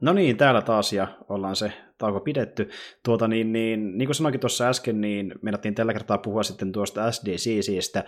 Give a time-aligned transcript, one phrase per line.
[0.00, 2.68] No niin, täällä taas ja ollaan se tauko pidetty.
[3.04, 7.12] Tuota, niin, niin, niin kuin sanoinkin tuossa äsken, niin menettiin tällä kertaa puhua sitten tuosta
[7.12, 8.04] SDCCstä.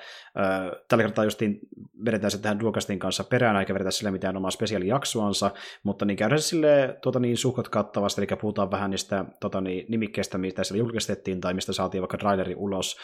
[0.88, 1.60] tällä kertaa justiin
[2.04, 5.50] vedetään se tähän Duokastin kanssa perään, eikä vedetä sille mitään omaa spesiaalijaksoansa,
[5.82, 10.38] mutta niin käydään sille tuota, niin, suhkot kattavasti, eli puhutaan vähän niistä tuota, niin, nimikkeistä,
[10.38, 12.96] mitä siellä julkistettiin tai mistä saatiin vaikka traileri ulos.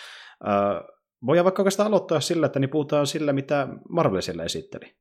[1.27, 4.95] voidaan vaikka oikeastaan aloittaa sillä, että niin puhutaan sillä, mitä Marvel siellä esitteli.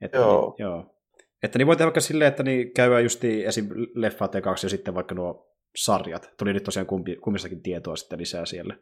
[0.00, 0.54] Että, joo.
[0.58, 1.01] Niin, joo.
[1.42, 3.68] Että niin voi tehdä vaikka silleen, että niin käydään just esim.
[3.94, 6.30] leffat ekaksi ja sitten vaikka nuo sarjat.
[6.38, 8.76] Tuli nyt tosiaan kumpi, kummistakin tietoa sitten lisää siellä.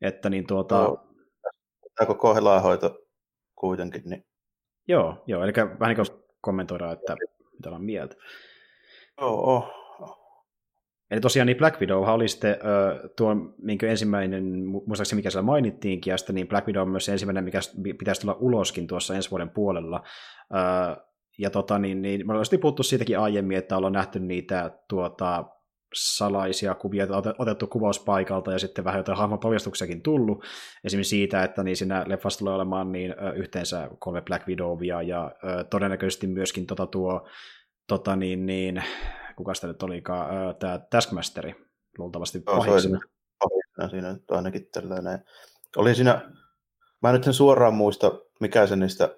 [0.00, 0.78] Että niin tuota...
[0.78, 1.08] No,
[1.94, 2.98] tämä koko helahoito
[3.54, 4.24] kuitenkin, niin...
[4.88, 7.16] Joo, joo, eli vähän niin kuin kommentoidaan, että
[7.52, 8.16] mitä on mieltä.
[9.20, 9.86] Joo, oh.
[11.10, 14.44] Eli tosiaan niin Black Widow oli sitten äh, tuo minkä ensimmäinen,
[14.86, 17.60] muistaakseni mikä siellä mainittiinkin, ja sitten niin Black Widow on myös ensimmäinen, mikä
[17.98, 20.02] pitäisi tulla uloskin tuossa ensi vuoden puolella.
[20.54, 20.96] Äh,
[21.38, 25.44] ja tota, niin, niin, me ollaan puhuttu siitäkin aiemmin, että ollaan nähty niitä tuota,
[25.94, 27.06] salaisia kuvia,
[27.38, 30.44] otettu kuvauspaikalta ja sitten vähän jotain hahmopaljastuksiakin tullut.
[30.84, 35.32] Esimerkiksi siitä, että niin siinä leffassa tulee olemaan niin, ö, yhteensä kolme Black Widowia ja
[35.44, 37.28] ö, todennäköisesti myöskin tota, tuo,
[37.88, 38.82] tota, niin, niin,
[39.36, 41.54] kuka sitä nyt olikaan, tämä Taskmasteri
[41.98, 43.00] luultavasti pahiksena.
[43.38, 45.24] Pahiksena siinä nyt ainakin tällainen.
[45.76, 46.32] Oli siinä,
[47.02, 49.16] mä nyt en suoraan muista, mikä se niistä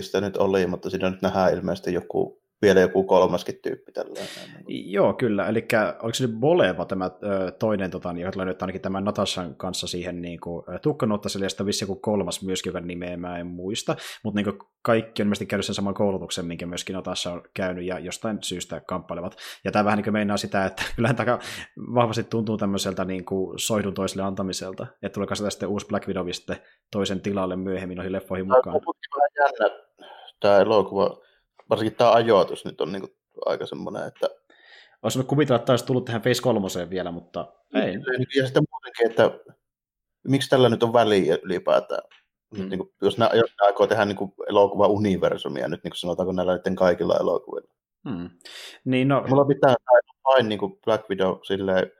[0.00, 4.28] sitä nyt oli, mutta siinä nyt nähdään ilmeisesti joku vielä joku kolmaskin tyyppi tällainen.
[4.68, 5.48] Joo, kyllä.
[5.48, 5.66] Eli
[6.02, 7.10] oliko se nyt Boleva tämä
[7.58, 11.50] toinen, tota, niin, joka tulee nyt ainakin tämän Natashan kanssa siihen niin kuin, tukkanottaselle, ja
[11.50, 13.96] sitten vissi joku kolmas myöskin, joka nimeä mä en muista.
[14.24, 17.98] Mutta niin kaikki on ilmeisesti käynyt sen saman koulutuksen, minkä myöskin Natasha on käynyt, ja
[17.98, 19.36] jostain syystä kamppailevat.
[19.64, 21.38] Ja tämä vähän niin kuin meinaa sitä, että kyllähän tämä
[21.78, 26.26] vahvasti tuntuu tämmöiseltä niin kuin soihdun toiselle antamiselta, että tulee sitten uusi Black Widow
[26.92, 28.62] toisen tilalle myöhemmin noihin leffoihin mukaan.
[28.62, 29.80] Tämä on jännä,
[30.40, 31.22] tämä elokuva
[31.72, 33.12] varsinkin tämä ajoitus nyt on niin kuin
[33.46, 34.28] aika semmoinen, että...
[35.02, 37.94] Olisi ollut kuvitella, että olisi tullut tähän Face 3 vielä, mutta ei.
[38.36, 39.54] Ja sitten muutenkin, että
[40.28, 42.02] miksi tällä nyt on väliä ylipäätään.
[42.56, 42.68] Mm.
[42.68, 46.54] Niin kuin, jos, ne, jos ne aikoo tehdä niin elokuva-universumia nyt, niin kuin sanotaanko näillä
[46.54, 47.74] nyt kaikilla elokuvilla.
[48.04, 48.30] Mm.
[48.84, 49.24] Niin, no...
[49.28, 49.74] Mulla pitää
[50.24, 51.90] vain niin kuin Black Widow silleen,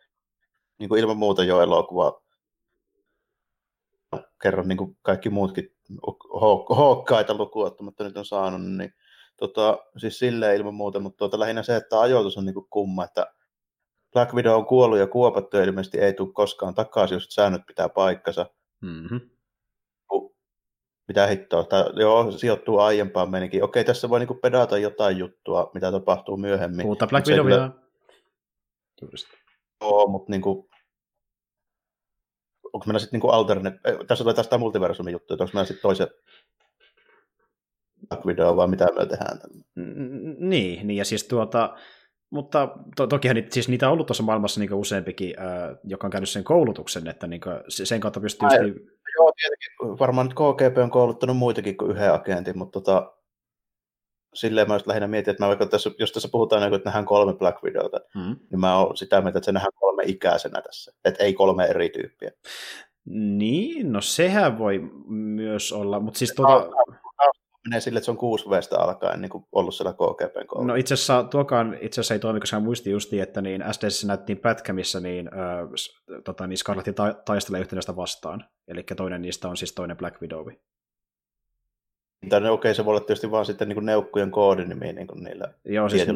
[0.79, 2.23] niin kuin ilman muuta jo elokuva
[4.43, 5.77] kerron niin kuin kaikki muutkin
[6.77, 8.95] hookkaita lukuottamatta nyt on saanut, niin
[9.49, 13.35] tota, siis silleen ilman muuta, mutta tuota, lähinnä se, että ajoitus on niinku kumma, että
[14.13, 17.89] Black Widow on kuollut ja kuopattu ja ilmeisesti ei tule koskaan takaisin, jos säännöt pitää
[17.89, 18.47] paikkansa.
[18.81, 19.21] Mm-hmm.
[21.09, 23.65] Mitä hittoa, tämä joo, sijoittuu aiempaan menikin.
[23.65, 26.83] Okei, tässä voi niinku pedata jotain juttua, mitä tapahtuu myöhemmin.
[26.83, 27.57] Puhutaan Black Widowia.
[27.57, 27.73] Kyllä...
[29.81, 30.69] Joo, mutta niinku,
[32.73, 35.83] onko meillä sitten niinku alternate, eh, tässä tulee tästä multiversumin juttu, että onko meillä sitten
[38.09, 39.39] toisen video, vai mitä me tehdään.
[40.39, 41.77] Niin, niin, ja siis tuota,
[42.31, 46.11] mutta to, tokihan niitä, siis niitä on ollut tuossa maailmassa niin useampikin, äh, joka on
[46.11, 48.49] käynyt sen koulutuksen, että niin kuin, sen kautta pystyy...
[48.49, 48.79] Ai, just...
[49.19, 49.99] Joo, tietenkin.
[49.99, 53.13] Varmaan nyt KGP on kouluttanut muitakin kuin yhden agentin, mutta tota,
[54.35, 57.63] silleen mä lähinnä mietin, että mä vaikka tässä, jos tässä puhutaan, että nähdään kolme Black
[57.63, 58.37] Videota, hmm.
[58.51, 61.89] niin mä oon sitä mieltä, että se nähdään kolme ikäisenä tässä, että ei kolme eri
[61.89, 62.31] tyyppiä.
[63.05, 66.71] Niin, no sehän voi myös olla, mutta siis tuota
[67.69, 70.67] menee sille, että se on kuusi vuodesta alkaen niin kuin ollut siellä koulussa.
[70.67, 74.39] No itse asiassa tuokaan itse asiassa ei toimi, koska muisti justi, että niin SDS näyttiin
[74.39, 78.45] pätkä, missä niin, äh, tota, niin Scarletti ta- taistelee yhtenäistä vastaan.
[78.69, 80.47] Eli toinen niistä on siis toinen Black Widow.
[82.29, 85.25] Tai okei, okay, se voi olla tietysti vaan sitten niin kuin neukkujen koodinimi niin kuin
[85.25, 86.07] niillä Joo, siis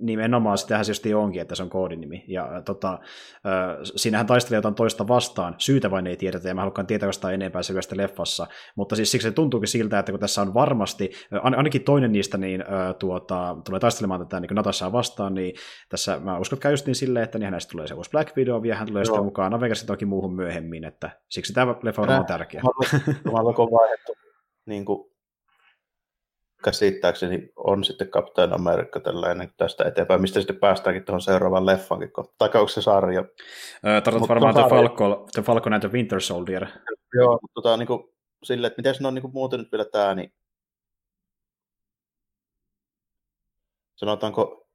[0.00, 2.24] nimenomaan sitähän se just onkin, että se on koodinimi.
[2.26, 6.86] Ja tota, äh, siinähän taistelee jotain toista vastaan, syytä vain ei tiedetä, ja mä haluan
[6.86, 8.46] tietää jostain enempää selvästä leffassa.
[8.76, 11.10] Mutta siis siksi se tuntuukin siltä, että kun tässä on varmasti,
[11.42, 15.54] ainakin toinen niistä niin, äh, tuota, tulee taistelemaan tätä niin Natashaa vastaan, niin
[15.88, 18.36] tässä mä uskon, että käy just niin silleen, että niin hänestä tulee se uusi Black
[18.36, 19.04] Widow, ja hän tulee Joo.
[19.04, 22.62] sitten mukaan Avengers toki muuhun myöhemmin, että siksi tämä leffa on tärkeä.
[22.62, 24.12] Mä olen vaihdettu
[24.66, 25.17] niin kuin
[26.64, 32.50] käsittääkseni on sitten Captain America tällainen tästä eteenpäin, mistä sitten päästäänkin tuohon seuraavaan leffankin Tai
[32.54, 33.24] onko se sarja?
[34.04, 36.66] Tarkoitat varmaan The Falcon, The Falcon and the Winter Soldier.
[37.14, 38.04] Joo, mutta tota, niin kuin,
[38.42, 40.32] sille, että miten ne on niin kuin, muuten nyt vielä tämä, niin
[43.96, 44.68] sanotaanko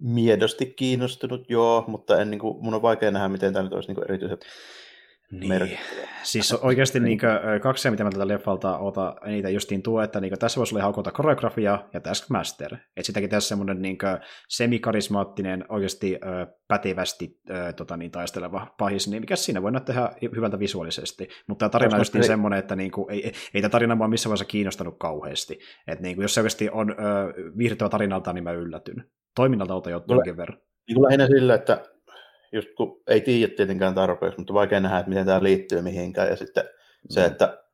[0.00, 3.88] miedosti kiinnostunut, joo, mutta en, niin kuin, mun on vaikea nähdä, miten tämä nyt olisi
[3.88, 4.38] niin kuin erityisen
[5.40, 5.78] niin.
[6.22, 10.38] Siis oikeasti niin kuin, kaksi mitä mä tältä leffalta ota niitä justiin tuo, että niin
[10.38, 12.74] tässä voisi olla haukota koreografia ja Taskmaster.
[12.74, 13.98] Että sitäkin tässä semmoinen niin
[14.48, 16.18] semikarismaattinen, oikeasti
[16.68, 17.40] pätevästi
[17.76, 21.28] tota, niin, taisteleva pahis, niin mikä siinä voi tehdä hyvältä visuaalisesti.
[21.48, 22.22] Mutta tämä tarina on ei...
[22.22, 25.58] semmoinen, että niin kuin, ei, ei, ei tämä tarina mua missään vaiheessa kiinnostanut kauheasti.
[25.86, 26.96] Että niin jos se oikeasti on
[27.58, 29.04] viihdyttävä tarinalta, niin mä yllätyn.
[29.36, 30.58] Toiminnalta ota jo jonkin verran.
[30.88, 31.82] Niin lähinnä sillä, että
[32.54, 36.28] just kun ei tiedä tietenkään tarpeeksi, mutta vaikea nähdä, että miten tämä liittyy mihinkään.
[36.28, 36.64] Ja sitten
[37.10, 37.26] se, mm.
[37.26, 37.64] että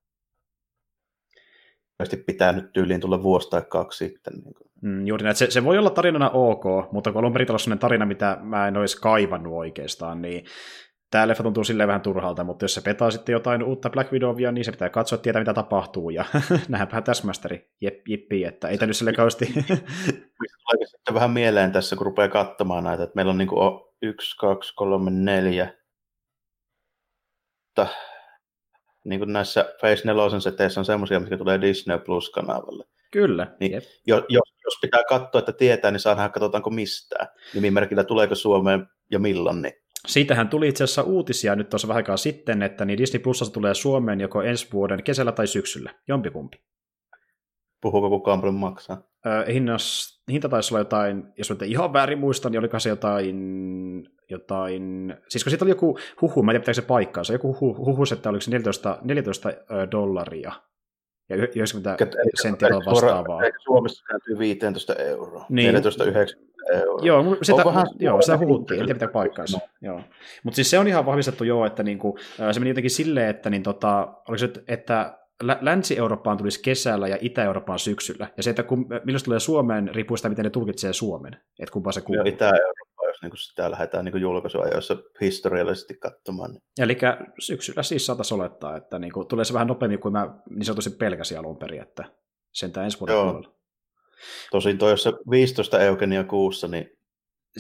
[2.27, 4.33] pitää nyt tyyliin tulla vuosi tai kaksi sitten.
[4.33, 4.71] Niin kuin.
[4.83, 5.37] Mm, juuri näin.
[5.37, 9.01] Se, se voi olla tarinana ok, mutta kun alun perin tarina, mitä mä en olisi
[9.01, 10.45] kaivannut oikeastaan, niin
[11.11, 14.53] tämä leffa tuntuu silleen vähän turhalta, mutta jos se petaa sitten jotain uutta Black Widowia,
[14.53, 16.25] niin se pitää katsoa, että tietää mitä tapahtuu, ja
[16.69, 19.47] nähdäänpähän täsmästeri, jep, jippi, että ei tämä sille kauheasti...
[20.87, 24.75] sitten vähän mieleen tässä, kun rupeaa katsomaan näitä, että meillä on niin kuin yksi, kaksi,
[24.75, 25.75] kolme, neljä,
[27.81, 27.87] mutta
[29.05, 32.85] niin kuin näissä Face 4 seteissä on semmoisia, mitkä tulee Disney Plus-kanavalle.
[33.11, 33.57] Kyllä.
[33.61, 34.25] Niin, jos,
[34.65, 37.29] jos pitää katsoa, että tietää, niin saadaan katsotaanko mistään.
[37.55, 39.75] Nimimerkillä tuleeko Suomeen ja milloin, niin
[40.07, 43.75] Siitähän tuli itse asiassa uutisia nyt tuossa vähän aikaa sitten, että niin Disney Plusassa tulee
[43.75, 46.61] Suomeen joko ensi vuoden kesällä tai syksyllä, jompikumpi.
[47.81, 49.03] Puhuuko kukaan paljon maksaa?
[49.27, 53.37] Öö, hinnas, hinta taisi olla jotain, jos nyt ihan väärin muistan, niin oliko se jotain,
[54.31, 57.87] jotain, siis kun siitä oli joku huhu, mä en tiedä pitääkö se paikkaansa, joku huhu,
[57.87, 59.53] huhu että oliko se 14, 14
[59.91, 60.53] dollaria,
[61.31, 62.07] ja 90
[62.43, 63.43] senttiä vastaavaa.
[63.43, 65.47] Eikö Suomessa kääntyy 15 euroa?
[65.49, 65.75] Niin.
[65.75, 65.81] 14,90
[66.73, 67.01] euroa.
[67.03, 69.59] Joo, sitä, vähän, joo, sitä huhuttiin, tiedä mitä paikkaansa.
[69.59, 69.89] No.
[69.89, 70.01] Joo.
[70.43, 72.19] Mutta siis se on ihan vahvistettu joo, että niinku,
[72.53, 75.21] se meni jotenkin silleen, että, niin tota, oliko se, että
[75.61, 78.27] Länsi-Eurooppaan tulisi kesällä ja Itä-Eurooppaan syksyllä.
[78.37, 81.37] Ja se, että kun, milloin tulee Suomeen, riippuu sitä, miten ne tulkitsee Suomen.
[81.59, 82.27] Että kumpaa se kuuluu.
[82.27, 82.90] Itä-Eurooppa,
[83.23, 86.51] jos niin sitä lähdetään niin julkaisuajoissa historiallisesti katsomaan.
[86.51, 86.63] Niin.
[86.79, 86.99] Eli
[87.39, 90.91] syksyllä siis saataisiin olettaa, että niin kuin, tulee se vähän nopeammin kuin mä niin sanotusti
[90.91, 92.05] pelkäsin alun perin, että
[92.53, 93.55] sentään ensi vuoden puolella.
[94.51, 96.91] Tosin toi, jos se 15 eukenia kuussa, niin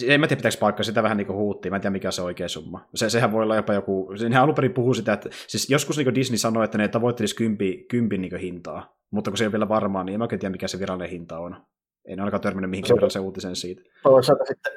[0.07, 2.49] en mä tiedä, pitääkö paikkaa, sitä vähän niin huuttiin, mä en tiedä mikä se oikea
[2.49, 2.89] summa.
[2.95, 6.15] Se, sehän voi olla jopa joku, nehän alun perin puhuu sitä, että siis joskus niin
[6.15, 9.69] Disney sanoi, että ne tavoittelisi kympi, kympin niin hintaa, mutta kun se ei ole vielä
[9.69, 11.56] varmaa, niin en mä oikein tiedä, mikä se virallinen hinta on.
[12.05, 13.83] En ainakaan törmännyt mihinkään virallisen uutisen siitä.
[14.03, 14.73] Toisaalta sitten,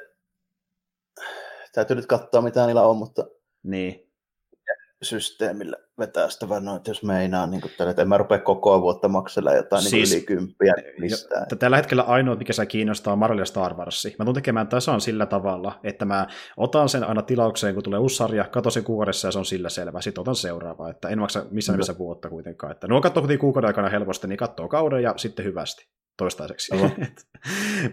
[1.74, 3.26] täytyy nyt katsoa mitä niillä on, mutta
[3.62, 4.10] niin
[5.04, 9.08] systeemillä vetää sitä vaan että jos meinaa, niin tällä, että en mä rupea koko vuotta
[9.08, 11.46] maksella jotain niin siis, niin yli kymppiä mistään.
[11.50, 14.06] Jo, tällä hetkellä ainoa, mikä saa kiinnostaa, on Marvel ja Star Wars.
[14.18, 18.16] Mä tulen tekemään tasan sillä tavalla, että mä otan sen aina tilaukseen, kun tulee uusi
[18.16, 20.00] sarja, katon sen kuukaudessa ja se on sillä selvä.
[20.00, 22.72] Sitten otan seuraavaa, että en maksa missään nimessä vuotta kuitenkaan.
[22.72, 26.74] Että nuo katsoo kuukauden aikana helposti, niin katsoo kauden ja sitten hyvästi toistaiseksi.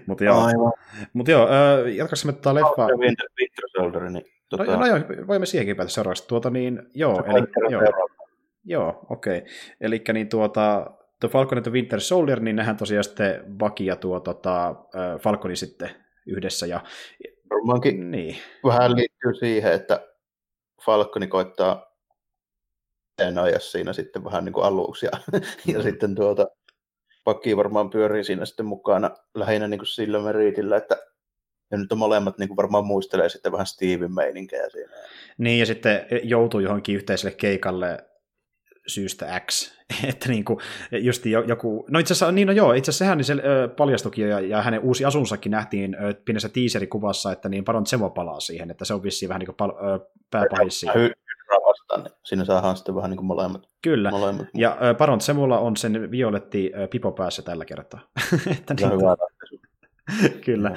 [0.07, 0.43] Mutta joo,
[1.13, 2.87] Mut joo äh, jatkaisi me tätä leffaa.
[2.87, 4.65] Winter, Winter Soldier, niin Tota...
[4.65, 6.27] No, no joo, voimme siihenkin päätä seuraavaksi.
[6.27, 7.81] Tuota, niin, joo, eli, joo,
[8.65, 9.37] joo, okei.
[9.37, 9.49] Okay.
[9.81, 13.95] Eli niin tuota, tuo Falcon and the Winter Soldier, niin nehän tosiaan sitten Bucky ja
[13.95, 14.75] tuo tota,
[15.21, 15.89] Falconi sitten
[16.25, 16.65] yhdessä.
[16.65, 16.79] Ja,
[17.49, 18.37] Varmaankin niin.
[18.63, 20.07] vähän liittyy siihen, että
[20.85, 21.91] Falconi koittaa
[23.41, 25.11] ajaa siinä sitten vähän niin kuin aluksi ja,
[25.73, 25.83] ja mm.
[25.83, 26.47] sitten tuota,
[27.25, 30.97] Bucky varmaan pyörii siinä sitten mukana lähinnä niin kuin sillä meriitillä, että
[31.71, 34.91] ja nyt on molemmat niin kuin varmaan muistelee sitten vähän Steven meininkejä siinä.
[35.37, 37.97] Niin, ja sitten joutuu johonkin yhteiselle keikalle
[38.87, 39.71] syystä X,
[40.09, 40.59] että niin kuin
[40.91, 43.35] just joku, no itse asiassa, niin no joo, itse asiassa sehän niin se
[43.77, 48.39] paljastukin ja, ja hänen uusi asunsakin nähtiin ö, pienessä teaserikuvassa, että niin Baron Zemo palaa
[48.39, 49.99] siihen, että se on vissiin vähän niin kuin pal, ö,
[50.31, 50.85] pääpahis
[51.71, 53.67] vastaan, niin siinä saadaan sitten vähän niin kuin molemmat.
[53.81, 54.47] Kyllä, molemmat.
[54.53, 57.99] ja Baron Zemolla on sen violetti pipo päässä tällä kertaa.
[58.57, 59.15] että niin, hyvä
[60.45, 60.75] Kyllä, no.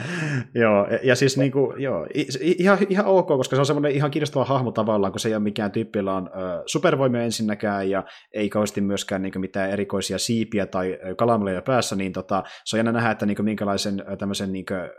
[0.55, 0.87] joo.
[1.03, 2.07] Ja siis niin kuin, joo,
[2.41, 5.43] ihan, ihan ok, koska se on semmoinen ihan kiinnostava hahmo tavallaan, kun se ei ole
[5.43, 10.19] mikään tyyppi, jolla on ö, supervoimia ensinnäkään, ja ei kauheasti myöskään niin kuin, mitään erikoisia
[10.19, 14.53] siipiä tai kalamuleja päässä, niin tota, se on jännä nähdä, että niin kuin, minkälaisen tämmöisen
[14.53, 14.91] niin kuin,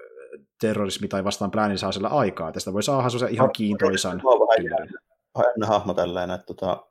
[0.62, 2.51] terrorismi tai vastaan pläänin saa sillä aikaa.
[2.51, 4.22] Tästä voi saada se ihan kiintoisan
[4.56, 5.68] tyylin.
[5.68, 6.86] hahmo tällainen, että tota,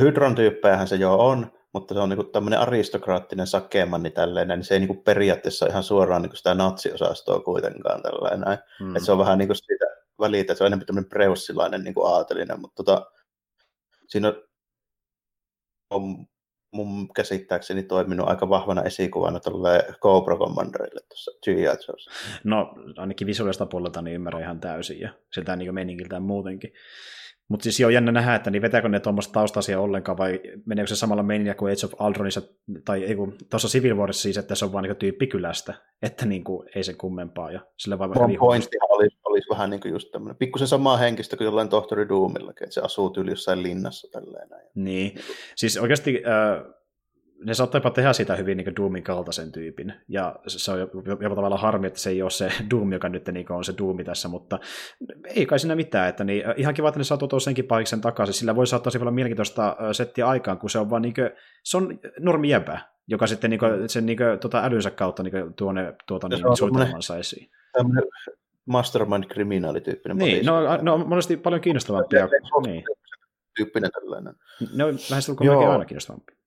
[0.00, 4.74] Hydron tyyppejähän se jo on, mutta se on niin tämmöinen aristokraattinen sakemanni tällainen, niin se
[4.74, 8.58] ei niin periaatteessa ihan suoraan niin sitä natsiosastoa kuitenkaan tällainen.
[8.80, 8.96] Mm.
[8.96, 9.84] Että se on vähän niin siitä
[10.20, 13.06] välitä, se on enemmän tämmöinen preussilainen niin aatelinen, mutta tota,
[14.08, 14.32] siinä
[15.90, 16.26] on
[16.72, 21.66] mun käsittääkseni toiminut aika vahvana esikuvana tuolle Cobra Commanderille tuossa G.I.
[22.44, 26.72] No ainakin visuaalista puolelta niin ymmärrän ihan täysin ja sitä niin meningiltään muutenkin.
[27.50, 30.96] Mutta siis on jännä nähdä, että niin vetääkö ne tuommoista taustaisia ollenkaan, vai meneekö se
[30.96, 32.42] samalla meininä kuin Age of Aldronissa,
[32.84, 33.16] tai ei
[33.50, 36.84] tuossa Civil Warissa siis, että se on vaan niin tyyppi kylästä, että niin kuin, ei
[36.84, 37.52] sen kummempaa.
[37.52, 41.36] Ja sille vaan Mun pointti oli, olisi vähän niin kuin just tämmöinen, pikkusen samaa henkistä
[41.36, 44.68] kuin jollain tohtori Doomillakin, että se asuu tyyli jossain linnassa tälleen näin.
[44.74, 45.14] Niin,
[45.56, 46.74] siis oikeasti äh,
[47.44, 50.78] ne saattaa jopa tehdä sitä hyvin niin Doomin kaltaisen tyypin, ja se on
[51.20, 54.04] jopa tavalla harmi, että se ei ole se Doom, joka nyt niin on se Doomi
[54.04, 54.58] tässä, mutta
[55.34, 58.34] ei kai siinä mitään, että niin, ihan kiva, että ne saa tuota senkin paiksen takaisin,
[58.34, 61.30] sillä voi saattaa olla mielenkiintoista settiä aikaan, kun se on vaan niin kuin,
[61.64, 65.54] se on normi jäbä, joka sitten niin kuin, sen niin kuin, tuota älynsä kautta niin
[65.56, 67.50] tuonne tuota, niin, suunnitelmansa esiin.
[67.72, 68.04] Tämmöinen
[68.66, 72.28] mastermind-kriminaalityyppinen Niin, no, no on monesti paljon kiinnostavampia.
[72.66, 72.84] Niin.
[73.56, 74.34] Tyyppinen tällainen.
[74.74, 76.39] Ne on lähestulkoon aina kiinnostavampia.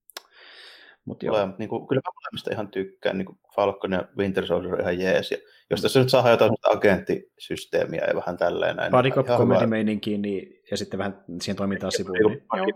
[1.06, 1.36] Mut joo.
[1.36, 4.82] Ole, niin kuin, kyllä mä molemmista ihan tykkään, niin kuin Falcon ja Winter Soldier on
[4.82, 5.32] ihan jees.
[5.32, 5.38] Ja
[5.70, 8.92] jos tässä nyt saa jotain agenttisysteemiä ja vähän tälleen näin.
[8.92, 12.16] Body cop comedy meininkiin, niin, ja sitten vähän siihen toimintaan sivuun.
[12.20, 12.76] Niin,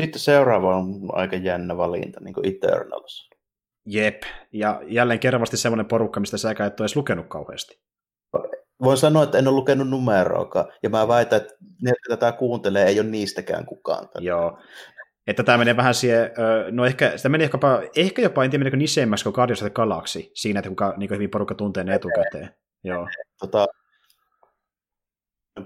[0.00, 3.30] sitten seuraava on aika jännä valinta, niin kuin Eternals.
[3.86, 4.22] Jep,
[4.52, 7.80] ja jälleen kerrasti semmoinen porukka, mistä sä et ole edes lukenut kauheasti.
[8.82, 12.86] Voin sanoa, että en ole lukenut numeroakaan, ja mä väitän, että ne, jotka tätä kuuntelee,
[12.86, 14.08] ei ole niistäkään kukaan.
[14.18, 14.58] Joo,
[15.26, 16.30] että tämä menee vähän siihen,
[16.70, 19.74] no ehkä, sitä menee jopa, ehkä jopa, en tiedä meneekö nisemmäksi kuin Guardians of the
[19.74, 22.50] Galaxy, siinä, että kuka niin hyvin porukka tuntee ne etukäteen.
[22.84, 23.08] Joo.
[23.40, 23.66] Tota,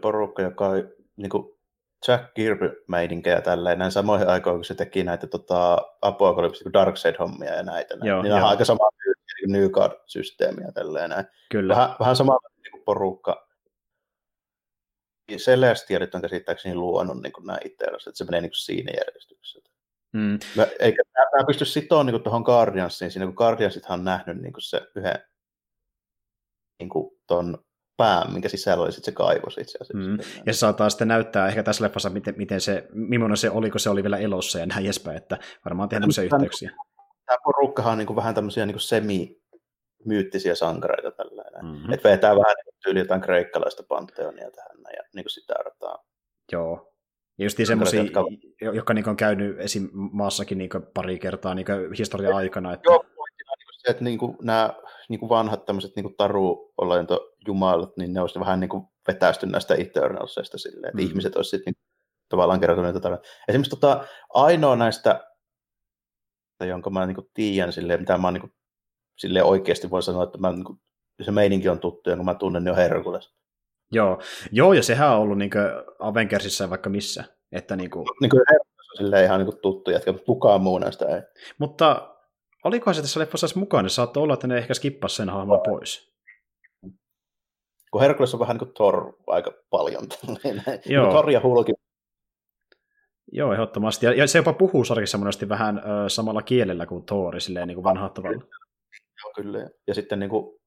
[0.00, 1.54] porukka, joka on niin kuin
[2.08, 7.94] Jack Kirby-meidinkejä tälleen, näin samoihin aikoihin, kun se teki näitä tota, Apocalypse, Darkseid-hommia ja näitä.
[8.02, 8.38] Joo, niin joo.
[8.38, 11.26] on aika sama niin New Guard-systeemiä tälleen näin.
[11.50, 11.75] Kyllä.
[11.75, 13.43] Vähän, vähän sama niin porukka,
[15.32, 19.70] Celestialit on käsittääkseni luonut niin kuin nämä itse että se menee niin kuin siinä järjestyksessä.
[20.12, 20.38] Mm.
[20.56, 24.62] Mä, eikä tämä pysty sitoon niin tuohon Guardiansiin, siinä kun Guardiansithan on nähnyt niin kuin
[24.62, 25.18] se yhden
[26.78, 27.64] niin kuin ton
[27.96, 30.10] pään, minkä sisällä oli sitten se kaivos itse asiassa.
[30.10, 30.18] Mm.
[30.46, 33.80] Ja se saattaa sitten näyttää ehkä tässä leffassa, miten, miten se, millainen se oli, kun
[33.80, 36.70] se oli vielä elossa ja näin edespäin, että varmaan tehdään tämmöisiä yhteyksiä.
[37.26, 39.40] Tämä porukkahan on niin kuin vähän tämmöisiä niin kuin semi
[40.04, 41.64] myyttisiä sankareita tällainen.
[41.64, 41.92] Mm-hmm.
[41.92, 46.04] Että vetää vähän niin tyyli jotain kreikkalaista panteonia tähän ja niin kuin sitä rataa.
[46.52, 46.94] Joo.
[47.38, 48.24] Ja just semmoisia, jotka,
[48.60, 49.88] jotka niin on käynyt esim.
[49.92, 51.66] maassakin niin pari kertaa niin
[51.98, 52.72] historian aikana.
[52.72, 52.92] Että...
[52.92, 54.74] Joo, niin se, että niin kuin nämä
[55.08, 60.58] niin kuin vanhat tämmöiset niin taruolentojumalat, niin ne olisivat vähän niin kuin vetästy näistä Eternalsista
[60.58, 61.08] silleen, että mm.
[61.08, 61.84] ihmiset olisivat sitten niin,
[62.28, 63.18] tavallaan kertoneet jotain.
[63.48, 65.30] Esimerkiksi tota, ainoa näistä,
[66.60, 68.54] jonka mä niin kuin tiedän silleen, mitä mä niin
[69.18, 70.78] sille oikeasti voi sanoa, että mä, niin
[71.22, 73.34] se meininki on tuttu, ja kun mä tunnen, niin on Herkules.
[73.94, 74.20] Joo,
[74.52, 75.50] Joo ja sehän on ollut niin
[75.98, 77.24] Avengersissa vaikka missä.
[77.52, 78.06] Että niin kuin...
[78.20, 78.42] Niin kuin
[78.96, 81.22] silleen ihan niin tuttu jätkä, mutta kukaan muu näistä ei.
[81.58, 82.16] Mutta
[82.64, 86.14] olikohan se tässä leffassa mukana, niin saattoi olla, että ne ehkä skippasi sen hahmon pois.
[87.90, 90.02] Kun Herkules on vähän niin kuin Thor aika paljon.
[90.86, 91.10] Joo.
[91.10, 91.72] Thor ja Hulki
[93.32, 94.06] Joo, ehdottomasti.
[94.06, 97.76] Ja, ja se jopa puhuu sarjassa monesti vähän ö, samalla kielellä kuin Thor, silleen niin
[97.76, 98.44] kuin vanhaa tavalla
[99.34, 99.70] kyllä.
[99.86, 100.60] Ja sitten niin kuin,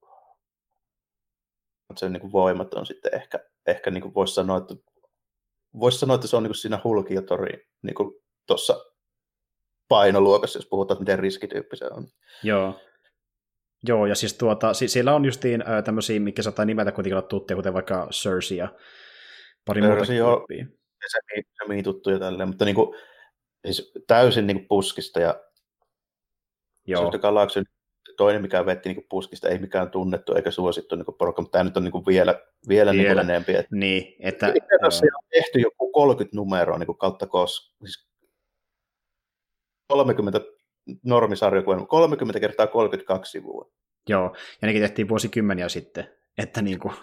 [1.96, 4.76] sen niin kuin voimat on sitten ehkä, ehkä niin voisi sanoa, että
[5.80, 7.96] voisi sanoa, että se on niin siinä Hulki ja Tori niin
[8.48, 8.86] tuossa
[9.88, 12.08] painoluokassa, jos puhutaan, että miten riskityyppi se on.
[12.44, 12.80] Joo.
[13.88, 17.28] Joo, ja siis tuota, si- siellä on justiin äh, tämmöisiä, mikä saattaa nimetä kuitenkin olla
[17.28, 18.68] tuttuja, kuten vaikka Cersei ja
[19.66, 20.66] pari muuta tyyppiä.
[21.08, 21.42] Se, se,
[21.76, 22.96] se tuttuja tälleen, mutta niin kuin,
[23.66, 25.44] siis täysin niin kuin puskista ja
[26.88, 27.12] Joo.
[27.12, 27.64] Galaxy
[28.18, 31.78] toinen, mikä vetti niin puskista, ei mikään tunnettu eikä suosittu niin porukka, mutta tämä nyt
[31.78, 33.24] on niin vielä, vielä, niin vielä.
[33.24, 33.56] Niin enempi.
[33.56, 34.54] Että niin, että...
[34.82, 38.08] Tässä on tehty joku 30 numeroa niin kautta kos, siis
[39.88, 40.42] 30
[41.06, 43.72] normisarja, 30 kertaa 32 sivua.
[44.10, 46.94] Joo, ja nekin tehtiin vuosikymmeniä sitten, että niin kuin,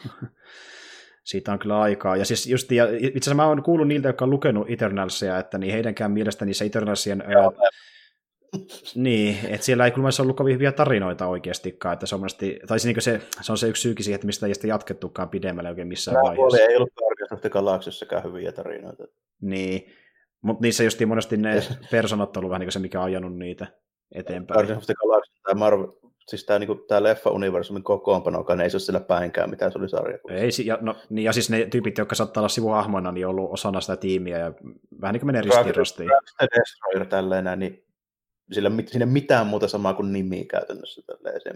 [1.25, 2.17] siitä on kyllä aikaa.
[2.17, 5.59] Ja siis just, ja itse asiassa mä oon kuullut niiltä, jotka on lukenut Eternalsia, että
[5.59, 7.53] niin heidänkään mielestä niissä Eternalsien Joo,
[8.95, 12.79] niin, että siellä ei kyllä ollut kovin hyviä tarinoita oikeastikaan, että se on, monesti, tai
[12.79, 15.71] se, niin se, se, on se yksi syykin siihen, että mistä ei sitä jatkettukaan pidemmälle
[15.71, 16.59] oikein missään Nämä vaiheessa.
[16.59, 19.05] ei ollut Guardians Galaxissakaan hyviä tarinoita.
[19.41, 19.93] Niin,
[20.43, 23.37] mutta niissä just monesti ne personat on ollut vähän niin kuin se, mikä on ajanut
[23.37, 23.67] niitä
[24.15, 24.57] eteenpäin.
[24.57, 25.87] Guardians of the Galaxy, tämä Marvel,
[26.29, 30.19] siis tämä, niin tämä leffa-universumin kokoonpanokaan ei se ole siellä päinkään, mitä se oli sarja.
[30.31, 33.53] Ei, ja, no, niin, ja siis ne tyypit, jotka saattaa olla sivuhahmoina, niin on ollut
[33.53, 34.53] osana sitä tiimiä, ja
[35.01, 36.11] vähän niin kuin menee ristiin rastiin.
[36.41, 37.84] Destroyer tälleen, niin
[38.53, 41.03] sillä, siinä mitään muuta samaa kuin nimi käytännössä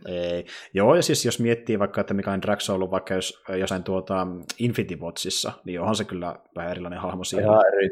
[0.07, 0.47] Ei.
[0.75, 4.27] Joo, ja siis jos miettii vaikka, että mikä on Drax ollut vaikka jos, jossain tuota
[4.59, 7.47] Infinity Watchissa, niin onhan se kyllä vähän erilainen hahmo siihen.
[7.47, 7.89] Ihan eri.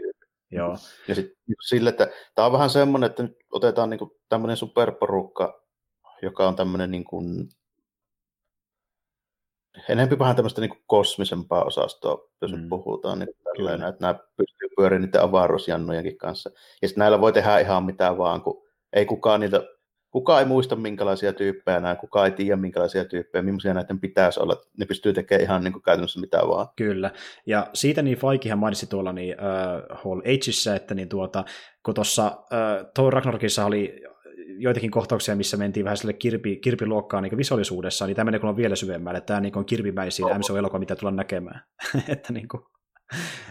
[0.50, 0.76] Joo.
[1.08, 1.36] Ja sitten
[1.68, 5.62] sille, että tämä on vähän semmoinen, että nyt otetaan niin tämmöinen superporukka,
[6.22, 7.48] joka on tämmöinen niin kuin,
[9.88, 12.68] enemmän vähän tämmöistä niin kosmisempaa osastoa, jos mm.
[12.68, 16.50] puhutaan, niin tällainen, että nämä pystyy pyörimään niiden avaruusjannojenkin kanssa.
[16.82, 19.62] Ja sitten näillä voi tehdä ihan mitään vaan, kun ei kukaan niitä,
[20.10, 24.56] kukaan ei muista minkälaisia tyyppejä nämä, kukaan ei tiedä minkälaisia tyyppejä, millaisia näiden pitäisi olla.
[24.78, 26.68] Ne pystyy tekemään ihan niin kuin käytännössä mitä vaan.
[26.76, 27.10] Kyllä,
[27.46, 31.44] ja siitä niin Faikihan mainitsi tuolla niin, uh, Hall Ageissa, että niin tuota,
[31.82, 34.02] kun tuossa uh, Thor Ragnarokissa oli
[34.58, 38.76] joitakin kohtauksia, missä mentiin vähän sille kirpi, kirpiluokkaan niin visuaalisuudessa, niin tämä menee kun vielä
[38.76, 39.20] syvemmälle.
[39.20, 40.38] Tämä niin on kirpimäisin oh.
[40.38, 41.60] MCU-elokuva, mitä tullaan näkemään.
[42.08, 42.62] että niin kuin,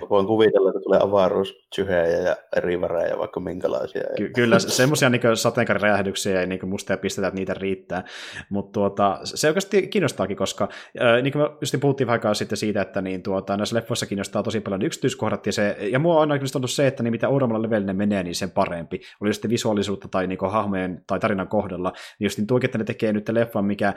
[0.10, 4.04] Voin kuvitella, että tulee avaruussyhejä ja rivarejä ja vaikka minkälaisia.
[4.18, 8.04] Ky- kyllä, semmoisia niin sateenkaariräjähdyksiä ja niin musta ja pistetään, että niitä riittää.
[8.50, 10.70] Mutta tuota, se oikeasti kiinnostaakin, koska
[11.02, 14.44] äh, niin kuin me just puhuttiin vähän sitten siitä, että niin tuota, näissä leffoissa kiinnostaa
[14.44, 17.88] tosi paljon yksityiskohdat, ja, se, ja mua on aina se, että niin mitä uudemmalla levelillä
[17.88, 19.02] ne menee, niin sen parempi.
[19.22, 22.84] Oli sitten visuaalisuutta tai niin hahmojen tai tarinan kohdalla, niin just niin tuokin, että ne
[22.84, 23.96] tekee nyt leffan, mikä äh,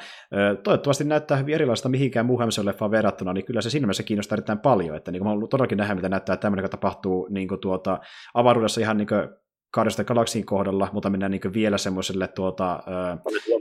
[0.64, 4.58] toivottavasti näyttää hyvin erilaista mihinkään muuhun leffaan verrattuna, niin kyllä se siinä mielessä kiinnostaa erittäin
[4.58, 7.98] paljon, että niin kuin todellakin nähdä, mitä näyttää tämmöinen, joka tapahtuu niin kuin tuota,
[8.34, 9.28] avaruudessa ihan niin kuin
[9.74, 12.82] Guardians Galaxyin kohdalla, mutta mennään niin vielä semmoiselle tuota,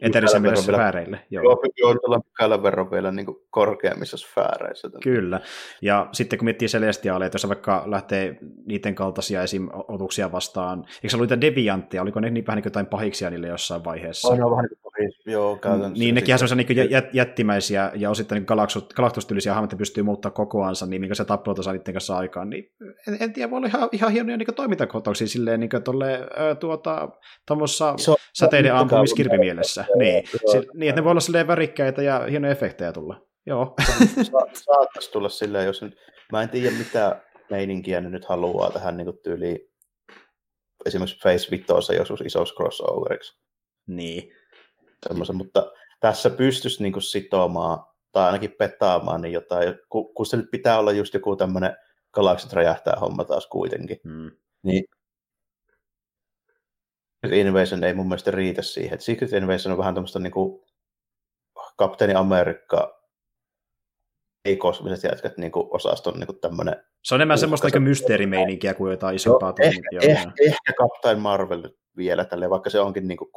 [0.02, 1.20] eteerisemmille sfääreille.
[1.30, 1.44] Joo,
[1.78, 4.90] joo tuolla pykälän verran vielä niin kuin korkeammissa sfääreissä.
[5.04, 5.42] Kyllä,
[5.82, 9.70] ja sitten kun miettii Celestiaaleja, jos vaikka lähtee niiden kaltaisia esim.
[9.88, 13.48] otuksia vastaan, eikö se ollut niitä deviantteja, oliko ne niin vähän niin jotain pahiksia niille
[13.48, 14.28] jossain vaiheessa?
[14.28, 14.87] On, on vähän niin kuin
[15.26, 16.04] joo, käytännössä.
[16.04, 20.86] Niin, nekin on semmoisia niin jät, jättimäisiä ja osittain niin galaktustyylisiä hahmoja pystyy muuttaa kokoansa,
[20.86, 22.72] niin minkä se tappeluta saa niiden kanssa aikaan, niin
[23.08, 26.20] en, en tiedä, voi olla ihan, ihan hienoja niin toimintakohtauksia silleen, niin kuin tolle,
[26.60, 27.10] tuota,
[27.48, 27.96] tuommoissa
[28.34, 29.86] säteiden ampumiskirpimielessä.
[29.98, 30.24] Niin.
[30.28, 33.22] Si- niin, että ne voi olla silleen värikkäitä ja hienoja efektejä tulla.
[33.46, 33.76] Joo.
[34.24, 35.98] Sa- saattaisi tulla silleen, jos nyt,
[36.32, 39.60] mä en tiedä mitä meininkiä ne nyt haluaa tähän niin tyyliin
[40.86, 43.42] esimerkiksi Face Vitoissa joskus isoksi crossoveriksi.
[43.88, 44.32] Niin.
[45.08, 50.52] Semmoisen, mutta tässä pystyisi niin sitomaan tai ainakin petaamaan niin jotain, kun, kun se nyt
[50.52, 51.76] pitää olla just joku tämmöinen
[52.14, 54.32] galaksit räjähtää homma taas kuitenkin, hmm.
[54.64, 54.84] niin
[57.32, 58.94] Invasion ei mun mielestä riitä siihen.
[58.94, 60.68] Et Secret Invasion on vähän tämmöistä niin kuin
[61.76, 62.98] Kapteeni Amerikka
[64.46, 66.76] ei kosmiset jätkät niin kuin osaston niin kuin tämmöinen...
[67.04, 71.70] Se on enemmän semmoista niin mysteerimeininkiä kuin jotain isompaa no, ehkä, ehkä, ehkä Captain Marvel
[71.98, 73.32] vielä tälle, vaikka se onkin niin kuin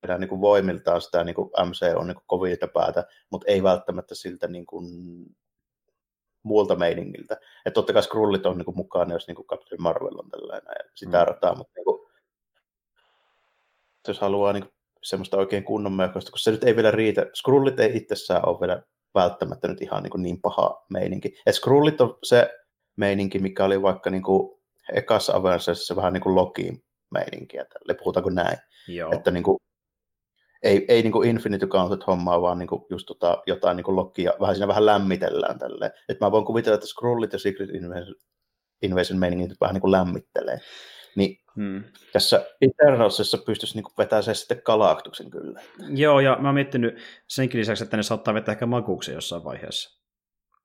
[0.00, 3.62] kuitenkin niin kuin voimiltaan sitä niin kuin MC on niin kuin kovilta päätä, mutta ei
[3.62, 4.86] välttämättä siltä niin kuin
[6.42, 7.34] muulta meiningiltä.
[7.34, 11.18] Että totta kai Skrullit on niin mukana, jos niin Captain Marvel on tällainen ja sitä
[11.18, 11.26] mm.
[11.26, 12.08] rataa, mutta niin kuin,
[14.08, 17.26] jos haluaa niin kuin, semmoista oikein kunnon mököistä, kun se nyt ei vielä riitä.
[17.34, 18.82] Skrullit ei itsessään ole vielä
[19.14, 21.34] välttämättä nyt ihan niin, kuin niin paha meininki.
[21.46, 22.50] Et Skrullit on se
[22.96, 24.58] meininki, mikä oli vaikka niin kuin
[24.92, 28.58] ekassa Avengersissa vähän niin kuin Lokiin meininkiä, tälle puhutaanko näin.
[28.88, 29.12] Joo.
[29.12, 29.58] Että niin kuin,
[30.62, 33.96] ei, ei niin kuin Infinity Gauntlet hommaa, vaan niin kuin just tota, jotain niin kuin
[33.96, 35.92] Lokia, vähän siinä vähän lämmitellään tälleen.
[36.08, 38.14] Että mä voin kuvitella, että Skrullit ja Secret Invasion,
[38.82, 40.58] Invasion meiningit vähän niin kuin lämmittelee.
[41.16, 41.84] Niin hmm.
[42.12, 45.60] tässä Eternalsissa pystyisi niin vetämään se sitten Galactuksen kyllä.
[45.88, 49.98] Joo, ja mä oon miettinyt senkin lisäksi, että ne saattaa vetää ehkä makuuksen jossain vaiheessa.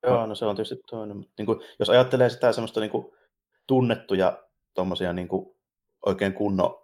[0.06, 1.16] Joo, no se on tietysti toinen.
[1.16, 3.06] Mutta niin kuin, jos ajattelee sitä semmoista niin kuin,
[3.66, 4.42] tunnettuja
[4.74, 5.56] tuommoisia niin kuin,
[6.06, 6.83] oikein kunnon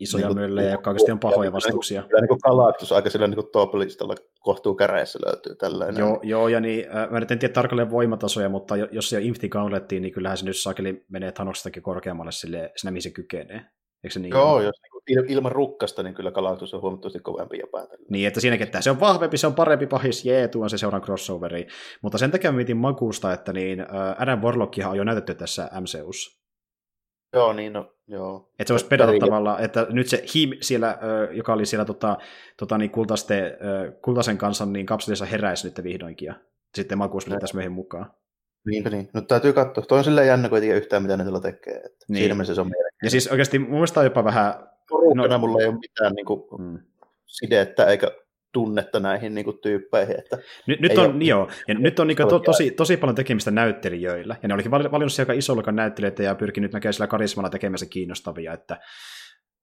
[0.00, 2.02] isoja niin möllejä, jotka oikeasti on pahoja vastuksia.
[2.02, 6.00] Kyllä niin kuin Galactus aika sillä niin top-listalla kohtuu käreissä löytyy tällainen.
[6.00, 10.02] Joo, joo ja niin, äh, mä en tiedä tarkalleen voimatasoja, mutta jos se Infinity Gauntlettiin,
[10.02, 13.64] niin kyllähän se nyt saakeli menee Thanoksestakin korkeammalle sille, siinä mihin se kykenee.
[14.04, 14.30] Eikö se niin?
[14.30, 14.74] Joo, jos
[15.08, 17.86] niin ilman rukkasta, niin kyllä Galactus on huomattavasti kovempi jopa.
[18.10, 21.02] Niin, että siinäkin, että se on vahvempi, se on parempi pahis, jee, tuon se seuraan
[21.02, 21.66] crossoveri.
[22.02, 23.86] Mutta sen takia mietin makuusta, että niin, äh,
[24.18, 26.40] Adam Warlockia on jo näytetty tässä MCUssa.
[27.32, 28.50] Joo, niin no, joo.
[28.58, 30.98] Että se olisi pedata tavallaan, että nyt se Him siellä,
[31.30, 32.16] joka oli siellä tota,
[32.56, 33.58] tota, niin kultaste,
[34.02, 36.34] kultaisen kanssa, niin kapselissa heräisi nyt vihdoinkin, ja
[36.74, 38.10] sitten makuus tässä myöhemmin mukaan.
[38.66, 39.10] Niinpä niin.
[39.12, 39.84] No täytyy katsoa.
[39.84, 41.76] Tuo on silleen jännä, kun ei tiedä yhtään, mitä ne sillä tekee.
[41.76, 42.18] Että niin.
[42.18, 43.06] Siinä mielessä se on mielenkiintoista.
[43.06, 44.54] Ja siis oikeasti mun mielestä on jopa vähän...
[45.14, 46.78] no, mulla ei ole mitään niin kuin, hmm.
[47.26, 48.10] sidettä eikä
[48.54, 50.18] tunnetta näihin niin kuin, tyyppeihin.
[50.18, 53.14] Että nyt, nyt on, ole, joo, ja nyt on niin kuin, to, tosi, tosi paljon
[53.14, 57.86] tekemistä näyttelijöillä, ja ne olikin valinnut aika isolla näyttelijöitä ja pyrkinyt näkemään sillä karismalla tekemässä
[57.86, 58.80] kiinnostavia, että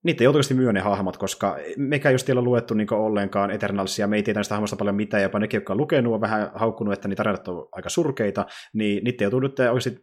[0.03, 4.15] niitä joutuisesti myö ne hahmot, koska mekä just ei ole luettu niin ollenkaan Eternalsia, me
[4.15, 7.07] ei tiedä sitä hahmosta paljon mitään, jopa nekin, jotka on lukenut, on vähän haukkunut, että
[7.07, 9.99] niitä tarinat on aika surkeita, niin niitä joutuu nyt oikeasti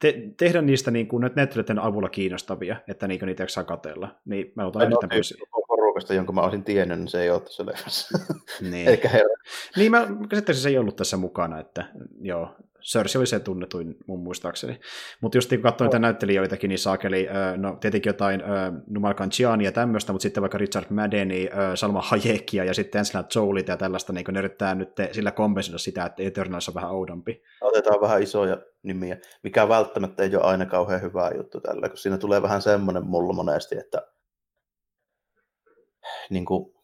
[0.00, 4.20] te- tehdä niistä niin kuin näyttelijöiden avulla kiinnostavia, että niin niitä saa katella.
[4.24, 5.34] Niin mä otan yhtään pois
[5.94, 8.18] porukasta, jonka mä olisin tiennyt, niin se ei ole tässä leffassa.
[8.60, 8.88] Niin.
[8.90, 9.34] Eikä herra.
[9.76, 11.84] Niin, mä käsittääkseni se ei ollut tässä mukana, että
[12.20, 12.48] joo,
[12.82, 14.80] Cersei oli se tunnetuin mun muistaakseni.
[15.20, 18.42] Mutta just kun katsoin niitä näyttelijöitäkin, niin saakeli, no tietenkin jotain
[18.86, 23.70] Numal Kanchiania ja tämmöistä, mutta sitten vaikka Richard Maddeni, Salma Hayekia ja sitten Angelina Jolita
[23.70, 27.42] ja tällaista, niin ne yrittää nyt sillä kompensoida sitä, että Eternals on vähän oudompi.
[27.60, 32.18] Otetaan vähän isoja nimiä, mikä välttämättä ei ole aina kauhean hyvä juttu tällä, kun siinä
[32.18, 34.02] tulee vähän semmoinen mulla monesti, että
[36.30, 36.74] niin kuin,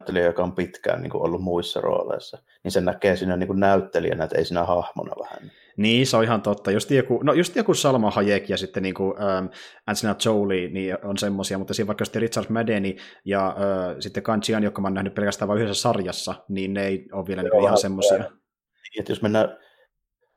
[0.00, 3.60] näyttelijä, joka on pitkään niin kuin ollut muissa rooleissa, niin se näkee siinä niin kuin
[3.60, 5.50] näyttelijänä, että ei siinä hahmona vähän.
[5.76, 6.70] Niin, se on ihan totta.
[6.70, 9.46] Just joku, no just joku Salma Hayek ja sitten niin kuin, ähm,
[9.86, 14.62] Angelina Jolie niin on semmoisia, mutta siinä vaikka sitten Richard Maddeni ja äh, sitten Kanchian,
[14.62, 17.78] joka mä oon nähnyt pelkästään vain yhdessä sarjassa, niin ne ei ole vielä niin ihan
[17.78, 18.18] semmoisia.
[18.18, 19.58] Niin, että jos mennään,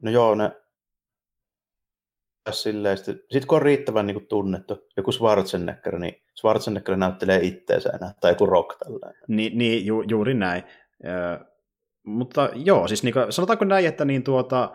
[0.01, 0.51] no joo, ne
[2.51, 7.89] silleen, sitten, sit kun on riittävän niin kuin tunnettu, joku Schwarzenegger, niin Schwarzenegger näyttelee itteensä
[7.89, 9.21] enää, tai joku rock tällainen.
[9.27, 10.63] Ni, niin, ju, juuri näin.
[11.05, 11.45] Ö,
[12.05, 14.71] mutta joo, siis niin kuin, sanotaanko näin, että niin tuota,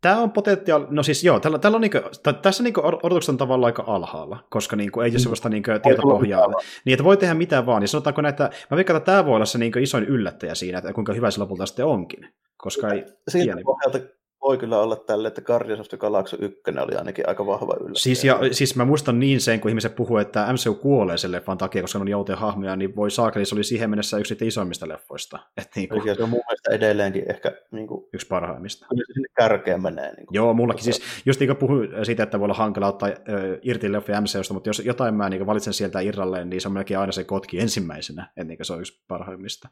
[0.00, 1.98] Tämä on potentiaali, no siis joo, tällä, tällä on niinku,
[2.42, 5.18] tässä niinku odotukset on tavallaan aika alhaalla, koska niinku ei ole mm.
[5.18, 6.46] sellaista niinku tietopohjaa.
[6.84, 7.82] Niin, että voi tehdä mitä vaan.
[7.82, 10.92] Ja sanotaanko näitä, mä veikkaan, että tämä voi olla se niinku isoin yllättäjä siinä, että
[10.92, 12.34] kuinka hyvä se lopulta sitten onkin.
[12.56, 13.98] Koska ei Siitä pohjalta
[14.42, 18.02] voi kyllä olla tälle, että Guardians of the Galaxy 1 oli ainakin aika vahva yllätys.
[18.02, 21.58] Siis, ja, siis mä muistan niin sen, kun ihmiset puhuu, että MCU kuolee sen leffan
[21.58, 25.38] takia, koska on jouteen hahmoja, niin voi saakeli, se oli siihen mennessä yksi isoimmista leffoista.
[25.56, 28.86] Et niin kuin, se on mun mielestä edelleenkin ehkä niin kuin, yksi parhaimmista.
[29.12, 30.14] Sinne kärkeen menee.
[30.16, 33.08] Niin kuin, Joo, mullakin siis, just niin kuin puhuin siitä, että voi olla hankala ottaa
[33.08, 33.14] äh,
[33.62, 37.00] irti leffoja MCUsta, mutta jos jotain mä niin valitsen sieltä irralleen, niin se on melkein
[37.00, 39.68] aina se kotki ensimmäisenä, että niin se on yksi parhaimmista.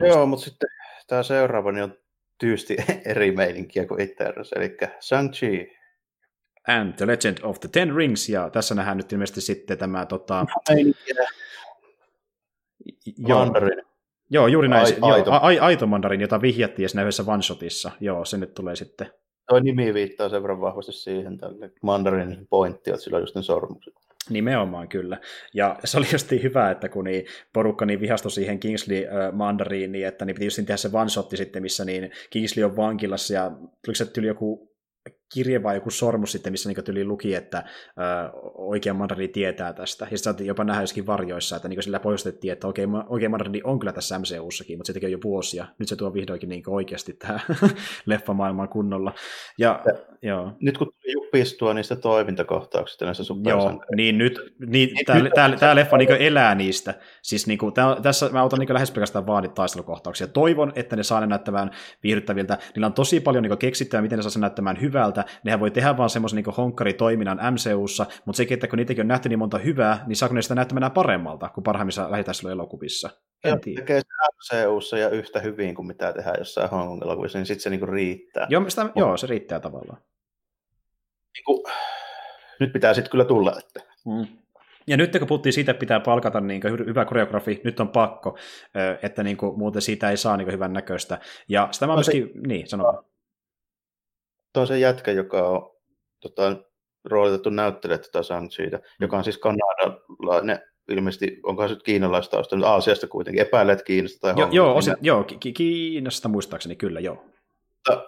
[0.00, 0.68] Joo, mutta sitten
[1.06, 1.94] tämä seuraava niin on
[2.44, 2.76] tyysti
[3.12, 5.74] eri meininkiä kuin Eternals, eli Shang-Chi.
[6.68, 10.06] And the Legend of the Ten Rings, ja tässä nähdään nyt ilmeisesti sitten tämä...
[10.06, 10.46] Tota...
[13.28, 13.82] Mandarin.
[14.30, 14.86] Joo, juuri näin.
[15.00, 15.30] Ai, aito.
[15.30, 17.90] Joo, a, aito mandarin, jota vihjattiin siinä yhdessä one-shotissa.
[18.00, 19.06] Joo, se nyt tulee sitten.
[19.48, 23.42] Tuo nimi viittaa sen verran vahvasti siihen tälle mandarin pointti, että sillä on just ne
[23.42, 23.94] sormukset.
[24.30, 25.20] Nimenomaan kyllä.
[25.54, 30.06] Ja se oli just hyvä, että kun niin porukka niin vihastui siihen Kingsley äh, Mandariiniin,
[30.06, 33.50] että niin piti just tehdä se one sitten, missä niin Kingsley on vankilassa ja
[33.84, 34.73] tuliko se tyyli joku
[35.34, 40.08] kirje vai joku sormus sitten, missä niin tyli luki, että ö, oikea mandari tietää tästä.
[40.10, 43.78] Ja sitten jopa nähdä joskin varjoissa, että niin sillä poistettiin, että oikea, oikea mandari on
[43.78, 45.66] kyllä tässä MCU-sakin, mutta se tekee jo vuosia.
[45.78, 47.40] Nyt se tuo vihdoinkin niin oikeasti tähän
[48.06, 49.14] leffamaailmaan kunnolla.
[49.58, 49.92] Ja, ja,
[50.22, 50.52] joo.
[50.60, 56.10] Nyt kun jupistua niistä toimintakohtauksista näissä Joo, niin nyt, niin, tämä, tämä, tämä leffa niin
[56.10, 56.94] elää niistä.
[57.22, 60.26] Siis niin kuin, tämä, tässä mä otan niin lähes pelkästään vaan taistelukohtauksia.
[60.26, 61.70] Toivon, että ne saa ne näyttämään
[62.02, 62.58] viihdyttäviltä.
[62.74, 65.23] Niillä on tosi paljon niin keksittävää, miten ne saa sen näyttämään hyvältä.
[65.44, 69.28] Nehän voi tehdä vaan semmoisen niin honkkaritoiminnan MCUssa, mutta sekin, että kun niitäkin on nähty
[69.28, 72.08] niin monta hyvää, niin saako ne sitä näyttämään paremmalta kuin parhaimmissa
[72.52, 73.10] elokuvissa?
[73.44, 73.80] En tiedä.
[73.80, 74.02] Tekee
[74.34, 78.46] MCUssa ja yhtä hyvin kuin mitä tehdään jossain Hong elokuvissa, niin sitten se niin riittää.
[78.50, 79.98] Joo, sitä, joo, se riittää tavallaan.
[81.36, 81.72] Niin kuin,
[82.60, 83.52] nyt pitää sitten kyllä tulla.
[83.58, 83.80] Että.
[84.06, 84.26] Mm.
[84.86, 88.38] Ja nyt kun puhuttiin siitä, että pitää palkata niin hyvä koreografi, nyt on pakko,
[89.02, 91.18] että niin kuin, muuten siitä ei saa niin hyvän näköistä.
[91.48, 93.04] Ja sitä mä no myöskin, se, niin, sanon.
[94.56, 95.70] On se jätkä, joka on
[96.20, 96.56] tota,
[97.04, 102.68] roolitettu näyttelijä tätä sang siitä, joka on siis kanadalainen, ilmeisesti, onko se nyt kiinalaista mutta
[102.68, 107.14] Aasiasta kuitenkin, epäilet Kiinasta tai jo, Joo, osin, joo ki- Kiinasta muistaakseni kyllä, joo.
[107.14, 108.04] Mutta,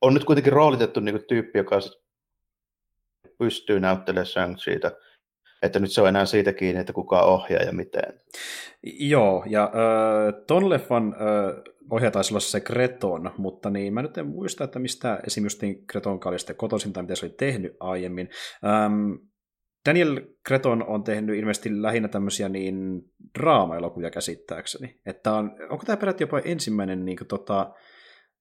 [0.00, 1.76] on nyt kuitenkin roolitettu niin kuin tyyppi, joka
[3.38, 4.92] pystyy näyttelemään shang siitä,
[5.62, 8.20] että nyt se on enää siitä kiinni, että kuka ohjaa ja miten.
[8.82, 14.18] Joo, ja äh, ton leffan äh, ohjaaja taisi olla se Kreton, mutta niin, mä nyt
[14.18, 18.28] en muista, että mistä esimerkiksi Kreton oli sitten kotoisin tai mitä se oli tehnyt aiemmin.
[18.64, 19.12] Ähm,
[19.88, 23.02] Daniel Kreton on tehnyt ilmeisesti lähinnä tämmöisiä niin
[23.38, 25.00] draama-elokuvia käsittääkseni.
[25.06, 27.74] Että on, onko tämä peräti jopa ensimmäinen niin kuin, tota,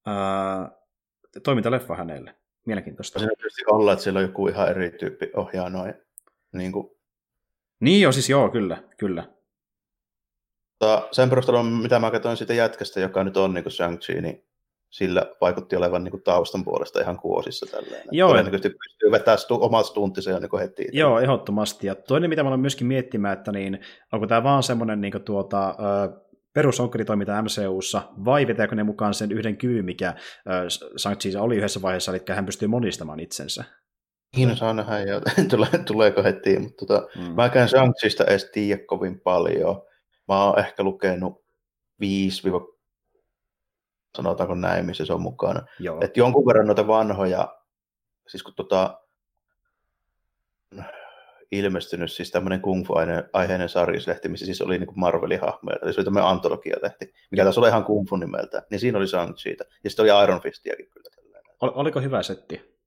[0.05, 0.71] ää,
[1.43, 2.35] toimintaleffa hänelle?
[2.65, 3.19] Mielenkiintoista.
[3.19, 5.93] Se tietysti olla, että siellä on joku ihan eri tyyppi ohjaa noin.
[6.53, 6.98] Niin, kuin...
[7.79, 9.23] niin joo, siis joo, kyllä, kyllä.
[10.81, 14.45] Mutta sen perusteella, mitä mä katsoin siitä jätkästä, joka nyt on niin kuin Shang-Chi, niin
[14.89, 17.65] sillä vaikutti olevan niin kuin taustan puolesta ihan kuosissa.
[17.71, 18.07] Tälleen.
[18.11, 18.29] Joo.
[18.29, 20.87] Todennäköisesti pystyy vetämään stu, omat stuntinsa jo niin heti.
[20.91, 21.87] Joo, ehdottomasti.
[21.87, 23.79] Ja toinen, mitä mä olen myöskin miettimään, että niin,
[24.11, 25.75] onko tämä vaan semmoinen niin tuota,
[26.53, 30.13] perusonkkeri-toiminta MCUssa, vai vetääkö ne mukaan sen yhden kyvyn, mikä
[30.97, 33.63] shang oli yhdessä vaiheessa, eli hän pystyy monistamaan itsensä.
[34.35, 37.21] Niin, saa nähdä, ja tulee, tuleeko heti, mutta tota, mm.
[37.21, 37.93] mä käyn shang
[38.27, 39.81] edes tiedä kovin paljon.
[40.27, 41.43] Mä oon ehkä lukenut
[41.99, 42.41] 5
[44.17, 45.65] sanotaanko näin, missä se on mukana.
[46.01, 47.57] Että jonkun verran noita vanhoja,
[48.27, 49.01] siis kun tota,
[51.51, 55.99] ilmestynyt siis tämmöinen kung fu-aiheinen sarjislehti, missä siis oli niin kuin Marvelin hahmoja, eli se
[55.99, 59.63] oli tämmöinen antologia-lehti, mikä taas oli ihan kung fu nimeltä, niin siinä oli shang siitä.
[59.83, 61.09] Ja sitten oli Iron Fistiakin kyllä.
[61.61, 62.78] Ol, oliko hyvä setti?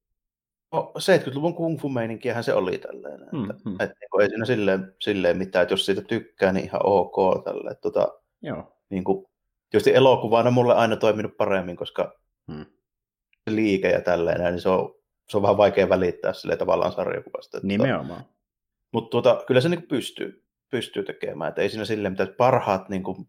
[0.72, 3.28] No, 70-luvun kung fu meininkiähän se oli tällainen.
[3.32, 3.72] Mm, että, mm.
[3.72, 7.44] että, niin ei siinä silleen, silleen mitään, että jos siitä tykkää, niin ihan ok.
[7.44, 8.08] Tälle, tota,
[8.42, 8.76] Joo.
[8.90, 9.26] Niin kuin,
[9.70, 12.66] tietysti elokuvana mulle aina toiminut paremmin, koska mm.
[13.46, 14.94] liike ja tälleen, niin se on,
[15.28, 17.56] se on vähän vaikea välittää sille tavallaan sarjakuvasta.
[17.58, 18.24] Että, Nimenomaan.
[18.92, 23.02] Mutta tuota, kyllä se niin pystyy, pystyy tekemään, että ei siinä silleen mitään parhaat niin
[23.02, 23.28] kuin,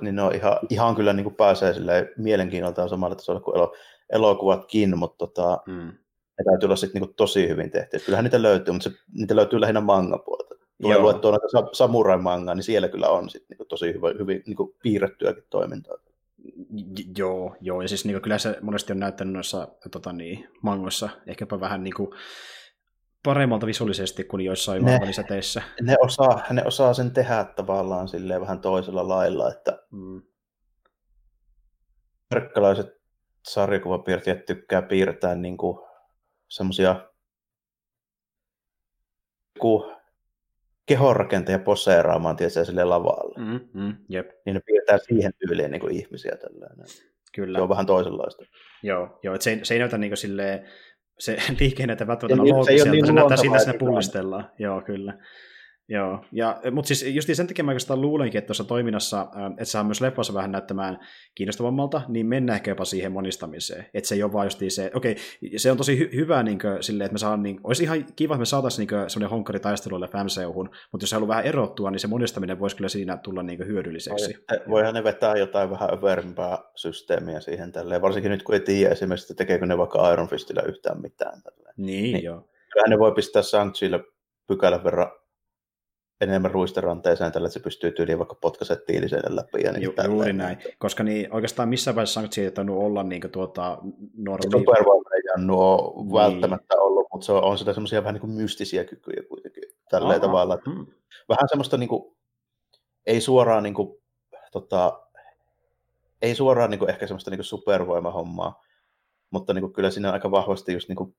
[0.00, 1.74] niin ne on ihan, ihan kyllä niin kuin pääsee
[2.16, 3.74] mielenkiinnoltaan samalle tasolle kuin elo,
[4.12, 5.92] elokuvatkin, mutta tota, mm.
[6.38, 7.98] ne täytyy olla sitten niin tosi hyvin tehty.
[7.98, 10.54] Kyllähän niitä löytyy, mutta se, niitä löytyy lähinnä manga-puolelta.
[10.82, 15.44] Tulee luettua noita samurai-mangaa, niin siellä kyllä on sit niin tosi hyvin, hyvin niin piirrettyäkin
[15.50, 15.96] toimintaa.
[17.18, 21.08] Joo, joo, ja siis niin kuin, kyllä se monesti on näyttänyt noissa tota, niin, mangoissa
[21.26, 22.10] ehkäpä vähän niin kuin,
[23.24, 25.62] paremmalta visuaalisesti kuin joissain ne, teissä.
[25.82, 30.22] Ne osaa, ne osaa sen tehdä tavallaan silleen vähän toisella lailla, että mm.
[32.30, 32.93] amerikkalaiset
[33.48, 35.56] sarjakuvapiirtäjät tykkää piirtää niin
[36.48, 37.10] semmoisia
[40.86, 43.34] kehonrakenteen poseeraamaan tietysti sille lavalle.
[43.38, 44.30] Mm, mm, jep.
[44.46, 46.86] Niin ne piirtää siihen tyyliin niin kuin ihmisiä tällainen.
[47.34, 47.58] Kyllä.
[47.58, 48.44] Se on vähän toisenlaista.
[48.82, 50.68] Joo, joo että se, ei, se ei näytä niin kuin silleen,
[51.18, 54.50] se liike näytä välttämättä loogisia, se, niin se näyttää siltä, että sinne pullistellaan.
[54.58, 55.18] Joo, kyllä.
[55.88, 59.84] Joo, ja, mutta siis just sen takia mä oikeastaan luulenkin, että tuossa toiminnassa, että saa
[59.84, 60.98] myös leffassa vähän näyttämään
[61.34, 63.86] kiinnostavammalta, niin mennään ehkä jopa siihen monistamiseen.
[63.94, 66.58] Että se ei ole vaan just se, okei, okay, se on tosi hy- hyvä niin
[66.58, 69.60] kuin, silleen, että me saan, niin, olisi ihan kiva, että me saataisiin niin semmoinen honkkari
[69.60, 73.66] taisteluille FMCUhun, mutta jos haluaa vähän erottua, niin se monistaminen voisi kyllä siinä tulla niin
[73.66, 74.44] hyödylliseksi.
[74.68, 79.32] Voihan ne vetää jotain vähän övermpää systeemiä siihen tälleen, varsinkin nyt kun ei tiedä esimerkiksi,
[79.32, 81.42] että tekeekö ne vaikka Iron Fistillä yhtään mitään.
[81.42, 81.74] Tälleen.
[81.76, 82.48] Niin, niin joo.
[82.72, 84.00] Kyllähän ne voi pistää Sanktsyille
[84.48, 85.10] pykälän verran
[86.20, 89.62] enemmän ruisteranteeseen tällä, että se pystyy tyyliin vaikka potkaset tiiliseen läpi.
[89.62, 93.78] Ja niin Ju, juuri näin, koska niin, oikeastaan missään vaiheessa ei tainnut olla niin tuota,
[94.16, 94.50] normi.
[94.50, 96.12] Supervoima ei ole niin.
[96.12, 100.20] välttämättä ollut, mutta se on, on sitä semmoisia vähän niin kuin mystisiä kykyjä kuitenkin tällä
[100.20, 100.54] tavalla.
[100.54, 100.86] Että hmm.
[101.28, 102.16] Vähän semmoista niin kuin,
[103.06, 104.02] ei suoraan niin kuin,
[104.52, 105.00] tota,
[106.22, 108.62] ei suoraan niin kuin, ehkä semmoista niin kuin supervoimahommaa,
[109.30, 111.16] mutta niin kuin, kyllä siinä aika vahvasti just niin kuin,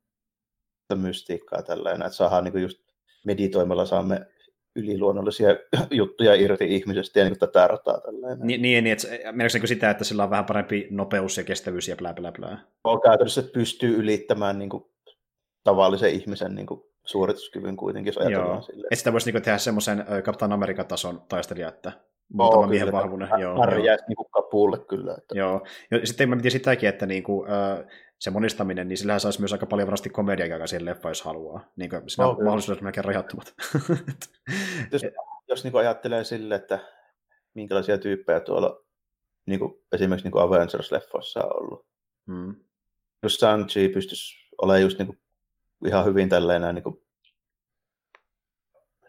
[0.95, 2.79] mystiikkaa tällainen, että saadaan niin kuin, just
[3.25, 4.27] meditoimalla saamme
[4.75, 5.49] yliluonnollisia
[5.91, 8.01] juttuja irti ihmisestä ja niin tätä rataa.
[8.01, 8.47] Tällainen.
[8.47, 12.13] Niin, niin että mielestäni sitä, että sillä on vähän parempi nopeus ja kestävyys ja blä
[12.13, 12.57] blä blä.
[12.83, 14.83] On käytännössä, että pystyy ylittämään niin kuin,
[15.63, 18.85] tavallisen ihmisen niin kuin, suorituskyvyn kuitenkin, jos ajatellaan silleen.
[18.85, 21.91] Että sitä voisi niin tehdä semmoisen Kapitan Amerikan-tason taistelija, että
[22.33, 23.29] muutama miehen vahvuinen.
[23.39, 23.97] Joo, joo.
[24.07, 25.15] niin kuin kapuulle kyllä.
[25.17, 25.37] Että.
[25.37, 25.65] Joo.
[25.91, 27.85] Ja sitten mä mietin sitäkin, että niin kuin, äh,
[28.19, 31.71] se monistaminen, niin sillähän saisi myös aika paljon varmasti komediaa siihen leffa, jos haluaa.
[31.75, 33.53] Niin kuin, siinä no, on mahdollisuudet melkein rajattomat.
[34.91, 35.01] jos
[35.47, 36.79] jos niin ajattelee sille, että
[37.53, 38.81] minkälaisia tyyppejä tuolla
[39.45, 41.85] niin kuin, esimerkiksi niin Avengers-leffoissa on ollut.
[42.27, 42.55] Hmm.
[43.23, 45.19] Jos Shang-Chi pystyisi olemaan just niin kuin,
[45.87, 47.01] ihan hyvin tällainen niin kuin,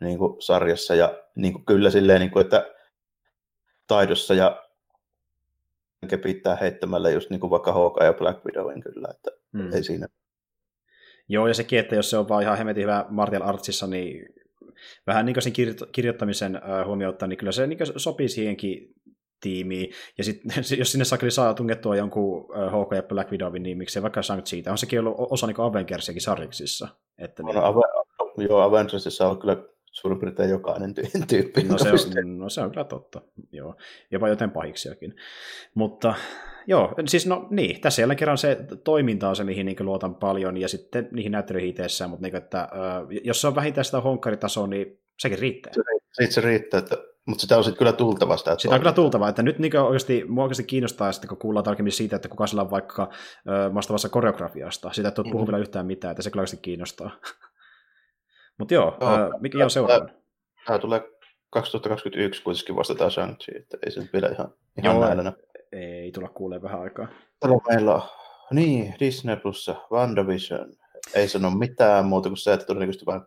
[0.01, 2.75] niin kuin sarjassa ja niin kuin, kyllä silleen, niin kuin, että
[3.87, 4.65] taidossa ja
[6.23, 9.73] pitää heittämällä just niin kuin vaikka Hawkeye ja Black Widowin kyllä, että hmm.
[9.73, 10.07] ei siinä.
[11.29, 14.29] Joo, ja sekin, että jos se on vaan ihan hemmetin hyvä Martial Artsissa, niin
[15.07, 18.95] vähän niin kuin sen kirjo- kirjoittamisen huomioon ottaa, niin kyllä se niin sopii siihenkin
[19.40, 19.90] tiimiin.
[20.19, 24.23] Ja sitten jos sinne sakeli saa tungettua jonkun HK ja Black Widowin, niin miksei vaikka
[24.23, 26.88] shang siitä on sekin ollut osa niin Avengersiakin sarjiksissa.
[27.19, 27.57] Että niin...
[27.57, 29.57] Ave- joo, Avengersissa on kyllä
[30.01, 31.63] suurin piirtein jokainen ty- tyyppi.
[31.63, 33.21] No se, on, no se on kyllä totta,
[33.53, 33.77] joo.
[34.11, 35.15] Jopa joten pahiksiakin.
[35.75, 36.15] Mutta
[36.67, 40.57] joo, siis no niin, tässä jälleen kerran se toiminta on se, mihin niin luotan paljon,
[40.57, 42.69] ja sitten niihin näyttelyihin itsessään, mutta niin, että,
[43.25, 45.73] jos se on vähintään sitä honkkaritasoa, niin sekin riittää.
[46.13, 48.59] Sitten se riittää, että mutta sitä on sitten kyllä tultava sitä.
[48.59, 51.93] Sitä on kyllä tultava, että nyt niin oikeasti, mua oikeasti kiinnostaa sitten, kun kuullaan tarkemmin
[51.93, 53.11] siitä, että kuka sillä on vaikka
[53.49, 54.93] ö, vastaavassa koreografiasta.
[54.93, 55.53] Sitä et ole puhunut mm.
[55.53, 57.11] vielä yhtään mitään, että se kyllä oikeasti kiinnostaa.
[58.59, 60.09] Mutta joo, joo äh, mikä on seuraava?
[60.66, 61.01] Tämä tulee
[61.51, 65.33] 2021 kuitenkin vasta tämä Shang-Chi, että ei se vielä ihan, ihan joo, näillä.
[65.73, 67.09] Ei tulla kuulee vähän aikaa.
[67.40, 68.03] Täällä meillä on,
[68.51, 70.73] niin, Disney Plussa, WandaVision.
[71.14, 73.27] Ei sano mitään muuta kuin se, että todennäköisesti vähän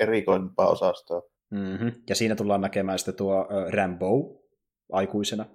[0.00, 1.22] erikoimpaa osastoa.
[1.50, 1.92] Mm-hmm.
[2.08, 4.42] Ja siinä tullaan näkemään sitten tuo uh, Rambo
[4.92, 5.46] aikuisena.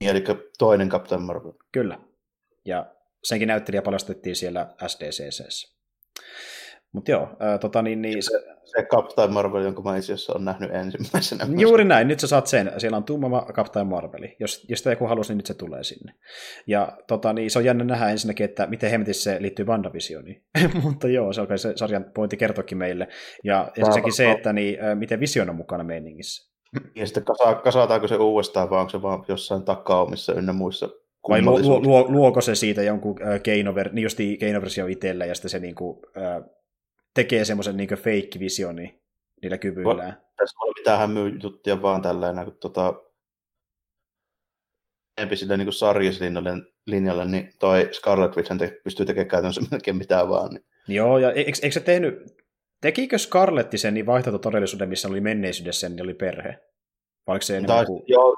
[0.00, 0.24] Niin, eli
[0.58, 1.52] toinen Captain Marvel.
[1.72, 1.98] Kyllä.
[2.64, 2.94] Ja
[3.24, 5.74] senkin näyttelijä paljastettiin siellä SDCC.
[6.94, 8.30] Mutta joo, ää, tota niin, niin se,
[8.64, 11.46] se Captain Marvel, jonka mä itse asiassa olen nähnyt ensimmäisenä.
[11.62, 12.72] Juuri näin, nyt sä saat sen.
[12.78, 14.36] Siellä on tummama Captain Marveli.
[14.40, 16.14] Jos, jos sitä joku halusi, niin nyt se tulee sinne.
[16.66, 20.42] Ja tota, niin, se on jännä nähdä ensinnäkin, että miten hemetissä se liittyy WandaVisioniin.
[20.82, 23.08] Mutta joo, se alkaa se sarjan pointti kertokin meille.
[23.44, 26.54] Ja, sekin se, että niin, miten Vision on mukana meiningissä.
[26.94, 30.88] Ja sitten kasa, kasataanko se uudestaan, vai onko se vaan jossain takaumissa ynnä muissa
[31.28, 35.50] vai luo, luo, luoko se siitä jonkun äh, keinover, niin just keinoversio itselle, ja sitten
[35.50, 36.42] se niin kuin, äh,
[37.14, 39.00] tekee semmoisen niin fake-visioni
[39.42, 40.24] niillä kyvyillään.
[40.36, 42.94] Tässä on mitään hämyy juttuja vaan tällainen, kun tota,
[45.18, 46.50] enempi sille niin sarjaslinjalle,
[46.86, 50.50] linjalle, niin toi Scarlet Witch te, pystyy tekemään käytännössä melkein mitään vaan.
[50.50, 50.64] Niin.
[50.88, 52.36] Joo, ja eikö, eikö se tehnyt,
[52.80, 56.58] tekikö Scarletti sen niin vaihtoehtotodellisuuden, missä oli menneisyydessä, niin oli perhe?
[57.26, 58.02] Vai se tai, kuin...
[58.06, 58.36] joo,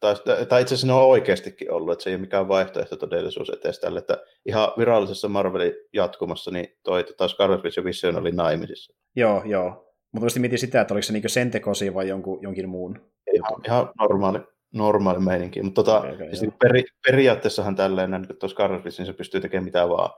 [0.00, 0.14] tai,
[0.48, 3.80] tai itse asiassa ne on oikeastikin ollut, että se ei ole mikään vaihtoehto todellisuus etes
[3.80, 8.94] tälle, että ihan virallisessa Marvelin jatkumassa, niin toi tota Scarlet Witch ja Vision oli naimisissa.
[9.16, 9.94] Joo, joo.
[10.12, 13.00] Mutta mietin sitä, että oliko se niinku sen tekosi vai jonkun, jonkin muun.
[13.32, 14.38] Ihan, ihan normaali,
[14.74, 15.62] normaali meininki.
[15.62, 19.40] Mutta tota, okay, okay, siis peri, periaatteessahan tälleen, niin tuo Scarlet Witch, niin se pystyy
[19.40, 20.10] tekemään mitä vaan.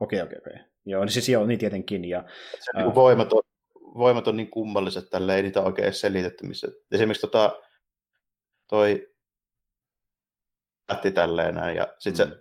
[0.00, 0.72] Okei, okay, okei, okay, okei.
[0.86, 2.04] Joo, niin siis joo, niin tietenkin.
[2.04, 2.24] Ja,
[2.60, 3.42] se uh, niin voimat, on,
[3.94, 6.46] voimat on niin kummalliset, tälleen ei niitä oikein selitetty.
[6.46, 6.68] Missä.
[6.92, 7.60] Esimerkiksi tota,
[8.68, 9.11] toi
[10.92, 12.34] lähti tälleen näin, ja sitten mm.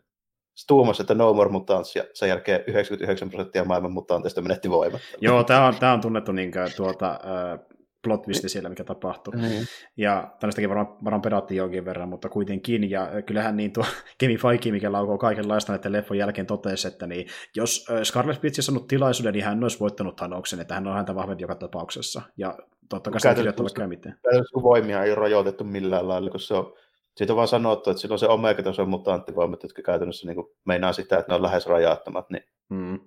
[0.56, 5.02] se tuumasi, että no more mutants, ja sen jälkeen 99 prosenttia maailman mutanteista menetti voimat.
[5.22, 7.72] Joo, tämä on, tämä on tunnettu niin kuin, tuota, uh,
[8.04, 9.34] plot twisti siellä, mikä tapahtui.
[9.36, 9.66] Mm.
[9.98, 12.90] Ja tällaistakin varmaan, varmaan pedattiin jonkin verran, mutta kuitenkin.
[12.90, 13.86] Ja kyllähän niin tuo
[14.18, 18.62] Kemi Feige, mikä laukoo kaikenlaista näiden leffon jälkeen totesi, että niin, jos Scarlet Witch olisi
[18.62, 22.22] saanut tilaisuuden, niin hän olisi voittanut Thanoksen, että hän on häntä vahvempi joka tapauksessa.
[22.38, 22.58] Ja
[22.90, 24.18] totta kai se kirjoittava mitään.
[24.64, 26.74] Voimia ei ole rajoitettu millään lailla, kun se on
[27.16, 30.94] siitä on vaan sanottu, että sillä on se omega-tason mutanttivoimat, jotka käytännössä niin kuin, meinaa
[30.94, 32.30] sitä, että ne on lähes rajattomat.
[32.30, 32.44] Niin...
[32.70, 33.00] Mm.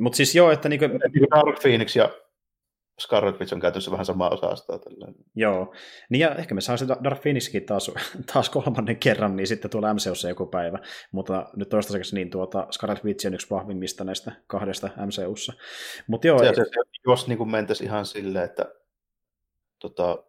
[0.00, 0.68] Mutta siis joo, että...
[0.68, 0.90] Niin kuin...
[1.30, 2.10] Dark Phoenix ja
[3.00, 4.78] Scarlet Witch on käytössä vähän samaa osastoa.
[5.34, 5.74] Joo,
[6.10, 7.90] niin ja ehkä me saa sitä Dark Phoenixkin taas,
[8.32, 10.78] taas kolmannen kerran, niin sitten tuolla MCUssa joku päivä,
[11.12, 15.52] mutta nyt toistaiseksi niin tuota Scarlet Witch on yksi vahvimmista näistä kahdesta MCUssa.
[16.06, 16.64] Mut joo, se, se,
[17.06, 18.64] jos niin kuin mentäisiin ihan silleen, että
[19.78, 20.24] tota,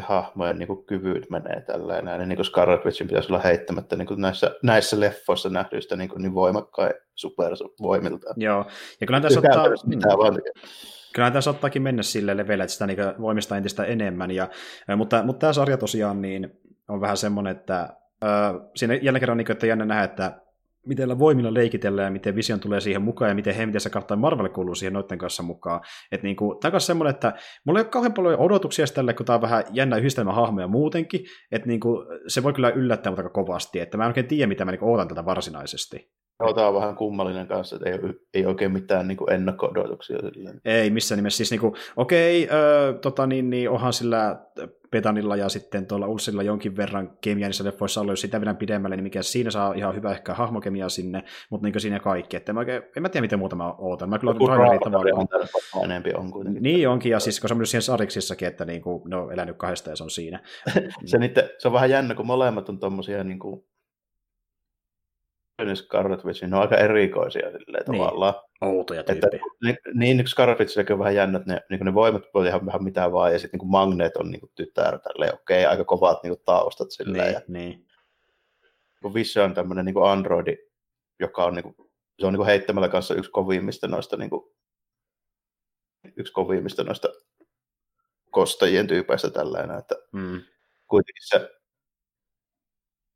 [0.00, 3.96] hahmojen niin kuin, kyvyt menee tälleen näin, niin, niin kuin Scarlet Witchin pitäisi olla heittämättä
[3.96, 8.34] niin kuin näissä, näissä leffoissa nähdyistä niin, kuin, niin voimakkain supervoimilta.
[8.36, 8.66] Joo,
[9.00, 9.66] ja kyllä tässä ottaa...
[9.86, 10.42] Mitään vaan.
[11.14, 14.48] Kyllä tässä ottaakin mennä sille levelle, että sitä niin voimista entistä enemmän, ja,
[14.96, 17.80] mutta, mutta tämä sarja tosiaan niin on vähän semmoinen, että
[18.24, 20.41] äh, siinä jälleen kerran, niin kuin, että jännä nähdä, että
[20.86, 24.20] miten voimilla leikitellään ja miten Vision tulee siihen mukaan ja miten he, miten se Captain
[24.20, 25.80] Marvel kuuluu siihen noiden kanssa mukaan.
[26.12, 27.32] Että niin kuin, tämä on semmoinen, että
[27.66, 31.24] mulla ei ole kauhean paljon odotuksia tälle, kun tämä on vähän jännä yhdistelmä hahmoja muutenkin,
[31.52, 34.46] että niin kuin, se voi kyllä yllättää mut aika kovasti, että mä en oikein tiedä,
[34.46, 36.12] mitä mä niin ootan tätä varsinaisesti.
[36.40, 37.98] Joo, tämä on vähän kummallinen kanssa, että ei,
[38.34, 40.18] ei oikein mitään niin ennakko-odotuksia.
[40.64, 41.36] Ei missään nimessä.
[41.36, 44.36] Siis niin kuin, okei, okay, tota, niin, niin, onhan sillä
[44.92, 48.96] Petanilla ja sitten tuolla Ulsilla jonkin verran kemiaa niissä leffoissa ollut, jos sitä vedän pidemmälle,
[48.96, 52.36] niin mikä siinä saa ihan hyvä ehkä hahmokemia sinne, mutta niin siinä kaikki.
[52.36, 54.08] Että mä oikein, en mä tiedä, miten muuta mä ootan.
[54.08, 55.84] Mä kyllä Rainerilta vaan.
[55.84, 56.62] Enemmän on kuitenkin.
[56.62, 59.32] Niin onkin, ja siis kun se on myös siihen Sariksissakin, että niin kuin, ne on
[59.32, 60.40] elänyt kahdesta ja se on siinä.
[61.04, 63.64] se, niitä, se on vähän jännä, kun molemmat on tommosia niin kuin
[65.74, 68.02] Scarlet Witch, ne on aika erikoisia silleen, niin.
[68.02, 68.34] tavallaan.
[68.62, 69.42] Outoja tyyppejä.
[69.62, 72.84] Niin, niin Scarlet Witch on vähän jännä, että ne, niin ne voimat voi ihan vähän
[72.84, 76.36] mitään vaan, ja sitten niin Magneet on niin tytär, tälleen, okei, okay, aika kovat niin
[76.44, 77.24] taustat silleen.
[77.24, 77.86] Niin, ja, niin.
[79.02, 80.56] Kun Vision on tämmöinen niin androidi,
[81.20, 84.42] joka on, niin kuin, se on niin heittämällä kanssa yksi kovimmista noista, niin kuin,
[86.16, 87.08] yksi kovimmista noista
[88.30, 90.40] kostajien tyypeistä tällainen, että mm.
[90.88, 91.50] kuitenkin se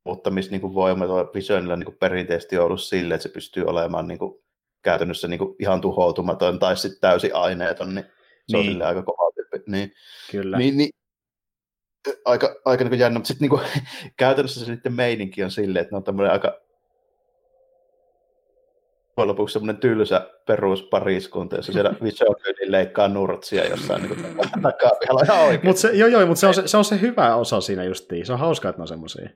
[0.04, 1.04] mutta missä niin voima
[1.34, 4.45] Visionilla niin perinteisesti on ollut sille, että se pystyy olemaan niin kuin,
[4.86, 8.58] käytännössä niin kuin, ihan tuhoutumaton tai sitten täysin aineeton, niin se niin.
[8.58, 9.70] on sille aika kova tyyppi.
[9.70, 9.92] Niin,
[10.30, 10.58] Kyllä.
[10.58, 10.90] Niin, niin,
[12.24, 13.62] aika, aika niin jännä, mutta sitten niin kuin,
[14.16, 16.60] käytännössä se sitten meininki on silleen, että ne on tämmöinen aika
[19.16, 25.66] loppujen lopuksi semmoinen tylsä peruspariskunta, jossa siellä Vision leikkaa nurtsia jossain niin takapihalla ihan oikein.
[25.66, 28.26] Mut se, joo, joo, mutta se on se, se on se hyvä osa siinä justiin.
[28.26, 29.28] Se on hauskaa, että ne on semmoisia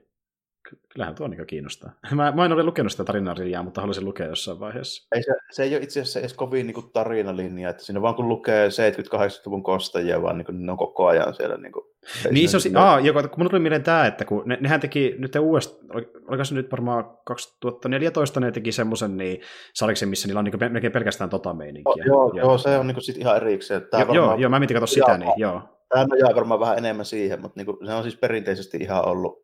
[0.89, 1.91] kyllähän tuo niin kiinnostaa.
[2.15, 5.07] Mä, mä en ole lukenut sitä tarinalinjaa, mutta haluaisin lukea jossain vaiheessa.
[5.15, 8.15] Ei se, se ei ole itse asiassa edes kovin niin kuin tarinalinja, että siinä vaan
[8.15, 11.57] kun lukee 70-80-luvun kostajia, vaan niin kuin, ne on koko ajan siellä.
[11.57, 11.85] Niin, kuin,
[12.31, 14.79] niin se on, si- aa, joka, kun mun tuli mieleen tämä, että kun ne, nehän
[14.79, 19.41] teki nyt uudestaan, oliko se nyt varmaan 2014 ne teki semmoisen niin
[19.73, 22.03] sariksen, missä niillä on niin melkein pelkästään tota meininkiä.
[22.05, 23.81] joo, joo, joo, se on niin sit ihan erikseen.
[23.81, 25.61] Tää jo, varmaan, joo, joo, mä mietin katsoa sitä, niin joo.
[25.89, 29.41] Tämä nojaa varmaan vähän enemmän siihen, mutta niin kuin, se on siis perinteisesti ihan ollut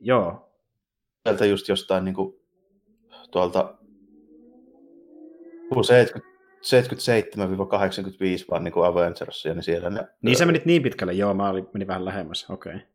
[0.00, 0.48] Joo,
[1.26, 2.40] sieltä just jostain niin kuin,
[3.30, 3.78] tuolta
[6.60, 7.04] 70
[8.50, 10.08] vaan niin kuin Avengersia, niin siellä ne...
[10.22, 12.74] Niin sä menit niin pitkälle, joo, mä olin, menin vähän lähemmäs, okei.
[12.74, 12.86] Okay.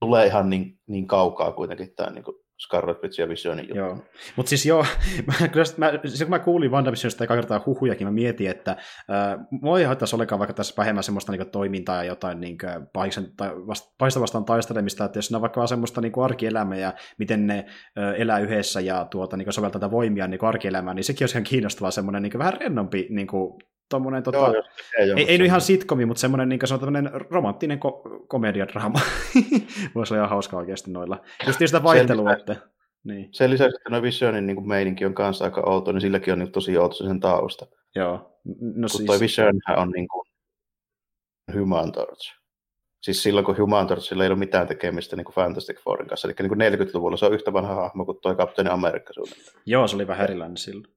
[0.00, 3.76] Tulee ihan niin, niin kaukaa kuitenkin tämä niin kuin Scarlet Witch ja Visionin juttu.
[3.76, 3.98] Joo,
[4.36, 4.86] mutta siis joo,
[5.26, 9.46] mä, kyllä mä, siis kun mä kuulin WandaVisionista eka kertaa huhujakin, mä mietin, että äh,
[9.50, 12.58] mua ei haittaisi olekaan vaikka tässä vähemmän semmoista niin toimintaa ja jotain niin
[12.92, 16.94] pahiksen, tai vasta, pahista vastaan taistelemista, että jos ne on vaikka semmoista niin arkielämää ja
[17.18, 17.66] miten ne
[17.98, 21.44] äh, elää yhdessä ja tuota, niin soveltaa tätä voimia niin arkielämään, niin sekin olisi ihan
[21.44, 24.62] kiinnostavaa semmoinen niin vähän rennompi niin kuin, tommonen, tota, Joo,
[24.98, 29.00] ei, ei, ei nyt ihan sitkomi, mutta semmoinen niin sanotaan, romanttinen ko- komediadrama.
[29.94, 31.20] Voisi olla ihan hauska oikeasti noilla.
[31.46, 32.56] Just sitä vaihtelua, sen, että...
[33.04, 33.28] Niin.
[33.32, 36.38] Sen lisäksi, että no Visionin niin kuin meininki on kanssa aika outo, niin silläkin on
[36.38, 37.66] niin tosi outo sen tausta.
[37.94, 38.40] Joo.
[38.60, 39.06] No kun siis...
[39.06, 40.26] toi Vision on niin kuin
[41.54, 42.36] Human Torch.
[43.02, 46.28] Siis silloin, kun Human Torchilla ei ole mitään tekemistä niin kuin Fantastic Fourin kanssa.
[46.28, 49.62] Eli niin kuin 40-luvulla se on yhtä vanha hahmo kuin toi Captain America suunnilleen.
[49.66, 50.95] Joo, se oli vähän erilainen silloin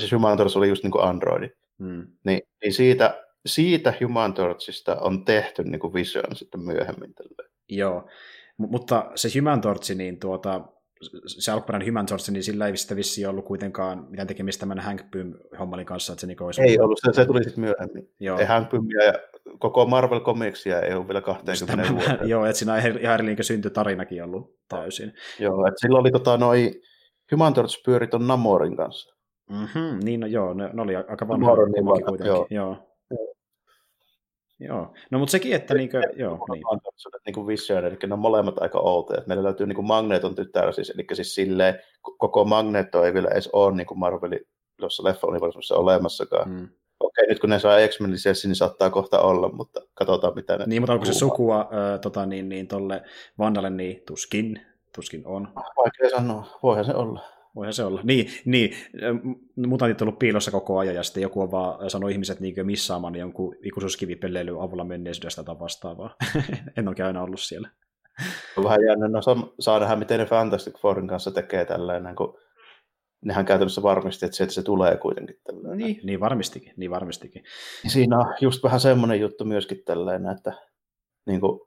[0.00, 1.48] siis Human Torch oli just niin kuin Androidi.
[1.78, 2.06] Hmm.
[2.24, 7.14] Niin, niin siitä, siitä Human Torchista on tehty niin kuin Vision sitten myöhemmin.
[7.14, 7.50] Tälleen.
[7.68, 8.08] Joo,
[8.58, 10.60] M- mutta se Human Torch, niin tuota,
[11.26, 15.10] se alkuperäinen Human Torch, niin sillä ei sitten vissiin ollut kuitenkaan mitään tekemistä tämän Hank
[15.10, 16.12] Pym hommalin kanssa.
[16.12, 18.10] Että se niin olisi ei ollut, se, se tuli sitten myöhemmin.
[18.20, 18.38] Joo.
[18.38, 19.12] Ei Hank Pymia ja
[19.58, 22.24] koko Marvel Comicsia ei ole vielä 20 vuotta.
[22.32, 25.12] Joo, että siinä on ihan eri syntytarinakin ollut täysin.
[25.38, 26.80] Joo, että silloin oli tota, noi
[27.32, 29.16] Human Torch pyöri ton Namorin kanssa.
[29.52, 32.26] Mm-hmm, niin, no joo, ne, ne oli aika vanha niin vanha, kuitenkin.
[32.26, 32.46] Joo.
[32.50, 32.76] joo.
[34.60, 36.62] Joo, no mutta sekin, että niinkö, joo, niin.
[37.26, 39.22] niin kuin Vision, eli ne on molemmat aika outoja.
[39.26, 41.78] Meillä löytyy niin kuin Magneton tytär, siis, eli siis silleen,
[42.18, 44.40] koko Magneto ei vielä edes ole niin kuin Marvelin
[44.80, 46.50] tuossa leffa-universumissa olemassakaan.
[46.50, 46.68] Mm.
[47.00, 50.64] Okei, nyt kun ne saa x lisenssiä niin saattaa kohta olla, mutta katsotaan mitä ne
[50.66, 53.02] Niin, mutta onko se sukua äh, tota, niin, niin, tolle
[53.38, 54.60] Vandalle, niin tuskin,
[54.94, 55.48] tuskin on.
[55.54, 57.31] Vaikea sanoa, voihan se olla.
[57.54, 58.00] Voihan se olla.
[58.04, 58.76] Niin, niin
[59.66, 63.14] mutantit on ollut piilossa koko ajan, ja sitten joku on vaan sanonut ihmiset niin missaamaan
[63.14, 66.16] jonkun ikuisuuskivipelleilyn avulla menneisyydestä tai vastaavaa.
[66.76, 67.68] en oikein aina ollut siellä.
[68.56, 69.20] On vähän jännä, no
[69.60, 72.38] saa nähdä, miten ne Fantastic Fourin kanssa tekee tällainen, kun
[73.24, 75.78] nehän käytännössä varmisti, että se, että se tulee kuitenkin tällainen.
[75.78, 77.44] Niin, niin varmistikin, niin varmistikin.
[77.86, 80.52] Siinä on just vähän semmoinen juttu myöskin tällainen, että
[81.26, 81.60] niin kuin,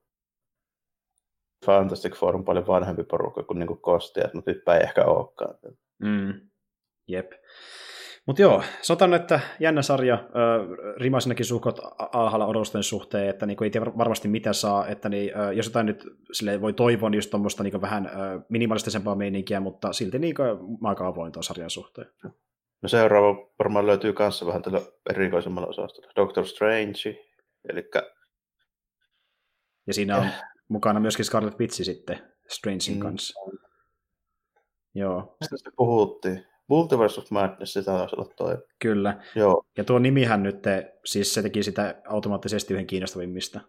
[1.65, 5.55] Fantastic Four on paljon vanhempi porukka kuin, niin kuin Kostiat, mutta nyt ei ehkä olekaan.
[5.99, 6.33] Mm.
[7.07, 7.31] Jep.
[8.25, 10.21] Mutta joo, sotan, että jännä sarja, äh,
[10.97, 11.79] rimaisinakin suhkot
[12.13, 15.85] alhaalla odotusten suhteen, että niinku ei tiedä varmasti mitä saa, että niin, äh, jos jotain
[15.85, 18.13] nyt sille voi toivoa, niin just tuommoista niinku vähän äh,
[18.49, 20.41] minimalistisempaa meininkiä, mutta silti niinku
[20.83, 22.07] aika avoin tuon sarjan suhteen.
[22.81, 26.11] No seuraava varmaan löytyy kanssa vähän tällä erikoisemmalla osastolla.
[26.15, 27.19] Doctor Strange,
[27.69, 27.89] eli
[29.87, 30.27] ja siinä on
[30.67, 32.99] mukana myöskin Scarlet Witch sitten Strangein mm.
[32.99, 33.39] kanssa.
[34.95, 35.37] Joo.
[35.41, 36.45] Mistä sitä puhuttiin?
[36.67, 38.57] Multiverse of Madness, sitä taisi olla toi.
[38.79, 39.23] Kyllä.
[39.35, 39.63] Joo.
[39.77, 40.63] Ja tuo nimihän nyt,
[41.05, 43.61] siis se teki sitä automaattisesti yhden kiinnostavimmista.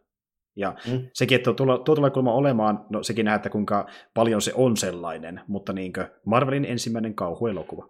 [0.56, 1.08] Ja mm.
[1.12, 4.76] sekin, että tuo, tuo tulee kuulemma olemaan, no sekin nähdään, että kuinka paljon se on
[4.76, 7.88] sellainen, mutta niinkö Marvelin ensimmäinen kauhuelokuva.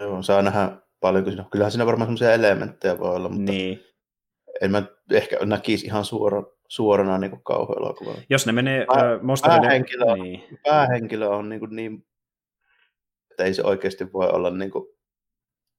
[0.00, 3.80] Joo, saa nähdä paljon, siinä, kyllähän siinä varmaan sellaisia elementtejä voi olla, mutta niin.
[4.60, 4.82] en mä
[5.12, 6.42] ehkä näkisi ihan suora,
[6.74, 8.22] suorana niin kauhuelokuvana.
[8.30, 10.58] Jos ne menee Pää, äh, päähenkilö, niin.
[10.64, 12.06] päähenkilö on niin, kuin niin
[13.30, 14.84] että ei se oikeasti voi olla niin kuin,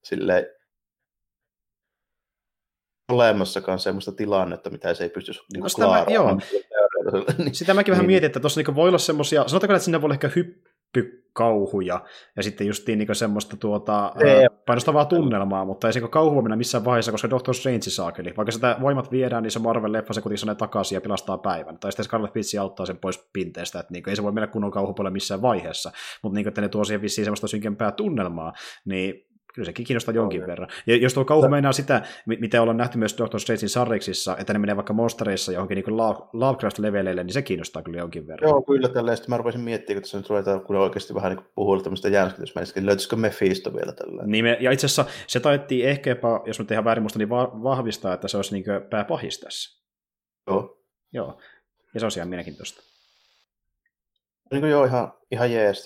[0.03, 0.45] silleen,
[3.11, 6.39] olemassakaan semmoista tilannetta, mitä se ei pysty niin no sitä mä, joo.
[7.51, 8.07] Sitä mäkin vähän niin.
[8.07, 10.29] mietin, että tuossa niin voi olla semmoisia, sanotaanko, että sinne voi olla ehkä
[10.95, 12.03] hyppykauhuja,
[12.35, 14.13] ja sitten just niin semmoista tuota,
[14.65, 18.33] painostavaa tunnelmaa, mutta ei se kauhua mennä missään vaiheessa, koska Doctor Strange saakeli.
[18.37, 21.79] Vaikka sitä voimat viedään, niin se Marvel-leffa se kuitenkin sanoo takaisin ja pilastaa päivän.
[21.79, 24.71] Tai sitten Scarlet Witch auttaa sen pois pinteestä, että niin ei se voi mennä kunnon
[24.71, 25.91] kauhupuolelle missään vaiheessa.
[26.21, 28.53] Mutta niin että ne tuo siihen vissiin semmoista synkempää tunnelmaa,
[28.85, 30.67] niin kyllä sekin kiinnostaa jonkin verran.
[30.87, 34.59] Ja jos tuo kauhu meinaa sitä, mitä ollaan nähty myös Doctor Strangein sarjiksissa, että ne
[34.59, 35.97] menee vaikka monstereissa johonkin niin
[36.33, 38.49] Lovecraft-leveleille, niin se kiinnostaa kyllä jonkin verran.
[38.49, 39.15] Joo, kyllä tällä.
[39.15, 42.79] Sitten mä rupesin miettimään, kun tässä nyt ruvetaan kun oikeasti vähän niin puhua tämmöistä jänskitysmäistä,
[42.79, 44.23] niin löytyisikö Mephisto vielä tällä?
[44.25, 47.29] Niin me, ja itse asiassa se taittiin ehkä jopa, jos mä tehdään väärin musta, niin
[47.29, 49.85] va- vahvistaa, että se olisi niin pääpahis tässä.
[50.47, 50.81] Joo.
[51.13, 51.39] Joo,
[51.93, 52.94] ja se on ihan mielenkiintoista.
[54.51, 55.83] Niin kuin joo, ihan, ihan jees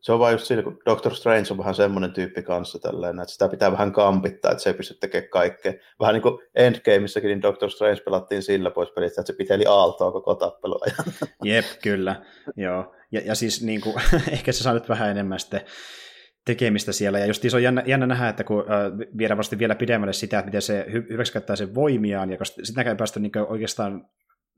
[0.00, 3.32] Se on vain just siinä, kun Doctor Strange on vähän semmoinen tyyppi kanssa tällainen, että
[3.32, 5.72] sitä pitää vähän kampittaa, että se ei pysty tekemään kaikkea.
[6.00, 10.12] Vähän niin kuin Endgameissakin, niin Doctor Strange pelattiin sillä pois pelistä, että se piteli aaltoa
[10.12, 11.04] koko tappeluajan.
[11.44, 12.22] Jep, kyllä.
[12.56, 12.94] Joo.
[13.12, 13.94] Ja, ja siis niin kuin,
[14.32, 15.60] ehkä se saa nyt vähän enemmän sitten
[16.44, 17.18] tekemistä siellä.
[17.18, 20.38] Ja just se on jännä, jännä nähdä, että kun äh, viedään vasta vielä pidemmälle sitä,
[20.38, 24.08] että miten se hy- hyväksikäyttää sen voimiaan, ja sitä ei päästä niin oikeastaan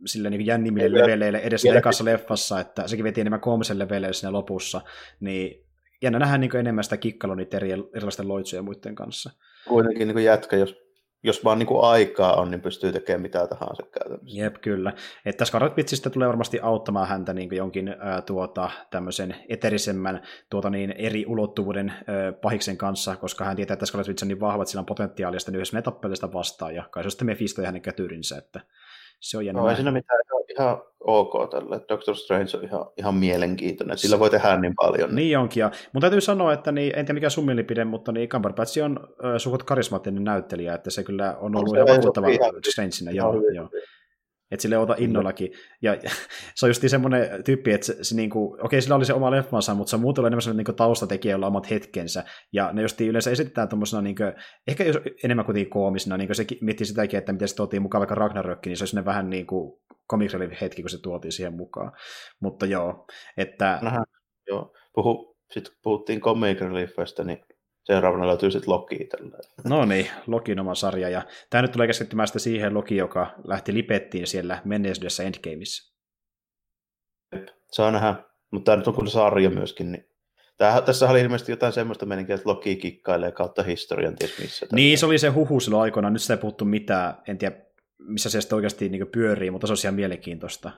[0.06, 4.80] sille niin jännimille leveleille edes ekassa leffassa, että sekin veti enemmän kolmisen leveleille siinä lopussa,
[5.20, 5.66] niin
[6.02, 9.30] jännä nähdään niin enemmän sitä kikkailua niiden eri, erilaisten loitsujen muiden kanssa.
[9.68, 10.76] Kuitenkin niin jätkä, jos,
[11.22, 14.40] jos vaan niin aikaa on, niin pystyy tekemään mitä tahansa käytännössä.
[14.40, 14.92] Jep, kyllä.
[15.24, 20.94] Että Scarlet Witchistä tulee varmasti auttamaan häntä niin jonkin ää, tuota, tämmöisen eterisemmän tuota, niin,
[20.98, 24.70] eri ulottuvuuden ää, pahiksen kanssa, koska hän tietää, että Scarlet Witch on niin vahva, että
[24.70, 27.82] sillä on potentiaalia sitten yhdessä ne vastaan, ja kai se on sitten Mephisto ja hänen
[27.82, 28.60] kätyrinsä, että
[29.22, 29.62] se on jännä.
[29.62, 31.80] No, ei siinä mitään ihan, ihan ok tällä.
[31.88, 33.98] Doctor Strange on ihan, ihan mielenkiintoinen.
[33.98, 35.14] Sillä voi tehdä niin paljon.
[35.14, 35.60] Niin onkin.
[35.60, 39.00] Ja mun täytyy sanoa, että niin, en tiedä mikä sun mielipide, mutta niin Cumberbatch on
[39.24, 42.26] äh, suhut karismaattinen näyttelijä, että se kyllä on ollut on ihan vakuuttava
[42.70, 43.10] Strangeina.
[43.10, 43.68] Joo, joo
[44.52, 45.52] että sille ota innollakin.
[45.82, 45.96] Ja,
[46.54, 49.74] se on just semmoinen tyyppi, että se, se niinku, okei, sillä oli se oma leffansa,
[49.74, 52.24] mutta se on muuten enemmän niinku taustatekijä, jolla on omat hetkensä.
[52.52, 54.22] Ja ne just yleensä esitetään tuommoisena, niinku,
[54.66, 54.84] ehkä
[55.24, 58.76] enemmän kuin koomisena, niin se miettii sitäkin, että miten se tuotiin mukaan vaikka Ragnarökki, niin
[58.76, 59.80] se olisi vähän niin kuin
[60.10, 61.92] comic hetki, kun se tuotiin siihen mukaan.
[62.40, 63.78] Mutta joo, että...
[63.82, 64.04] Nähdään,
[64.46, 64.74] joo.
[64.94, 67.38] Puhu, sitten puhuttiin comic reliefistä, niin
[67.84, 69.04] seuraavana löytyy sitten Loki.
[69.04, 69.38] Tällä.
[69.64, 71.08] No niin, Lokin oma sarja.
[71.08, 75.92] Ja tämä nyt tulee keskittymään sitten siihen Loki, joka lähti lipettiin siellä menneisyydessä Endgameissa.
[77.72, 78.14] Saa nähdä,
[78.50, 80.12] mutta tämä nyt on kyllä sarja myöskin, niin
[80.56, 84.66] Tämähän, tässä oli ilmeisesti jotain semmoista meininkiä, että Loki kikkailee kautta historian ties missä.
[84.72, 86.12] Niin, se oli se huhu silloin aikoinaan.
[86.12, 87.14] Nyt sitä ei puhuttu mitään.
[87.28, 87.56] En tiedä,
[88.06, 90.70] missä se sitten oikeasti niin pyörii, mutta se on ihan mielenkiintoista,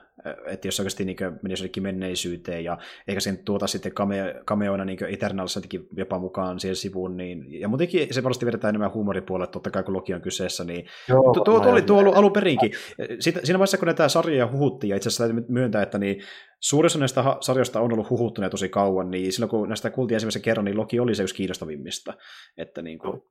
[0.45, 5.05] että jos oikeasti niin menisi jotenkin menneisyyteen ja eikä sen tuota sitten cameo, cameoina niin
[5.09, 5.59] Eternals
[5.97, 9.93] jopa mukaan siihen sivuun, niin, ja muutenkin se varmasti vedetään enemmän huumoripuolelle, totta kai kun
[9.93, 12.71] Loki on kyseessä, niin Joo, tuo, tuo, oli tuo ollut alun perinkin.
[13.19, 16.21] Siinä vaiheessa, kun näitä sarjoja huhuttiin, ja itse asiassa täytyy myöntää, että niin
[16.59, 20.65] suurissa näistä sarjoista on ollut huhuttuneet tosi kauan, niin silloin kun näistä kuultiin ensimmäisen kerran,
[20.65, 22.13] niin Loki oli se yksi kiinnostavimmista.
[22.57, 23.21] Että niin kuin,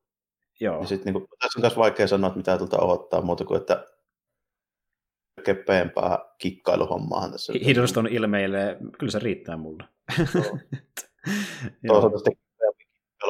[0.61, 0.81] Joo.
[0.81, 3.61] Ja sit, niin kuin, tässä on myös vaikea sanoa, että mitä tuolta odottaa muuta kuin,
[3.61, 3.87] että
[5.45, 7.53] kepeämpää kikkailuhommaahan tässä.
[7.67, 9.85] Hiddleston ilmeilee, kyllä se riittää mulle.
[11.87, 12.35] Toisaalta sitten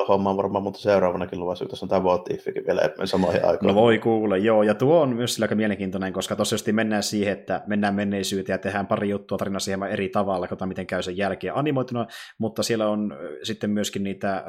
[0.09, 2.29] homma on varmaan mutta seuraavanakin luvassa, tässä on tämä What
[2.67, 3.75] vielä samoihin aikoihin.
[3.77, 7.33] No voi kuule, joo, ja tuo on myös sillä aika mielenkiintoinen, koska tosiaan mennään siihen,
[7.33, 11.17] että mennään menneisyyteen ja tehdään pari juttua tarinaa siihen eri tavalla, katsotaan miten käy sen
[11.17, 12.07] jälkeen animoituna,
[12.39, 14.45] mutta siellä on sitten myöskin niitä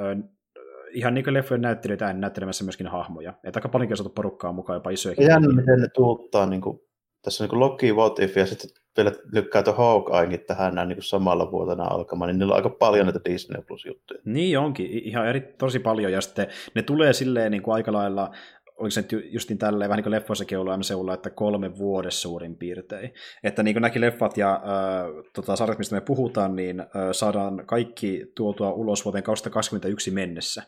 [0.95, 3.33] ihan niin kuin leffojen näyttelijöitä näyttelemässä myöskin hahmoja.
[3.43, 5.15] Että aika paljonkin on saatu porukkaa mukaan, jopa isoja.
[5.19, 6.79] Jännä, miten ne tuuttaa niin kuin,
[7.21, 10.97] tässä on niin Loki, What If, ja sitten vielä lykkää tuon Hawkeyekin tähän näin niin
[10.97, 14.19] kuin samalla vuotena alkamaan, niin niillä on aika paljon näitä Disney Plus-juttuja.
[14.25, 18.31] Niin onkin, ihan eri, tosi paljon, ja sitten ne tulee silleen niin kuin aika lailla
[18.77, 22.57] oliko se nyt justin tälleen, vähän niin kuin leffoissakin ollut MCUlla, että kolme vuodessa suurin
[22.57, 23.13] piirtein.
[23.43, 27.65] Että niin kuin näki leffat ja äh, tota, sarjat, mistä me puhutaan, niin äh, saadaan
[27.65, 30.63] kaikki tuotua ulos vuoteen 2021 mennessä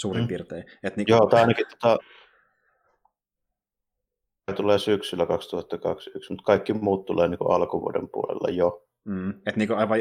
[0.00, 0.28] suurin mm.
[0.28, 0.64] piirtein.
[0.82, 1.98] Et niin Joo, tämä ainakin tota,
[4.56, 8.84] tulee syksyllä 2021, mutta kaikki muut tulee niin alkuvuoden puolella jo.
[9.04, 9.34] Mm.
[9.46, 9.98] Et niin aivan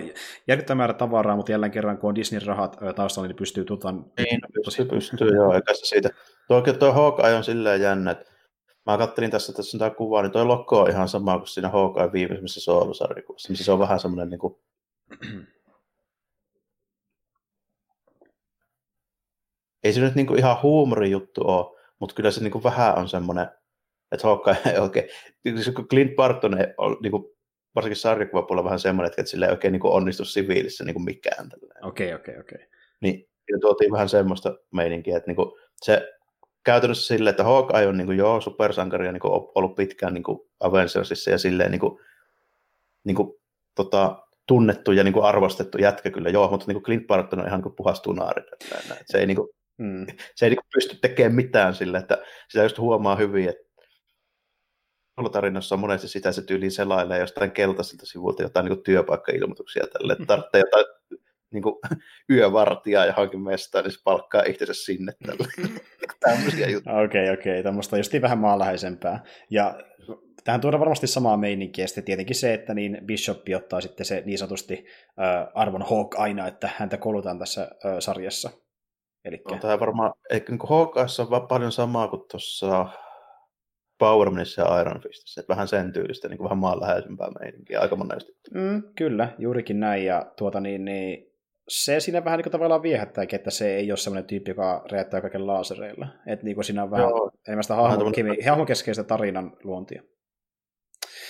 [0.47, 4.05] järkyttävä määrä tavaraa, mutta jälleen kerran, kun on Disney-rahat taustalla, niin pystyy tutan...
[4.17, 6.09] Niin, pystyy, pystyy joo, eikä se siitä.
[6.47, 8.31] Tuo, tuo Hawkeye on silleen jännä, että
[8.85, 11.69] mä kattelin tässä, tässä on tämä kuva, niin toi lokko on ihan sama kuin siinä
[11.69, 14.55] Hawkeye viimeisimmässä soolusarjassa, missä se on vähän semmoinen niin kuin...
[19.83, 23.09] ei se nyt niin kuin ihan huumorijuttu ole, mutta kyllä se niin kuin vähän on
[23.09, 23.47] semmoinen,
[24.11, 25.09] että Hawkeye ei oikein,
[25.43, 27.23] siis kun Clint Barton on niin kuin,
[27.75, 31.49] varsinkin sarjakuvapuolella vähän semmoinen, että sille ei oikein niin kuin onnistu siviilissä niin kuin mikään.
[31.81, 32.67] Okei, okei, okei.
[33.01, 36.13] Niin ja tuotiin vähän semmoista meininkiä, että niin kuin, se
[36.63, 40.23] käytännössä silleen, että Hawkeye on niin kuin, joo, supersankari ja niin kuin, ollut pitkään niin
[40.23, 41.99] kuin Avengersissa ja silleen niin kuin,
[43.03, 43.33] niin kuin,
[43.75, 47.47] tota, tunnettu ja niin kuin arvostettu jätkä kyllä, joo, mutta niin kuin Clint Barton on
[47.47, 48.43] ihan niin kuin puhas tunaari.
[49.05, 50.05] Se ei, niin kuin, mm.
[50.35, 53.67] se ei niin pysty tekemään mitään sille, että sitä just huomaa hyvin, että
[55.31, 60.25] tarinassa on monesti sitä se tyyliin selailee jostain keltaisilta sivuilta jotain niin työpaikkailmoituksia tälle, että
[60.25, 60.85] tarvitsee jotain
[61.53, 61.75] niin kuin,
[62.31, 65.47] yövartijaa johonkin mestaan, niin se palkkaa itsensä sinne tälle.
[66.19, 66.95] Tämmöisiä juttuja.
[66.95, 67.63] Okei, okay, okei, okay.
[67.63, 69.23] tämmöistä just vähän maanläheisempää.
[69.49, 69.79] Ja
[70.43, 74.23] tähän tuodaan varmasti samaa meininkiä, ja sitten tietenkin se, että niin Bishop ottaa sitten se
[74.25, 74.85] niin sanotusti
[75.21, 78.49] äh, arvon Hawk aina, että häntä kolutaan tässä äh, sarjassa.
[79.27, 79.55] Elikkä...
[79.55, 82.85] No, tämä varmaan, eikö niin Hawkeissa on paljon samaa kuin tuossa
[83.99, 87.95] Power Manissa ja Iron Fistissä, että vähän sen tyylistä, niin kuin vähän maanläheisempää meininkiä aika
[87.95, 88.31] monesti.
[88.53, 91.27] Mm, kyllä, juurikin näin, ja tuota niin, niin
[91.67, 95.21] se siinä vähän niin kuin tavallaan viehättääkin, että se ei ole sellainen tyyppi, joka räjättää
[95.21, 96.07] kaiken laasereilla.
[96.27, 97.75] Että niin kuin siinä on vähän Joo, enemmän sitä
[98.45, 100.03] hahmokeskeistä tarinan luontia.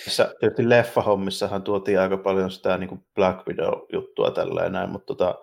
[0.04, 5.38] Tässä tietysti leffahommissahan tuotiin aika paljon sitä niin kuin Black Widow-juttua tällä näin, mutta tota,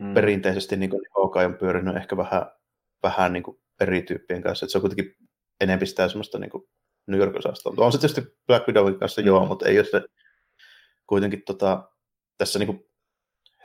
[0.00, 0.14] mm.
[0.14, 2.46] perinteisesti niin kuin Hawkeye on pyörinyt ehkä vähän,
[3.02, 4.66] vähän niin kuin eri tyyppien kanssa.
[4.66, 5.14] Että se on kuitenkin
[5.60, 6.64] enemmän sitä semmoista niin kuin
[7.06, 7.34] New york
[7.76, 9.26] On se tietysti Black Widowin kanssa mm.
[9.26, 10.02] joo, mutta ei ole se
[11.06, 11.90] kuitenkin tota,
[12.38, 12.84] tässä niin kuin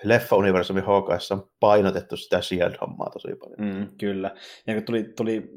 [0.03, 3.75] leffa-universumin Hawkeissa on painotettu sitä Shield-hommaa tosi paljon.
[3.75, 4.35] Mm, kyllä.
[4.67, 5.49] Ja kun tuli, tuli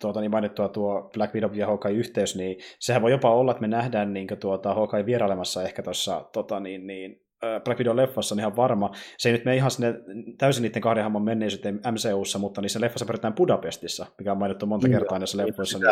[0.00, 3.60] tuota, niin mainittua tuo Black Widow ja Hawkeye yhteys, niin sehän voi jopa olla, että
[3.60, 7.23] me nähdään niin tuota, Hawkeye vierailemassa ehkä tuossa tota, niin, niin,
[7.64, 8.90] Black Widow-leffassa on ihan varma.
[9.18, 9.94] Se ei nyt mene ihan sinne
[10.38, 14.88] täysin niiden kahden hamman menneisyyteen MCUssa, mutta niissä leffassa pyritään Budapestissa, mikä on mainittu monta
[14.88, 15.78] kertaa näissä leffoissa.
[15.78, 15.88] Niin,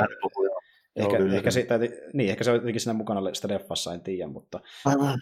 [0.96, 1.66] ehkä, Joo, ehkä, se,
[2.12, 4.61] niin, ehkä se on jotenkin siinä mukana sitä leffassa, en tiedä, mutta...
[4.84, 5.18] Aivan.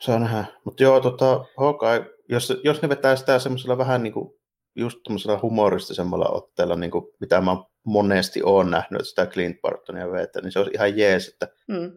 [0.00, 0.44] Saa nähdä.
[0.64, 4.34] Mutta joo, tota, Hawkeye, jos, jos ne vetää sitä semmoisella vähän niin kuin
[4.76, 10.12] just tämmöisellä humoristisemmalla otteella, niin kuin mitä mä monesti oon nähnyt, että sitä Clint Bartonia
[10.12, 11.92] vetää, niin se olisi ihan jees, että mm.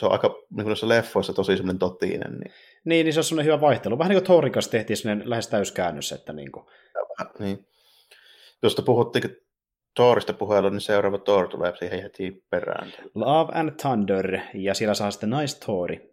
[0.00, 2.32] Se on aika niin kuin leffoissa tosi semmoinen totinen.
[2.32, 2.52] Niin...
[2.84, 3.98] niin, niin se on semmoinen hyvä vaihtelu.
[3.98, 6.66] Vähän niin kuin Thorin kanssa tehtiin semmoinen lähes täyskäännös, että niin kuin...
[7.38, 7.66] niin.
[8.62, 9.36] Josta puhuttiin
[9.94, 12.92] Thorista puheella, niin seuraava Thor tulee siihen heti perään.
[13.14, 16.10] Love and Thunder, ja siellä saa sitten Nice Thori.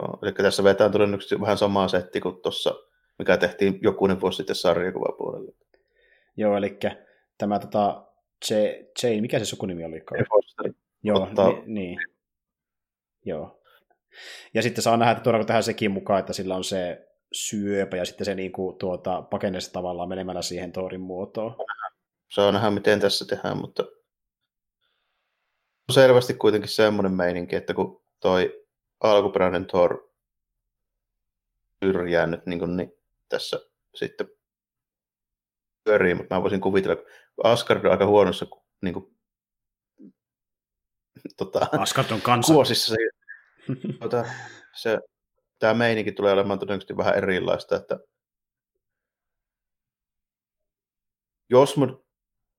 [0.00, 2.74] No, eli tässä vetää todennäköisesti vähän samaa setti kuin tuossa,
[3.18, 5.52] mikä tehtiin jokunen vuosi sitten sarjakuvapuolella.
[6.36, 6.78] Joo, eli
[7.38, 8.04] tämä tota,
[9.02, 10.02] Jane, mikä se sukunimi oli?
[11.02, 11.48] Joo, Ottaa...
[11.48, 11.98] ni, niin.
[13.24, 13.62] Joo.
[14.54, 18.04] Ja sitten saa nähdä, että tuodaanko tähän sekin mukaan, että sillä on se syöpä ja
[18.04, 21.56] sitten se niin kuin, tuota, pakenee tavallaan menemällä siihen Thorin muotoon
[22.32, 23.84] saa nähdä, miten tässä tehdään, mutta
[25.92, 28.66] selvästi kuitenkin semmoinen meininki, että kun toi
[29.00, 30.08] alkuperäinen Thor
[31.84, 32.92] syrjää nyt niin, kuin, niin
[33.28, 33.60] tässä
[33.94, 34.28] sitten
[35.84, 37.06] pyörii, mutta mä voisin kuvitella, kun
[37.44, 38.46] Asgard on aika huonossa
[38.80, 39.11] niin kuin,
[41.36, 42.52] tota, Asgard on kansa.
[42.52, 42.94] kuosissa.
[42.94, 43.08] Se,
[44.00, 44.24] tota,
[44.76, 44.98] se,
[45.58, 47.98] tämä meininki tulee olemaan todennäköisesti vähän erilaista, että
[51.50, 52.04] jos mun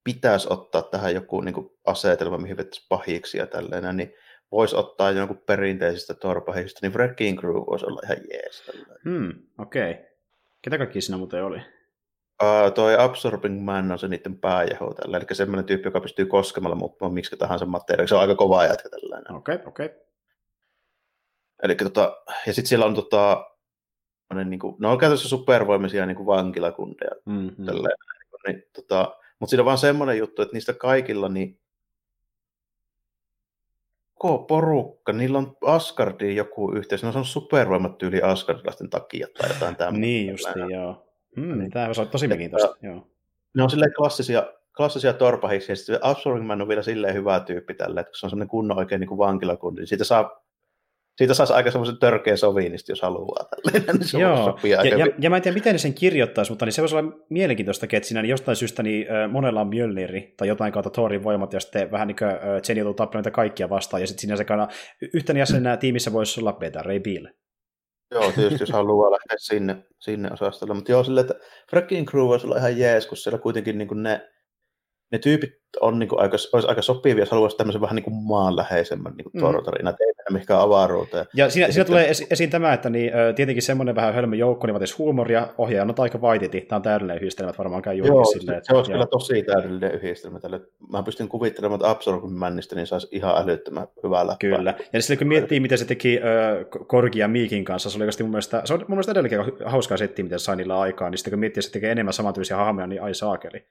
[0.03, 4.13] pitäisi ottaa tähän joku niin kuin asetelma, mihin vettäisi pahiksi ja tällainen, niin
[4.51, 8.71] voisi ottaa jonkun perinteisistä torpahista, niin Wrecking Crew voisi olla ihan jees.
[9.03, 9.91] Hmm, okei.
[9.91, 10.05] Okay.
[10.61, 11.61] Ketä kaikki siinä muuten oli?
[12.41, 16.75] Uh, toi Absorbing Man on se niiden pääjaho tällä, eli semmoinen tyyppi, joka pystyy koskemalla
[16.75, 18.07] muuttamaan miksi tahansa materiaalia.
[18.07, 19.35] Se on aika kova jätkä tällainen.
[19.35, 19.85] Okei, okay, okei.
[19.85, 19.99] Okay.
[21.63, 22.17] Eli tota,
[22.47, 23.45] ja sitten siellä on tota,
[24.45, 27.11] niin kuin, ne on käytössä supervoimisia niin kuin vankilakundeja.
[27.25, 27.65] Mm-hmm.
[27.65, 27.97] Tällainen,
[28.47, 31.59] niin, tota, mutta siinä on vaan semmoinen juttu, että niistä kaikilla niin
[34.13, 39.75] koko porukka, niillä on Asgardiin joku yhteys, ne on supervoimat tyyli Asgardilaisten takia tai jotain
[39.75, 39.99] tämmöistä.
[39.99, 41.12] niin justi, joo.
[41.35, 41.71] Hmm, niin.
[41.71, 43.07] Tämä on tosi mielenkiintoista, joo.
[43.53, 47.73] Ne on silleen klassisia, klassisia torpahiksi, ja sitten Absorbing Man on vielä silleen hyvä tyyppi
[47.73, 50.43] tälle, että kun se on semmoinen kunnon oikein niin kuin vankilakundi, niin siitä saa
[51.17, 53.45] siitä saisi aika semmoisen törkeä sovinisti, jos haluaa.
[53.49, 56.65] Tällainen, niin se Joo, ja, ja, ja, mä en tiedä, miten ne sen kirjoittaisi, mutta
[56.65, 60.47] niin se voisi olla mielenkiintoista, että siinä niin jostain syystä niin, monella on Mjölniri tai
[60.47, 62.29] jotain kautta Thorin voimat, ja sitten vähän niin kuin
[62.67, 64.67] Jenny joutuu tappamaan kaikkia vastaan, ja sitten siinä sekana
[65.13, 67.27] yhtenä jäsenenä tiimissä voisi olla Peter Ray Bill.
[68.13, 72.47] Joo, tietysti jos haluaa lähteä sinne, sinne osastolle, mutta joo, silleen, että Wrecking Crew voisi
[72.47, 74.29] olla ihan jees, kun siellä kuitenkin niin ne
[75.13, 75.51] ne tyypit
[75.81, 79.23] on niin kuin aika, olisi aika sopivia, jos haluaisi tämmöisen vähän niin kuin maanläheisemmän niin
[79.31, 79.47] kuin mm.
[79.77, 79.95] ei mennä
[80.29, 81.25] mihinkään avaruuteen.
[81.33, 84.67] Ja siinä, ja siinä tulee esi- esiin tämä, että niin, tietenkin semmoinen vähän hölmö joukko,
[84.67, 88.25] niin vaatii huumoria, ohjaaja on aika vaititi, tämä on täydellinen yhdistelmä, että varmaan käy Joo,
[88.25, 90.61] silleen, että, se olisi kyllä tosi täydellinen yhdistelmä tälle.
[90.91, 94.57] Mä pystyn kuvittelemaan, että Absorbin männistä niin saisi ihan älyttömän hyvää läppää.
[94.57, 98.29] Kyllä, ja sitten kun miettii, miten se teki äh, ja Miikin kanssa, se oli mun
[98.29, 101.31] mielestä, se on mun mielestä edelleen hauskaa settiä, miten se sai niillä aikaa, niin sitten
[101.31, 103.65] kun miettii, että se tekee enemmän samantyylisiä hahmoja, niin ai saakeli.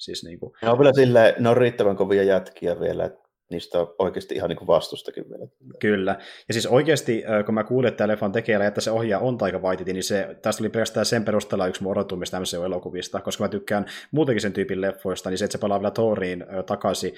[0.00, 0.52] Siis niin kuin...
[0.62, 4.48] Ne on vielä silleen, ne on riittävän kovia jätkiä vielä, että niistä on oikeasti ihan
[4.48, 5.46] niin kuin vastustakin vielä.
[5.78, 6.18] Kyllä.
[6.48, 9.92] Ja siis oikeasti, kun mä kuulin, että leffan tekijällä, että se ohjaa on Taika Waititi,
[9.92, 14.40] niin se, tästä oli pelkästään sen perusteella yksi mun odotumista MCU-elokuvista, koska mä tykkään muutenkin
[14.40, 17.12] sen tyypin leffoista, niin se, että se palaa vielä Thoriin takaisin,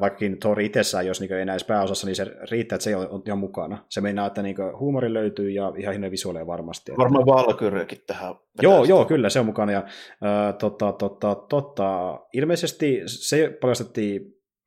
[0.00, 3.36] vaikkakin Thor itsessään, jos niin ei näissä pääosassa, niin se riittää, että se on jo
[3.36, 3.84] mukana.
[3.88, 6.92] Se meinaa, että niin huumori löytyy ja ihan hinne visuaaleja varmasti.
[6.98, 8.34] Varmaan Valkyriakin tähän.
[8.62, 9.72] Joo, joo, kyllä, se on mukana.
[9.72, 14.22] Ja, äh, tota, tota, tota, ilmeisesti se paljastettiin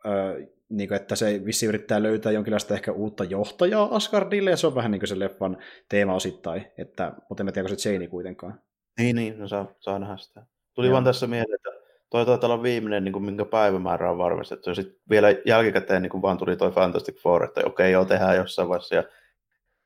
[0.05, 4.67] äh, niin kuin, että se vissi yrittää löytää jonkinlaista ehkä uutta johtajaa Asgardille, ja se
[4.67, 5.57] on vähän niin kuin se leffan
[5.89, 8.61] teema osittain, että, mutta en tiedä, se Jane kuitenkaan.
[8.99, 10.45] Niin, niin, no saa, saa nähdä sitä.
[10.73, 10.93] Tuli Joo.
[10.93, 11.69] vaan tässä mieleen, että
[12.09, 16.09] toi taitaa olla viimeinen, niin kuin, minkä päivämäärä on varmistettu, ja sitten vielä jälkikäteen niin
[16.09, 19.03] kuin vaan tuli toi Fantastic Four, että okei, joo, tehdään jossain vaiheessa, ja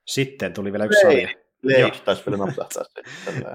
[0.08, 1.30] sitten tuli vielä yksi sarja.
[1.64, 2.84] Leikki taisi vielä napsahtaa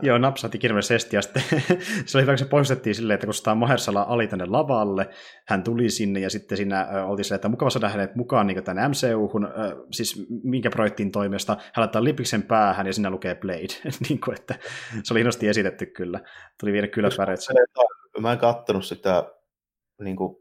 [0.03, 1.43] Joo, napsahti kirmeisesti ja sitten
[2.07, 5.09] se oli hyvä, kun se poistettiin silleen, että kun sitä Mahersala ali tänne lavalle,
[5.49, 8.89] hän tuli sinne ja sitten siinä oltiin silleen, että mukava saada hänet mukaan niin tänne
[8.89, 9.49] MCU-hun,
[9.93, 14.55] siis minkä projektin toimesta, hän laittaa lipiksen päähän ja siinä lukee Blade, niin kuin, että
[15.03, 16.21] se oli hienosti esitetty kyllä.
[16.61, 17.41] Tuli vielä kyllä väreet.
[18.21, 19.25] Mä en kattonut sitä
[20.01, 20.37] niin kuin,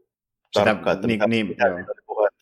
[0.52, 1.92] tarkkaan, että niin, mitä, niin, mitä, mitä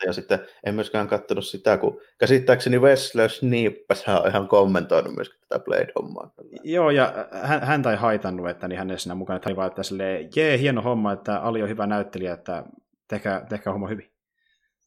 [0.06, 5.64] ja sitten en myöskään katsonut sitä, kun käsittääkseni Wesley Snipes on ihan kommentoinut myöskin tätä
[5.64, 6.30] Blade-hommaa.
[6.64, 9.68] Joo, ja hän, häntä ei haitannut, että niin hän ei siinä mukana, että hän vaan,
[9.68, 12.64] että silleen, jee, hieno homma, että Ali on hyvä näyttelijä, että
[13.08, 14.10] tehkää, tehkää homma hyvin.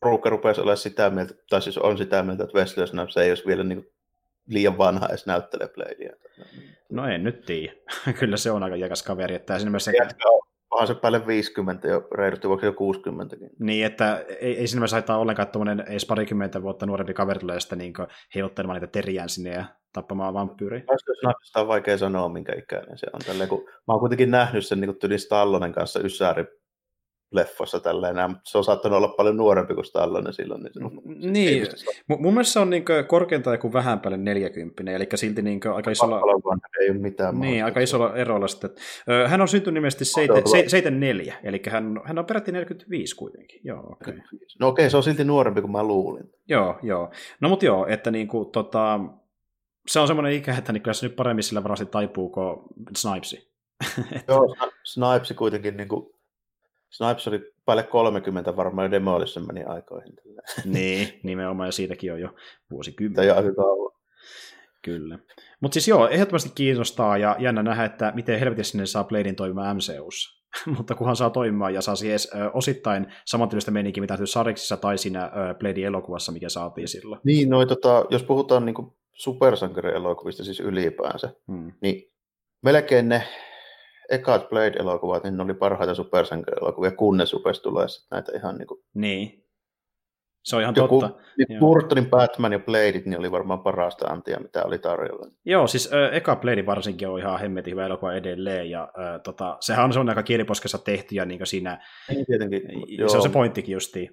[0.02, 3.46] Ruukka rupesi olemaan sitä mieltä, tai siis on sitä mieltä, että Wesley Snipes ei olisi
[3.46, 3.94] vielä niin kuin
[4.48, 6.14] liian vanha edes näyttelee Bladea.
[6.90, 7.74] No en nyt tiedä.
[8.20, 9.36] Kyllä se on aika jäkäs kaveri.
[9.36, 9.92] Että siinä mielessä...
[10.72, 14.96] Onhan se päälle 50 jo, reilusti voiko jo 60 Niin, että ei, ei siinä mielessä
[14.96, 17.94] haittaa ollenkaan tuommoinen edes parikymmentä vuotta nuorempi kaveri tulee sitä niin
[18.36, 20.82] heiluttelemaan niitä teriään sinne ja tappamaan vampyyriä.
[21.44, 23.20] Sitä on vaikea sanoa, minkä ikäinen se on.
[23.26, 26.46] Tälleen, kun mä oon kuitenkin nähnyt sen niin tyli Stallonen kanssa Ysäri
[27.32, 30.64] leffossa tälleen, se on saattanut olla paljon nuorempi kuin Stallone silloin.
[30.64, 31.02] Niin, se on,
[31.32, 31.68] niin.
[32.08, 35.92] M- mun mielestä se on niin korkeintaan joku vähän päälle 40, eli silti niin aika
[35.92, 36.22] isolla...
[36.82, 38.70] Ei ole mitään niin, aika isolla erolla sitten.
[39.28, 43.62] Hän on syntynyt nimesti 74, eli hän, hän on peräti 45 kuitenkin.
[43.64, 44.14] Joo, okay.
[44.60, 46.30] No okei, okay, se on silti nuorempi kuin mä luulin.
[46.48, 47.12] Joo, joo.
[47.42, 49.00] No mutta joo, että niin kuin, tota,
[49.88, 52.58] se on semmoinen ikä, että niin kyllä se nyt paremmin sillä varasti taipuu kuin
[52.98, 53.52] Snipesi.
[54.28, 56.17] Joo, Snipesi kuitenkin niin kuin
[56.90, 60.14] Snipes oli päälle 30 varmaan Demolition meni aikoihin.
[60.66, 62.30] niin, nimenomaan, ja siitäkin on jo
[62.72, 63.36] vuosikymmentä.
[63.36, 63.92] Aika kauan.
[64.82, 65.20] Kyllä.
[65.60, 69.78] Mutta siis joo, ehdottomasti kiinnostaa ja jännä nähdä, että miten helvetissä ne saa Bladein toimimaan
[69.78, 70.38] MCUssa.
[70.78, 75.86] Mutta kunhan saa toimimaan ja saa siis osittain samantyylistä meininkiä, mitä Sariksissa tai siinä Bladein
[75.86, 77.22] elokuvassa, mikä saatiin silloin.
[77.24, 78.76] Niin, noi, tota, jos puhutaan niin
[79.14, 81.72] supersankarielokuvista siis ylipäänsä, hmm.
[81.82, 82.12] niin
[82.64, 83.24] melkein ne
[84.10, 88.84] ekat Blade-elokuvat, niin ne oli parhaita supersankarielokuvia, kunnes rupesi tulee näitä ihan niin kuin...
[88.94, 89.44] Niin.
[90.44, 91.20] Se on ihan Joku, totta.
[91.38, 95.28] Niin Burtonin Batman ja Bladeit niin oli varmaan parasta antia, mitä oli tarjolla.
[95.46, 99.58] Joo, siis äh, eka Blade varsinkin on ihan hemmetin hyvä elokuva edelleen, ja äh, tota,
[99.60, 102.62] sehän on sellainen aika kieliposkessa tehty, ja niin siinä, niin, tietenkin.
[103.10, 104.10] se on se pointtikin justiin.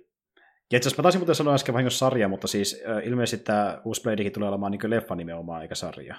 [0.72, 3.80] Ja itse asiassa mä taisin muuten sanoa äsken vahingossa sarja, mutta siis äh, ilmeisesti tämä
[3.84, 6.16] uusi Bladekin tulee olemaan niin leffa nimenomaan, eikä sarja.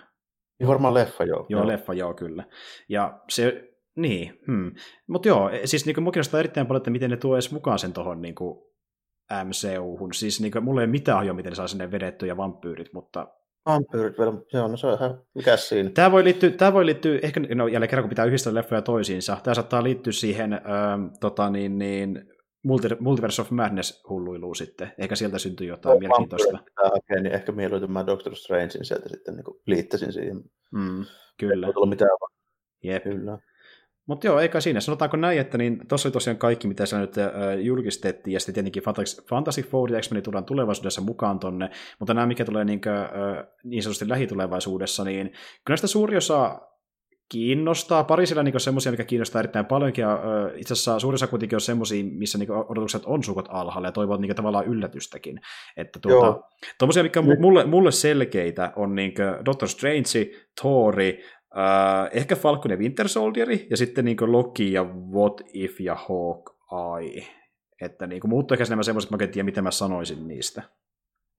[0.59, 1.45] Niin varmaan leffa, joo.
[1.49, 1.67] Joo, joo.
[1.67, 2.43] leffa, joo, kyllä.
[2.89, 4.71] Ja se, niin, hmm.
[5.07, 7.93] mutta joo, e, siis niin mulla erittäin paljon, että miten ne tuo edes mukaan sen
[7.93, 8.35] tuohon niin
[9.43, 10.13] MCU-hun.
[10.13, 12.93] Siis niin kuin, mulla ei ole mitään ajoa, miten ne saa sinne vedettyä ja vampyyrit,
[12.93, 13.27] mutta...
[13.65, 15.89] Vampyyrit vielä, joo, no se on ihan, mikä siinä?
[15.89, 19.37] Tämä voi liittyä, tämä voi liittyä ehkä, no jälleen kerran kun pitää yhdistää leffoja toisiinsa,
[19.43, 22.34] tämä saattaa liittyä siihen, ähm, tota niin, niin,
[22.99, 24.91] Multiverse of Madness-hulluiluun sitten.
[24.97, 26.59] Ehkä sieltä syntyy jotain no, mielenkiintoista.
[26.75, 30.43] Hakea, niin ehkä mieluiten mä Doctor Strangein sieltä sitten niin liittäisin siihen.
[30.71, 31.05] Mm,
[31.39, 31.67] kyllä.
[31.67, 32.09] Ei tullut mitään.
[32.83, 33.03] Jep.
[33.03, 33.37] Kyllä.
[34.07, 34.79] Mutta joo, eikä siinä.
[34.79, 38.53] Sanotaanko näin, että niin tuossa oli tosiaan kaikki, mitä sä nyt äh, julkistettiin, ja sitten
[38.53, 38.83] tietenkin
[39.29, 43.45] Fantasy Four ja X-Men tullaan tulevaisuudessa mukaan tonne, mutta nämä, mikä tulee niin, kuin, äh,
[43.63, 45.33] niin sanotusti lähitulevaisuudessa, niin
[45.65, 46.61] kyllä sitä suuri osa
[47.29, 48.03] kiinnostaa.
[48.03, 50.19] Pari siellä niin semmoisia, mikä kiinnostaa erittäin paljonkin, ja äh,
[50.57, 54.21] itse asiassa suurin osa kuitenkin on semmoisia, missä niin odotukset on sukot alhaalla, ja toivovat
[54.21, 55.39] niin tavallaan yllätystäkin.
[55.77, 56.41] Että tuota,
[56.79, 59.13] tuommoisia, mikä on mulle, mulle selkeitä, on niin
[59.45, 61.23] Doctor Strange, Thori,
[61.55, 67.27] Uh, ehkä Falcon ja Winter Soldieri, ja sitten niin Loki ja What If ja Hawkeye.
[67.81, 70.63] Että niin muut ehkä enemmän semmoiset, mä en tiedä, miten mä sanoisin niistä.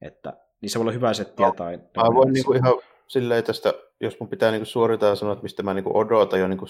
[0.00, 0.32] Että
[0.62, 1.76] niissä voi olla hyvä settiä no, tai...
[1.76, 2.74] Mä voin niin ihan
[3.08, 6.60] silleen tästä, jos mun pitää niin suorittaa sanoa, että mistä mä niin odotan jo niin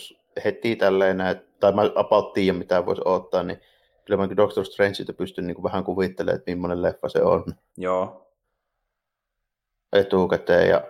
[0.45, 1.18] heti tälleen,
[1.61, 3.61] tai mä about tiedän, mitä voisi odottaa, niin
[4.05, 7.45] kyllä mä Doctor Strangeita pystyn niin vähän kuvittelemaan, että millainen leffa se on.
[7.76, 8.32] Joo.
[9.93, 10.84] Etukäteen, ja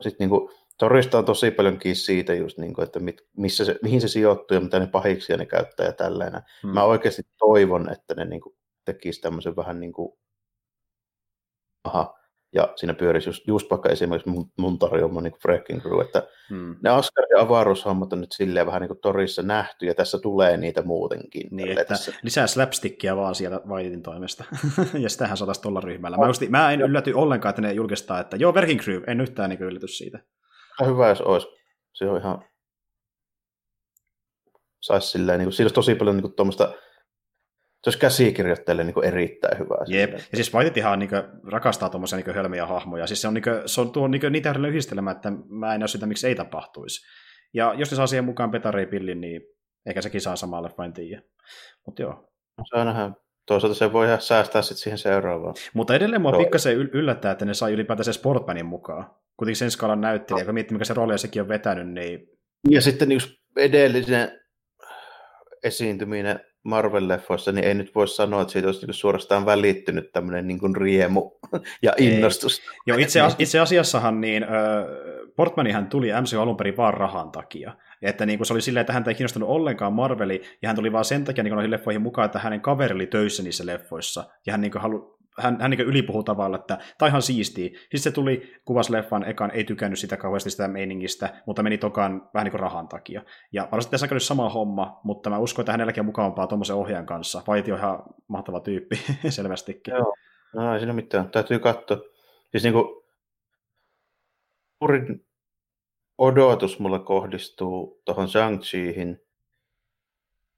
[0.00, 3.78] sitten niin Torista on tosi paljon kiinni siitä just, niin kuin, että mit, missä se,
[3.82, 6.42] mihin se sijoittuu ja mitä ne pahiksia ne käyttää ja tällainen.
[6.62, 6.70] Hmm.
[6.70, 10.12] Mä oikeasti toivon, että ne niin kuin, tekisi tämmöisen vähän niin kuin,
[11.84, 12.18] aha,
[12.54, 16.76] ja siinä pyörisi just, just vaikka esimerkiksi mun, mun tarjoama niin Breaking Crew, että hmm.
[16.82, 20.56] ne Asgard ja avaruushommat on nyt silleen vähän niin kuin torissa nähty, ja tässä tulee
[20.56, 21.48] niitä muutenkin.
[21.50, 22.12] Niin, että tässä.
[22.22, 24.44] lisää slapstickia vaan sieltä Whitein toimesta,
[25.02, 26.16] ja sitähän saataisiin tuolla ryhmällä.
[26.16, 29.50] Mä, just, mä en ylläty ollenkaan, että ne julkistaa, että joo, Breaking Crew, en yhtään
[29.50, 30.18] niin yllätys siitä
[30.86, 31.46] hyvä, jos olisi.
[31.92, 32.44] Se on ihan...
[34.80, 36.74] Saisi silleen, niin kuin, siinä olisi tosi paljon niin tuommoista
[37.82, 39.74] se olisi käsikirjoittajille niin erittäin hyvä.
[39.86, 41.10] Jep, ja siis ihan niin
[41.52, 43.06] rakastaa tuommoisia niin hölmiä hahmoja.
[43.06, 45.88] Siis se on, niin kuin, se on tuo niin niitä yhdistelmä, että mä en näe
[45.88, 47.06] sitä, miksi ei tapahtuisi.
[47.54, 49.42] Ja jos ne saa siihen mukaan Petari Pillin, niin
[49.86, 51.22] ehkä sekin saa samalle vain tiedä.
[51.86, 52.12] Mutta joo.
[52.58, 53.16] No, se on nähdään.
[53.46, 55.54] Toisaalta se voi ihan säästää sitten siihen seuraavaan.
[55.74, 60.00] Mutta edelleen mua pikkasen yllättää, että ne sai ylipäätään se Sportmanin mukaan kuitenkin sen skaalan
[60.00, 62.28] näyttelijä, kun miettii, mikä se rooli sekin on vetänyt, niin...
[62.70, 64.40] Ja sitten just edellinen
[65.64, 70.58] esiintyminen Marvel-leffoissa, niin ei nyt voi sanoa, että siitä olisi niin suorastaan välittynyt tämmöinen niin
[70.58, 71.30] kuin riemu
[71.82, 72.58] ja innostus.
[72.58, 72.66] Ei.
[72.86, 74.50] Joo, itse, itse asiassahan niin, äh,
[75.36, 77.72] Portmanihan tuli MCU alun perin vaan rahan takia.
[78.02, 80.92] Että niin kuin se oli silleen, että häntä ei kiinnostunut ollenkaan Marveli, ja hän tuli
[80.92, 84.52] vaan sen takia niin noihin leffoihin mukaan, että hänen kaveri oli töissä niissä leffoissa, ja
[84.52, 87.68] hän niin kuin halu, hän, hän niin ylipuhuu tavalla, että tämä ihan siistiä.
[87.68, 92.30] Sitten se tuli, kuvas leffan, ekan ei tykännyt sitä kauheasti sitä meiningistä, mutta meni tokaan
[92.34, 93.22] vähän niin kuin rahan takia.
[93.52, 97.06] Ja varmasti tässä on sama homma, mutta mä uskon, että hänelläkin on mukavampaa tuommoisen ohjaajan
[97.06, 97.42] kanssa.
[97.46, 98.96] Vaiti on ihan mahtava tyyppi,
[99.28, 99.94] selvästikin.
[99.94, 100.14] Joo,
[100.54, 101.30] no ei siinä mitään.
[101.30, 101.98] Täytyy katsoa.
[102.50, 103.02] Siis niin kuin,
[106.18, 109.31] odotus mulla kohdistuu tuohon Shang-Chihin,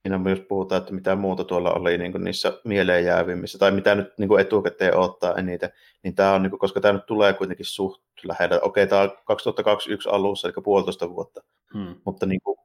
[0.05, 4.18] siinä myös puhutaan, että mitä muuta tuolla oli niin kuin niissä mieleenjäävimmissä, tai mitä nyt
[4.18, 5.70] niin kuin etukäteen ottaa eniten,
[6.02, 8.59] niin tämä on, niin kuin, koska tämä nyt tulee kuitenkin suht lähellä.
[8.62, 11.42] Okei, tämä on 2021 alussa, eli puolitoista vuotta,
[11.74, 11.94] hmm.
[12.05, 12.59] mutta niin kuin,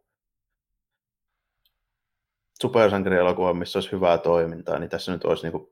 [2.61, 5.67] supersankarielokuva, missä olisi hyvää toimintaa, niin tässä nyt olisi niin kuin,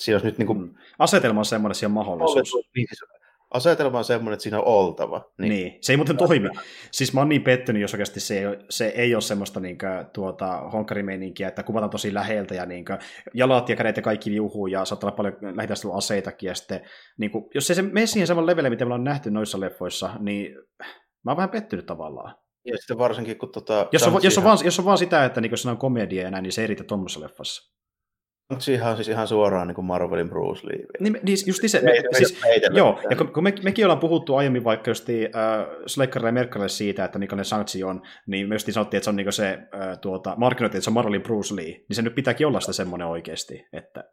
[0.00, 0.74] siinä olisi nyt niin kuin, hmm.
[0.98, 2.68] Asetelma on semmoinen, siellä mahdollisuus.
[2.76, 3.17] Niin, siis
[3.54, 5.30] asetelma on semmoinen, että siinä on oltava.
[5.38, 5.78] Niin, niin.
[5.80, 6.48] se ei muuten toimi.
[6.92, 10.06] Siis mä oon niin pettynyt, jos oikeasti se ei, se ei ole semmoista niin kuin,
[10.12, 12.98] tuota, honkkarimeininkiä, että kuvataan tosi läheltä ja niin kuin,
[13.34, 16.80] jalat ja kädet ja kaikki viuhuu ja saattaa olla paljon lähitaistelua-aseitakin ja sitten,
[17.18, 20.10] niin kuin, jos ei se mene siihen saman levelle, mitä me ollaan nähty noissa leffoissa,
[20.18, 20.52] niin
[21.24, 22.34] mä oon vähän pettynyt tavallaan.
[22.64, 23.88] Ja sitten varsinkin, kun tota...
[23.92, 26.30] Jos on, jos on, vaan, jos on vaan sitä, että niin se on komedia ja
[26.30, 27.77] näin, niin se ei riitä tuommoisessa leffassa.
[28.50, 30.86] Onko ihan, siis ihan suoraan niin kuin Marvelin Bruce Lee?
[31.00, 32.40] Niin, niin just se, me, siis,
[32.74, 36.68] joo, ja kun, kun me, mekin ollaan puhuttu aiemmin vaikka just äh, Slekkarille ja Merkkarille
[36.68, 39.48] siitä, että mikä ne Sanktsi on, niin me just sanottiin, että se on niin se
[39.50, 42.72] äh, tuota, markkinointi, että se on Marvelin Bruce Lee, niin se nyt pitääkin olla sitä
[42.72, 44.04] semmoinen oikeasti, että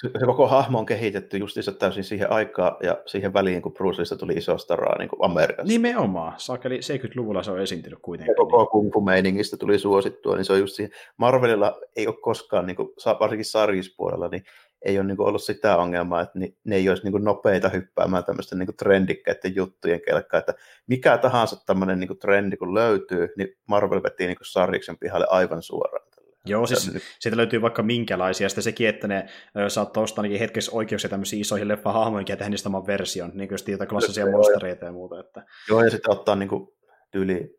[0.00, 3.96] se, se koko hahmo on kehitetty justiinsa täysin siihen aikaan ja siihen väliin, kun Bruce
[3.96, 5.72] Leeista tuli iso staraa niin kuin Amerikassa.
[5.72, 6.34] Nimenomaan.
[6.36, 8.32] Saakeli 70-luvulla se on esiintynyt kuitenkin.
[8.32, 10.92] Ja koko kung fu meiningistä tuli suosittua, niin se on just siihen.
[11.16, 12.88] Marvelilla ei ole koskaan, niin kuin,
[13.20, 14.44] varsinkin sarjispuolella, niin
[14.84, 17.68] ei ole niin kuin, ollut sitä ongelmaa, että ne, ne ei olisi niin kuin, nopeita
[17.68, 20.54] hyppäämään tämmöisten niin kuin, trendikkäiden juttujen kelkkaa, että
[20.86, 25.26] mikä tahansa tämmöinen niin kuin, trendi kun löytyy, niin Marvel veti niin kuin, sarjiksen pihalle
[25.30, 26.06] aivan suoraan.
[26.46, 28.48] Joo, siis siitä löytyy vaikka minkälaisia.
[28.48, 29.26] Sitten sekin, että ne
[29.68, 33.58] saattaa ostaa ainakin hetkessä oikeuksia tämmöisiin isoihin leffahahmoihin ja tehdä niistä oman version, niin kuin
[33.68, 35.20] jotain klassisia monstereita ja muuta.
[35.20, 35.44] Että...
[35.68, 36.68] Joo, ja sitten ottaa niin kuin,
[37.10, 37.58] tyyli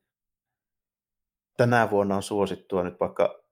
[1.58, 3.46] tänä vuonna on suosittua nyt vaikka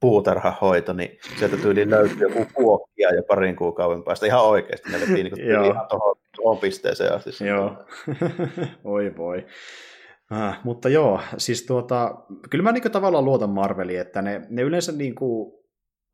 [0.00, 4.26] puutarhahoito, niin sieltä tyyli löytyy joku kuokkia ja parin kuukauden päästä.
[4.26, 7.30] Ihan oikeasti ne vetiin niin ihan tuohon, tuohon pisteeseen asti.
[7.46, 7.84] Joo,
[8.84, 9.46] oi voi.
[10.32, 12.14] Äh, mutta joo, siis tuota,
[12.50, 15.58] kyllä mä niinku tavallaan luotan Marveliin, että ne, ne yleensä niinku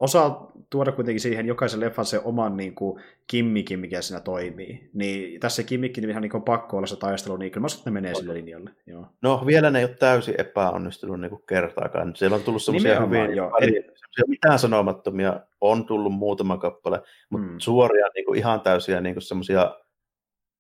[0.01, 4.91] osaa tuoda kuitenkin siihen jokaisen leffan se oman niinku kimmikin, mikä siinä toimii.
[4.93, 7.95] Niin tässä kimmikki niin ihan niinku pakko olla se taistelu, niin kyllä mä että ne
[7.95, 8.71] menee sille linjalle.
[8.87, 9.07] Joo.
[9.23, 12.17] No vielä ne ei ole täysin epäonnistunut niinku kertaakaan.
[12.17, 13.51] Siellä on tullut semmoisia hyvin joo.
[13.61, 17.01] semmoisia mitään sanomattomia, on tullut muutama kappale,
[17.31, 17.59] mutta hmm.
[17.59, 19.75] suoria niinku ihan täysiä niinku semmoisia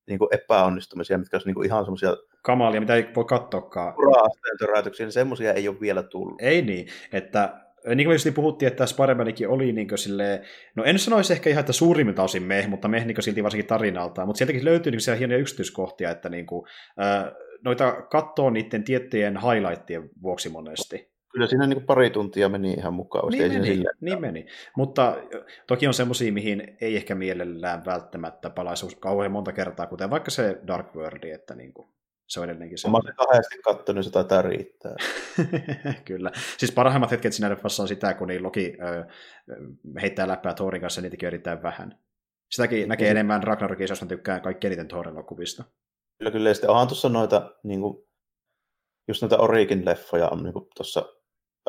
[0.09, 3.95] niinku epäonnistumisia, mitkä olisi niinku ihan semmoisia kamalia, mitä ei voi katsoakaan.
[3.99, 6.43] Ura-asteen niin semmoisia ei ole vielä tullut.
[6.43, 10.41] Ei niin, että niin kuin just puhuttiin, että Spider-Manikin oli niin kuin silleen,
[10.75, 14.27] no en sanoisi ehkä ihan, että suurimmilta osin meh, mutta meh niin silti varsinkin tarinalta,
[14.27, 16.67] mutta sieltäkin löytyy niin siellä hienoja yksityiskohtia, että niin kuin,
[17.01, 17.33] äh,
[17.65, 21.14] noita katsoo niiden tiettyjen highlightien vuoksi monesti.
[21.35, 23.39] Kyllä siinä niin pari tuntia meni ihan mukavasti.
[23.39, 23.91] Niin, meni, sille...
[24.01, 24.47] niin meni.
[24.77, 25.17] Mutta
[25.67, 30.61] toki on semmoisia, mihin ei ehkä mielellään välttämättä palaisi kauhean monta kertaa, kuten vaikka se
[30.67, 31.89] Dark World, että niin kuin,
[32.27, 32.91] se on edelleenkin se.
[32.91, 34.95] Mä olen kahdesti katsonut, se taitaa riittää.
[36.05, 36.31] Kyllä.
[36.59, 39.05] Siis parhaimmat hetket siinä leffassa on sitä, kun niin Loki ö,
[40.03, 41.99] heittää läppää Thorin kanssa, niitäkin erittäin vähän.
[42.51, 45.65] Sitäkin niin, näkee enemmän Ragnarokissa, jos mä tykkään kaikki eniten Thorin elokuvista.
[46.19, 46.51] Kyllä, kyllä.
[46.51, 48.09] Ja sitten onhan tuossa noita, niin kuin,
[49.09, 51.14] just noita Origin leffoja on niin tuossa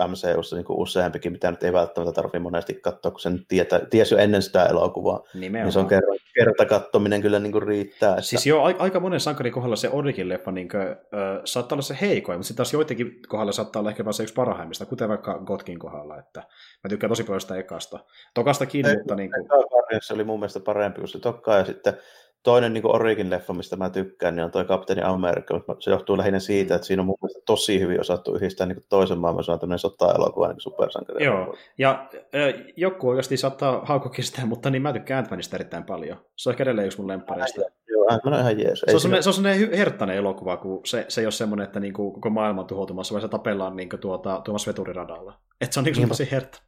[0.08, 4.18] MCUssa niin useampikin, mitä nyt ei välttämättä tarvitse monesti katsoa, kun sen tietä, ties jo
[4.18, 5.24] ennen sitä elokuvaa.
[5.34, 5.66] Nimenomaan.
[5.66, 8.10] Niin se on kerta, kerta kattominen kyllä niin kuin riittää.
[8.10, 8.22] Että...
[8.22, 10.98] Siis joo, aika monen sankarin kohdalla se Origin leffa niin kuin, äh,
[11.46, 14.86] saattaa olla se heikoin, mutta sitten taas joidenkin kohdalla saattaa olla ehkä se yksi parhaimmista,
[14.86, 16.18] kuten vaikka Gotkin kohdalla.
[16.18, 16.39] Että
[16.84, 18.00] mä tykkään tosi paljon sitä ekasta.
[18.34, 19.16] Tokastakin, ei, mutta...
[19.16, 19.66] Niin kuin...
[20.02, 21.98] Se oli mun mielestä parempi kuin se tokka, ja sitten
[22.46, 25.62] toinen niin Origin-leffa, mistä mä tykkään, niin on toi Kapteeni Amerikka.
[25.80, 29.18] Se johtuu lähinnä siitä, että siinä on mun mielestä tosi hyvin osattu yhdistää niin toisen
[29.18, 31.26] maailmansodan tämmöinen sota-elokuva niin supersankari.
[31.26, 36.18] Joo, ja äh, joku oikeasti saattaa haukokin sitä, mutta niin mä tykkään Ant-Manista erittäin paljon.
[36.36, 37.62] Se on ehkä edelleen yksi mun lemppareista.
[37.88, 38.80] Joo, on ihan jees.
[38.80, 42.12] Se on, se on sellainen herttainen elokuva, kun se, se ei ole semmoinen, että niinku
[42.12, 45.34] koko maailma on tuhoutumassa, vaan se tapellaan niinku tuota, tuomassa veturiradalla.
[45.62, 46.10] Että se on niin.
[46.10, 46.62] tosi hertta.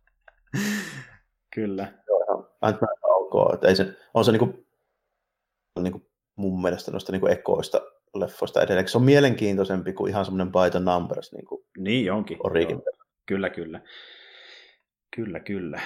[1.56, 1.88] Kyllä.
[2.08, 3.64] Joo, Ant-Man on ok.
[3.64, 4.67] Ei se, on se niinku
[5.84, 7.82] niin kuin mun mielestä noista niin kuin ekoista
[8.16, 8.88] leffoista edelleen.
[8.88, 11.32] Se on mielenkiintoisempi kuin ihan semmoinen by the numbers.
[11.34, 12.38] Niin, kuin niin onkin.
[12.44, 12.82] Origin.
[13.26, 13.82] Kyllä, kyllä.
[15.16, 15.82] Kyllä, kyllä.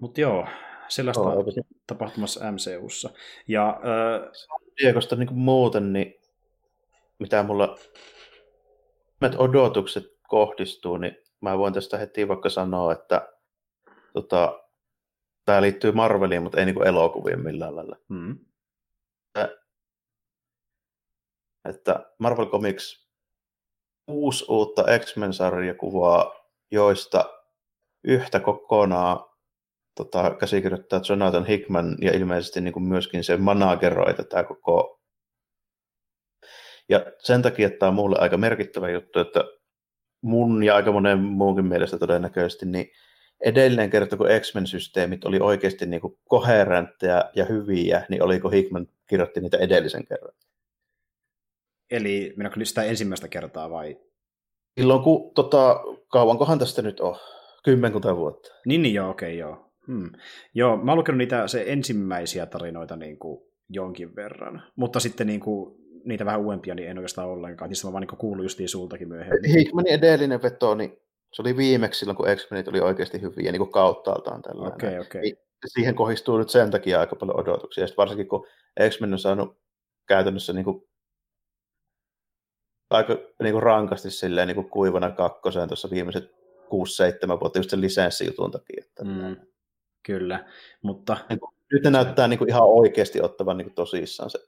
[0.00, 0.46] Mutta joo,
[0.88, 1.44] sellaista on
[1.86, 3.10] tapahtumassa MCUssa.
[3.48, 4.30] Ja äh,
[4.82, 6.14] Diegosta niin muuten, niin
[7.18, 7.78] mitä mulla
[9.38, 13.28] odotukset kohdistuu, niin mä voin tästä heti vaikka sanoa, että
[14.12, 14.62] tota,
[15.44, 17.96] tämä liittyy Marveliin, mutta ei niin elokuviin millään lailla.
[18.08, 18.38] mm,
[21.68, 23.08] Että Marvel Comics
[24.06, 26.34] kuusi uutta X-Men-sarjakuvaa,
[26.70, 27.24] joista
[28.04, 29.32] yhtä kokonaan
[29.96, 35.00] tota, käsikirjoittaa Jonathan Hickman ja ilmeisesti niin kuin myöskin se manageroi tätä koko.
[36.88, 39.44] Ja sen takia tämä on mulle aika merkittävä juttu, että
[40.22, 42.90] mun ja aika monen muunkin mielestä todennäköisesti, niin
[43.44, 49.40] edellinen kerta, kun X-Men-systeemit oli oikeasti niin kuin koherentteja ja hyviä, niin oliko Hickman kirjoitti
[49.40, 50.32] niitä edellisen kerran.
[51.90, 53.96] eli mennäänkö sitä ensimmäistä kertaa vai?
[54.80, 55.80] Silloin kun, tota,
[56.12, 57.16] kauankohan tästä nyt on?
[57.64, 58.48] Kymmenkunta vuotta.
[58.66, 59.72] Niin, niin joo, okei, joo.
[59.86, 60.10] Hmm.
[60.54, 65.40] Joo, mä oon lukenut niitä se ensimmäisiä tarinoita niin kuin jonkin verran, mutta sitten niin
[65.40, 67.68] kuin, niitä vähän uudempia niin en oikeastaan ollenkaan.
[67.68, 69.54] Niistä mä vaan niin kuullut justiin sultakin myöhemmin.
[69.58, 71.01] Hickmanin edellinen veto, niin
[71.32, 74.74] se oli viimeksi silloin, kun X-Menit oli oikeasti hyviä niin kuin kauttaaltaan tällainen.
[74.74, 75.20] Okei, okei.
[75.22, 77.84] Niin siihen kohdistuu nyt sen takia aika paljon odotuksia.
[77.84, 78.46] Ja sit varsinkin kun
[78.88, 79.58] X-Men on saanut
[80.08, 80.88] käytännössä niin kuin,
[82.90, 86.30] aika niin kuin rankasti silleen, niin kuin kuivana kakkoseen tuossa viimeiset
[87.34, 88.84] 6-7 vuotta just sen lisenssijutun takia.
[88.86, 89.36] Että Mm,
[90.02, 90.46] kyllä,
[90.82, 94.38] mutta niin kuin, nyt ne näyttää niin kuin ihan oikeasti ottavan niin kuin tosissaan se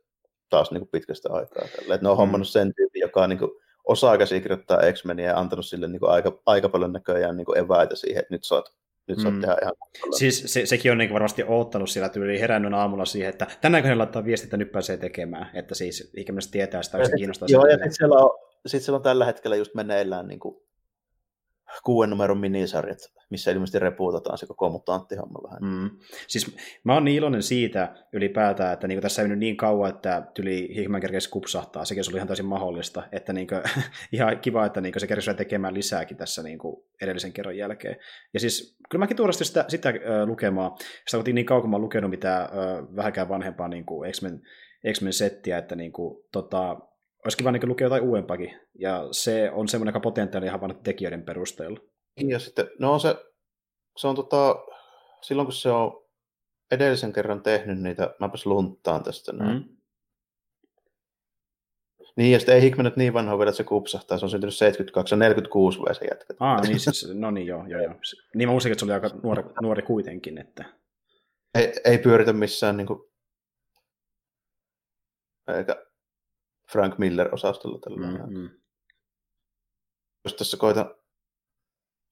[0.50, 1.64] taas niin kuin pitkästä aikaa.
[1.76, 1.94] Tälle.
[1.94, 2.18] Että ne on Mm.
[2.18, 3.50] hommannut sen tyypin, joka niin kuin,
[3.84, 7.96] osaa käsikirjoittaa X-Meniä ja antanut sille niin kuin aika, aika paljon näköjään niin kuin eväitä
[7.96, 8.72] siihen, että nyt saat,
[9.06, 9.40] nyt Mm.
[9.40, 9.74] tehdä ihan
[10.18, 13.98] siis se, sekin on niin varmasti oottanut sillä tyyliin herännyt aamulla siihen, että tänään hän
[13.98, 17.48] laittaa viestiä, että nyt pääsee tekemään, että siis ikämässä tietää sitä, että se kiinnostaa.
[17.50, 20.56] Joo, ja sitten siellä, on, sit siellä on tällä hetkellä just meneillään niin kuin
[21.84, 22.98] kuuden numeron minisarjat,
[23.30, 25.62] missä ilmeisesti repuutataan se koko mutanttihomma vähän.
[25.62, 25.90] Mm.
[26.28, 30.26] Siis mä oon niin iloinen siitä ylipäätään, että niinku tässä ei mennyt niin kauan, että
[30.34, 31.84] tyli Hickman kerkesi kupsahtaa.
[31.84, 33.02] Sekin oli ihan täysin mahdollista.
[33.12, 33.54] Että niinku,
[34.12, 37.96] ihan kiva, että niinku se kerkesi tekemään lisääkin tässä niinku edellisen kerran jälkeen.
[38.34, 39.94] Ja siis kyllä mäkin tuoda sitä, sitä äh,
[40.26, 40.70] lukemaan.
[41.06, 42.48] Sitä oltiin niin kauan, kun mä lukenut mitä äh,
[42.96, 44.42] vähänkään vanhempaa niinku X-Men,
[44.92, 46.76] X-Men settiä, että niinku, tota,
[47.24, 48.60] olisi kiva niinku lukea jotain uudempaakin.
[48.78, 51.80] Ja se on semmoinen aika potentiaali ihan vain tekijöiden perusteella.
[52.28, 53.16] Ja sitten, no se,
[53.96, 54.56] se on tota,
[55.22, 56.04] silloin kun se on
[56.70, 59.58] edellisen kerran tehnyt niitä, mäpäs lunttaan tästä näin.
[59.58, 59.76] Mm.
[62.16, 64.54] Niin, ja sitten ei Hickman nyt niin vanha vielä, että se kupsahtaa, se on syntynyt
[64.54, 66.34] 72, se on 46 vai se jätkä.
[66.40, 67.94] Ah, niin siis, no niin joo, joo, joo.
[68.34, 70.64] Niin mä muistin, että se oli aika nuori, nuori kuitenkin, että...
[71.54, 73.00] Ei, ei pyöritä missään niin kuin,
[75.48, 75.86] eikä
[76.72, 78.12] Frank Miller-osastolla tällä mm.
[78.12, 78.50] Mm-hmm.
[80.24, 80.94] Jos tässä koitan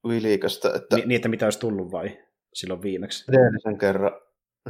[0.08, 2.18] vilikasta, että Ni, niin, että mitä olisi tullut vai
[2.54, 3.24] silloin viimeksi?
[3.28, 4.20] edellisen kerran,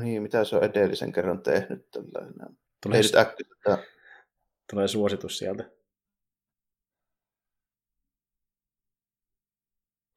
[0.01, 2.59] niin mitä se on edellisen kerran tehnyt tällainen.
[2.83, 3.93] Tulee, Ei nyt äkkiä tätä
[4.73, 5.71] tulee suositus sieltä.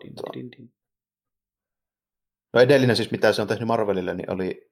[0.04, 0.74] Din, din, din.
[2.54, 4.72] No edellinen siis, mitä se on tehnyt Marvelille, niin oli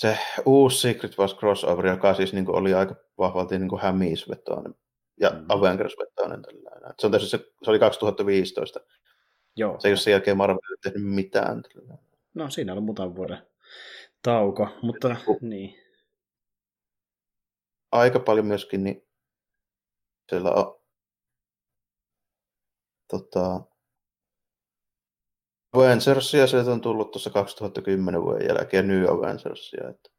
[0.00, 4.74] se uusi Secret Wars crossover, joka siis niin oli aika vahvalti niin hämiisvetoinen
[5.20, 5.44] ja Mm.
[5.48, 6.42] Avengers-vetoinen.
[6.42, 6.94] Tällainen.
[6.98, 8.80] Se, on tehnyt, se, se oli 2015.
[9.56, 11.62] Joo, Se ei ole sen jälkeen Marvelille tehnyt mitään.
[11.62, 12.06] Tällainen.
[12.34, 13.46] no siinä oli muutaman vuoden
[14.22, 15.74] tauko, mutta niin.
[17.92, 19.06] Aika paljon myöskin, niin
[20.30, 20.80] siellä on
[23.08, 23.60] tota,
[25.72, 29.88] Avengersia sieltä on tullut tuossa 2010 vuoden jälkeen New Avengersia.
[29.90, 30.10] Että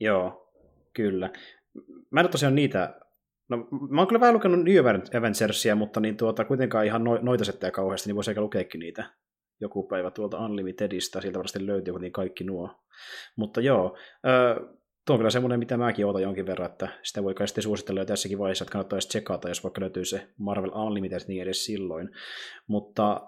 [0.00, 0.52] Joo,
[0.94, 1.30] kyllä.
[2.10, 3.00] Mä en ole tosiaan niitä,
[3.48, 3.56] no
[3.90, 4.78] mä oon kyllä vähän lukenut New
[5.18, 9.04] Avengersia, mutta niin tuota, kuitenkaan ihan no, noita settejä kauheasti, niin voisi eikä lukeekin niitä
[9.60, 12.70] joku päivä tuolta Unlimitedista, sieltä varmasti löytyy kuitenkin kaikki nuo.
[13.36, 13.96] Mutta joo,
[14.26, 14.56] äh,
[15.06, 18.00] tuo on kyllä semmoinen, mitä mäkin ootan jonkin verran, että sitä voi kai sitten suositella
[18.00, 21.64] jo tässäkin vaiheessa, että kannattaa edes tsekata, jos vaikka löytyy se Marvel Unlimited, niin edes
[21.64, 22.10] silloin.
[22.66, 23.20] Mutta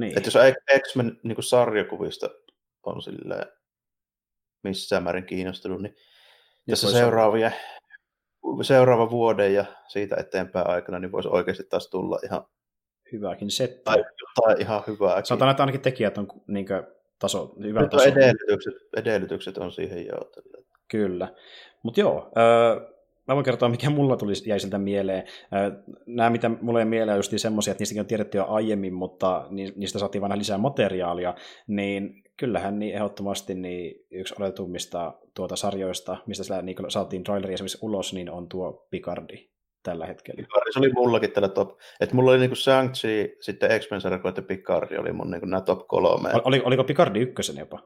[0.00, 0.18] niin.
[0.18, 2.30] Että jos X-Men niin sarjakuvista
[2.86, 3.46] on silleen
[4.64, 5.96] missään määrin kiinnostunut, niin
[6.70, 7.04] tässä voisi olla.
[7.06, 7.50] seuraavia,
[8.62, 12.44] seuraava vuoden ja siitä eteenpäin aikana, niin voisi oikeasti taas tulla ihan,
[13.12, 13.80] Hyväkin setti.
[13.84, 15.24] tai jotain ihan hyvää.
[15.24, 20.30] Sanotaan, että ainakin tekijät on niinkö taso, hyvä Nyt edellytykset, edellytykset on siihen jo.
[20.90, 21.28] Kyllä.
[21.82, 22.97] Mutta joo, öö,
[23.28, 25.24] mä voin kertoa, mikä mulla tuli, jäi siltä mieleen.
[26.06, 29.46] Nämä, mitä mulle jäi mieleen, on just semmoisia, että niistäkin on tiedetty jo aiemmin, mutta
[29.50, 31.34] ni- niistä saatiin vähän lisää materiaalia,
[31.66, 37.78] niin kyllähän niin ehdottomasti niin yksi oletummista tuota sarjoista, mistä sillä, niin saatiin traileri esimerkiksi
[37.82, 39.48] ulos, niin on tuo Picardi
[39.82, 40.36] tällä hetkellä.
[40.36, 41.78] Picard, se oli mullakin tällä top.
[42.00, 45.88] Että mulla oli niinku Shang-Chi, sitten X-Men sarja ja Picard oli mun niinku nämä top
[45.88, 46.30] kolme.
[46.44, 47.78] Oli, oliko Picardi ykkösen jopa?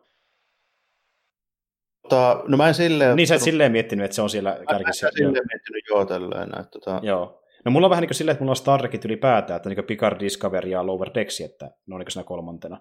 [2.13, 3.17] Tota, no mä en silleen...
[3.17, 5.07] Niin sä et silleen miettinyt, että se on siellä kärkissä.
[5.07, 6.61] Mä en silleen miettinyt joo tälleen.
[6.61, 7.01] Että, tota...
[7.03, 7.39] Joo.
[7.65, 9.85] No mulla on vähän niin kuin silleen, että mulla on Star Trekit ylipäätään, että niin
[9.85, 12.81] Picard, Discovery ja Lower Decks, että ne on niin siinä kolmantena.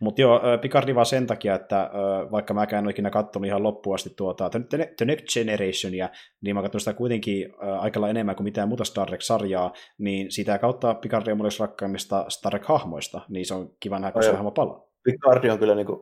[0.00, 1.90] Mutta joo, Picardi vaan sen takia, että
[2.32, 4.50] vaikka mä en ole ikinä katsonut ihan loppuun asti tuota
[4.96, 6.08] The Next Generationia,
[6.40, 10.94] niin mä katson sitä kuitenkin aika enemmän kuin mitään muuta Star Trek-sarjaa, niin sitä kautta
[10.94, 14.84] Picardi on mulle rakkaimmista Star Trek-hahmoista, niin se on kiva nähdä, kun se hahmo palaa.
[15.04, 16.00] Picardi on kyllä niin kuin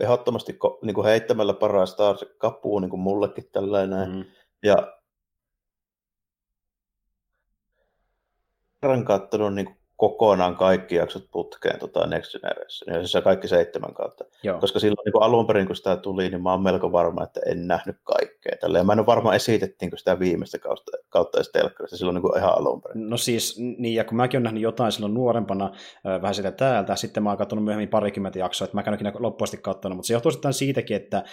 [0.00, 4.10] ehdottomasti niin kuin heittämällä paras Star Trek-kapuu niin kuin mullekin tällainen.
[4.10, 4.24] Mm.
[4.62, 4.98] Ja
[8.80, 14.24] kerran katsonut niin kokonaan kaikki jaksot putkeen tota Next Generation, ja siis kaikki seitsemän kautta.
[14.42, 14.60] Joo.
[14.60, 17.66] Koska silloin niin alun perin, kun sitä tuli, niin mä oon melko varma, että en
[17.66, 18.56] nähnyt kaikkea.
[18.60, 18.86] Tälleen.
[18.86, 23.10] Mä en ole varma, esitettiinkö sitä viimeistä kautta, kautta telkkarissa silloin niin ihan alun perin.
[23.10, 25.70] No siis, niin, ja kun mäkin olen nähnyt jotain silloin nuorempana,
[26.22, 29.56] vähän sitä täältä, sitten mä oon katsonut myöhemmin parikymmentä jaksoa, että mä en ole loppuasti
[29.56, 31.24] katsonut, mutta se johtuu sitten siitäkin, että äh,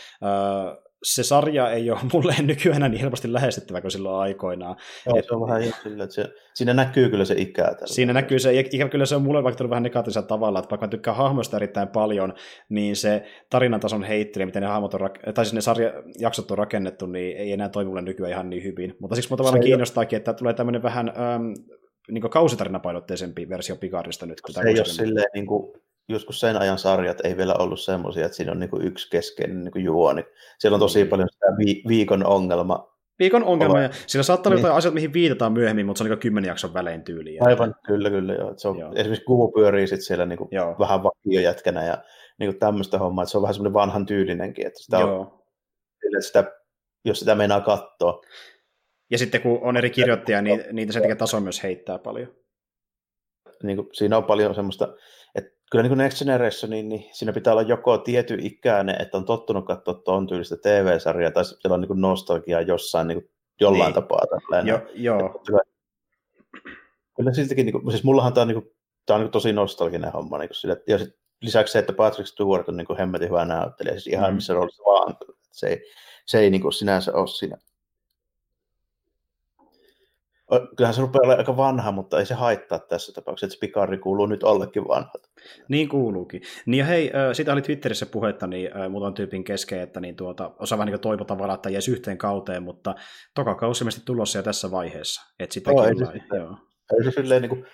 [1.03, 4.75] se sarja ei ole mulle nykyään niin helposti lähestyttävä kuin silloin aikoinaan.
[5.05, 7.63] Joo, et, se on vähän sillä, että se, siinä näkyy kyllä se ikä.
[7.63, 10.85] Tällä siinä näkyy se, ikä kyllä se on mulle vaikka vähän negatiivisella tavalla, että vaikka
[10.85, 12.33] mä tykkään hahmoista erittäin paljon,
[12.69, 17.37] niin se tarinatason heittely, miten ne hahmot on, tai siis ne sarjajaksot on rakennettu, niin
[17.37, 18.95] ei enää toimi mulle nykyään ihan niin hyvin.
[18.99, 21.53] Mutta siksi mua tavallaan kiinnostaakin, että tulee tämmöinen vähän äm,
[22.11, 24.41] niin kausitarinapainotteisempi versio Picardista nyt.
[24.49, 25.73] Se ei ole silleen niin kuin
[26.09, 29.85] joskus sen ajan sarjat ei vielä ollut semmoisia, että siinä on niin yksi keskeinen niin
[29.85, 30.23] juoni.
[30.59, 31.09] Siellä on tosi mm.
[31.09, 32.93] paljon sitä vi- viikon ongelma.
[33.19, 34.61] Viikon ongelma, ja siellä saattaa olla niin.
[34.61, 37.47] jotain asioita, mihin viitataan myöhemmin, mutta se on niin kymmenen jakson välein tyyliin.
[37.47, 38.33] Aivan, kyllä, kyllä.
[38.33, 38.53] Joo.
[38.57, 38.91] Se on, joo.
[38.95, 40.75] Esimerkiksi kuvu pyörii sit siellä niin joo.
[40.79, 41.97] vähän vakiojätkänä ja
[42.39, 45.19] niin tämmöistä hommaa, että se on vähän semmoinen vanhan tyylinenkin, että sitä joo.
[45.19, 45.43] on,
[46.05, 46.51] että sitä,
[47.05, 48.21] jos sitä meinaa katsoa.
[49.11, 52.35] Ja sitten kun on eri kirjoittajia, niin niitä se tekee taso myös heittää paljon.
[53.63, 54.95] Niin kuin, siinä on paljon semmoista,
[55.73, 59.65] kyllä niin Next Generation, niin, niin siinä pitää olla joko tietty ikäinen, että on tottunut
[59.65, 63.31] katsoa tuon tyylistä TV-sarjaa, tai siellä on niin kuin nostalgiaa jossain niin kuin
[63.61, 63.93] jollain niin.
[63.93, 64.21] tapaa.
[64.29, 64.71] Tällainen.
[64.71, 65.41] Jo, joo.
[65.47, 65.61] Kyllä,
[67.15, 68.75] kyllä siltikin, niin kuin, siis mullahan tämä on, niin kuin,
[69.05, 70.37] tämä on niin tosi nostalginen homma.
[70.37, 71.09] Niin kuin sille, ja sit
[71.41, 74.35] lisäksi se, että Patrick Stewart on niin hemmetin hyvä näyttelijä, siis ihan mm.
[74.35, 75.15] missä roolissa vaan.
[75.51, 75.81] Se ei,
[76.25, 77.57] se ei niin kuin sinänsä ole siinä
[80.77, 84.25] kyllähän se rupeaa olemaan aika vanha, mutta ei se haittaa tässä tapauksessa, että Spikari kuuluu
[84.25, 85.29] nyt ollekin vanhat.
[85.69, 86.41] Niin kuuluukin.
[86.65, 90.77] Niin ja hei, sitä oli Twitterissä puhetta niin muutaman tyypin kesken, että niin tuota, osa
[90.77, 92.95] vähän niin toivo tavallaan, että jäisi yhteen kauteen, mutta
[93.35, 95.21] toka kausi tulossa jo tässä vaiheessa.
[95.39, 96.57] Että sitä oh, ei, se, joo.
[96.97, 97.65] ei se silleen niin kuin,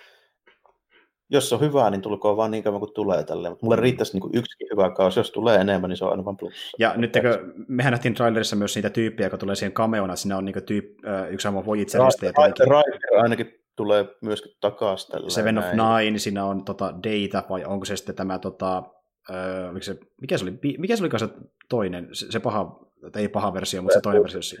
[1.30, 3.52] jos on hyvää, niin tulkoon vaan niin kauan kuin tulee tälleen.
[3.52, 3.82] Mutta mulle mm.
[3.82, 5.20] riittäisi niin yksikin hyvä kausi.
[5.20, 6.72] Jos tulee enemmän, niin se on aina vaan plus.
[6.78, 10.36] Ja nyt tekö, mehän nähtiin trailerissa myös niitä tyyppejä, jotka tulee siihen cameona, että siinä
[10.36, 10.84] on niin tyyp,
[11.30, 12.26] yksi sama Voyagerista.
[12.26, 12.74] Riker
[13.22, 15.30] ainakin tulee myöskin takaisin.
[15.30, 18.82] Seven of Nine, siinä on tota Data, vai onko se sitten tämä, tota,
[19.30, 21.28] äh, mikä, se, mikä se oli, mikä se oli se
[21.68, 22.80] toinen, se, se paha,
[23.16, 24.58] ei paha versio, mutta se toinen versio.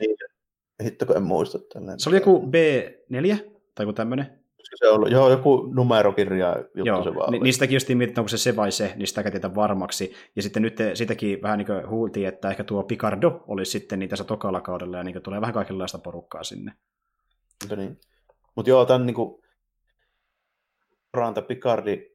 [0.84, 1.58] Hitto, kun en muista.
[1.72, 2.00] Tällainen.
[2.00, 3.36] Se oli joku B4,
[3.74, 4.39] tai joku tämmöinen
[4.74, 8.38] se ollut, joo, joku numerokirja juttu joo, se vaan ni, Niistäkin just mietitään, onko se
[8.38, 10.14] se vai se, niin sitä tietää varmaksi.
[10.36, 14.10] Ja sitten nyt sitäkin vähän niin kuin huultiin, että ehkä tuo Picardo olisi sitten niin
[14.10, 16.72] tässä tokalla kaudella, ja niin tulee vähän kaikenlaista porukkaa sinne.
[17.62, 18.00] Mutta niin.
[18.56, 19.42] Mut joo, tämän niin kuin
[21.14, 22.10] Ranta Picardi,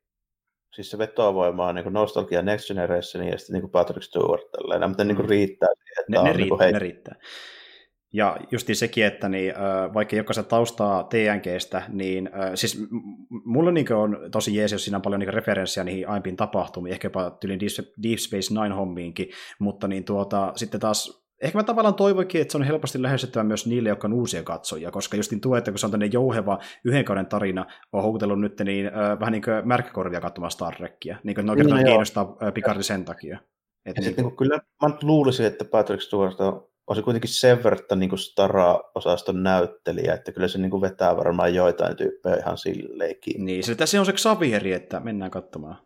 [0.74, 5.04] siis se vetovoima on niin nostalgia Next Generation ja sitten niin Patrick Stewart tällainen, mutta
[5.04, 5.30] niin kuin mm.
[5.30, 7.16] riittää siihen, että ne, ne, on, riittää, niin kuin, ne riittää.
[8.16, 9.54] Ja justi sekin, että niin,
[9.94, 12.88] vaikka jokaisen taustaa TNGstä, niin siis
[13.46, 17.06] mulla niin on tosi jees, jos siinä on paljon niin referenssiä niihin aiempiin tapahtumiin, ehkä
[17.06, 17.60] jopa tyylin
[18.04, 22.58] Deep Space Nine hommiinkin, mutta niin tuota, sitten taas Ehkä mä tavallaan toivoinkin, että se
[22.58, 25.86] on helposti lähestyttävä myös niille, jotka on uusia katsojia, koska justin tuo, että kun se
[25.86, 30.22] on tämmöinen jouheva yhden kauden tarina, on houkutellut nyt niin, äh, vähän niin kuin märkkäkorvia
[30.22, 33.40] katsomaan Star Trekkiä, niin kuin ne oikeastaan no, kiinnostaa Picardi sen takia.
[33.86, 38.00] Et niin, niin, kyllä mä luulisin, että Patrick Stewart on on se kuitenkin sen verran
[38.00, 43.46] niin Stara-osaston näyttelijä, että kyllä se niin kuin vetää varmaan joitain tyyppejä ihan silleenkin.
[43.46, 45.78] Niin, se tässä on se Xavieri, että mennään katsomaan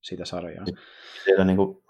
[0.00, 0.64] sitä sarjaa.
[1.24, 1.82] Siellä niin kuin,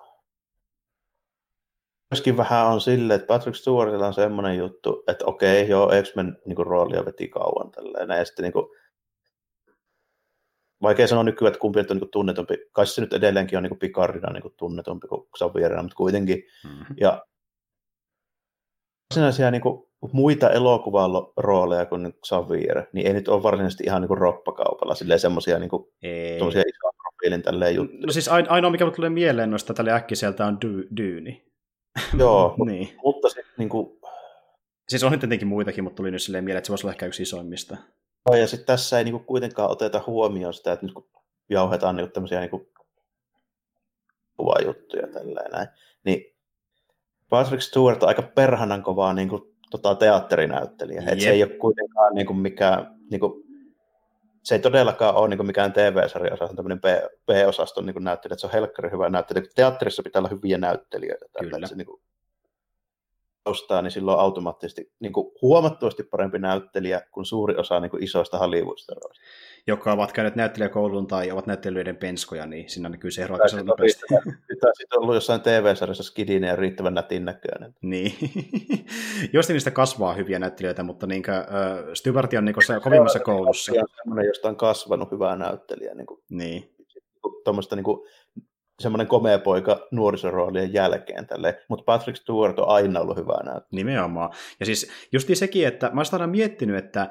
[2.10, 6.66] myöskin vähän on silleen, että Patrick Stewartilla on semmoinen juttu, että okei, joo, X-Men niin
[6.66, 8.66] roolia veti kauan tälleen, ja sitten niin kuin,
[10.82, 12.54] vaikea sanoa nykyään, että kumpi on niin tunnetumpi.
[12.72, 16.42] Kai se nyt edelleenkin on niin Picardina niin tunnetumpi kuin Xavierina, mutta kuitenkin.
[16.64, 16.96] Mm-hmm.
[17.00, 17.26] Ja
[19.10, 24.08] varsinaisia niin kuin, muita elokuvan rooleja kuin Xavier, niin ei nyt ole varsinaisesti ihan niin
[24.08, 25.70] kuin roppakaupalla silleen semmoisia niin
[26.36, 26.64] isoja
[27.02, 28.06] profiilin tälleen juttuja.
[28.06, 31.44] No siis ainoa, mikä tulee mieleen noista tälle äkkiseltä on dy- Dyyni.
[32.18, 32.88] Joo, niin.
[33.04, 33.98] mutta, sitten niin kuin,
[34.88, 37.22] Siis on tietenkin muitakin, mutta tuli nyt silleen mieleen, että se voisi olla ehkä yksi
[37.22, 37.76] isoimmista.
[38.28, 41.08] No, ja sitten tässä ei niinku kuitenkaan oteta huomioon sitä, että nyt kun
[41.50, 42.72] jauhetaan niinku tämmöisiä niinku
[44.36, 45.68] kuvajuttuja tälleen näin,
[46.04, 46.36] niin
[47.30, 51.00] Patrick Stewart on aika perhanan kovaa niinku, tota, teatterinäyttelijä.
[51.00, 51.12] Yep.
[51.12, 53.44] Et se ei ole kuitenkaan niinku, mikään, niinku,
[54.42, 56.80] se ei todellakaan ole niinku, mikään TV-sarja, se on tämmöinen
[57.26, 59.44] B-osaston niinku, näyttelijä, että se on helkkari hyvä näyttelijä.
[59.54, 61.26] Teatterissa pitää olla hyviä näyttelijöitä.
[61.32, 61.66] Tällä, Kyllä.
[61.66, 62.00] Se, niinku,
[63.44, 68.38] ostaa, niin silloin automaattisesti niin kuin huomattavasti parempi näyttelijä kuin suuri osa niin kuin isoista
[68.38, 69.24] Hollywood-staroista.
[69.66, 74.00] Jotka ovat käyneet näyttelijäkoulun tai ovat näyttelijöiden penskoja, niin siinä näkyy se ero aika nopeasti.
[74.48, 77.74] Sitä sitten ollut jossain TV-sarjassa skidinen ja riittävän nätin näköinen.
[77.82, 78.12] Niin.
[79.32, 83.72] Josti niistä kasvaa hyviä näyttelijöitä, mutta niin kuin, uh, Stewart on niin kuin kovimmassa koulussa.
[83.96, 85.94] Semmoinen, josta on kasvanut hyvää näyttelijä.
[85.94, 86.06] Niin.
[86.06, 86.74] Kuin, niin.
[87.44, 88.08] Tuommoista niin kuin,
[88.78, 93.68] semmoinen komea poika nuorisoroolien jälkeen tälle, mutta Patrick Stewart on aina ollut hyvää näyttää.
[93.72, 94.30] Nimenomaan.
[94.60, 97.10] Ja siis justi sekin, että mä olisin aina miettinyt, että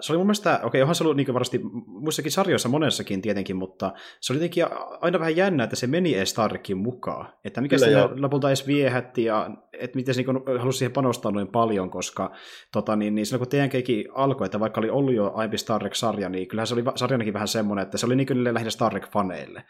[0.00, 3.56] se oli mun mielestä, okei, okay, onhan se ollut niin varmasti muissakin sarjoissa monessakin tietenkin,
[3.56, 4.64] mutta se oli jotenkin
[5.00, 7.32] aina vähän jännä, että se meni edes Starkin mukaan.
[7.44, 7.86] Että mikä se
[8.20, 12.32] lopulta edes viehätti ja että miten se niin halusi siihen panostaa noin paljon, koska
[12.72, 16.28] tota, niin, niin silloin kun TNKkin alkoi, että vaikka oli ollut jo aiempi Star Trek-sarja,
[16.28, 19.62] niin kyllähän se oli sarjanakin vähän semmoinen, että se oli niin lähinnä Star Trek-faneille.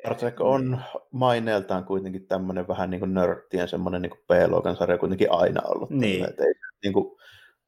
[0.00, 0.80] Star Trek on
[1.10, 5.90] maineeltaan kuitenkin tämmöinen vähän niin kuin nörttien semmoinen niin kuin B-luokan sarja kuitenkin aina ollut.
[5.90, 6.28] Niin.
[6.28, 7.16] Että ei, niin kuin,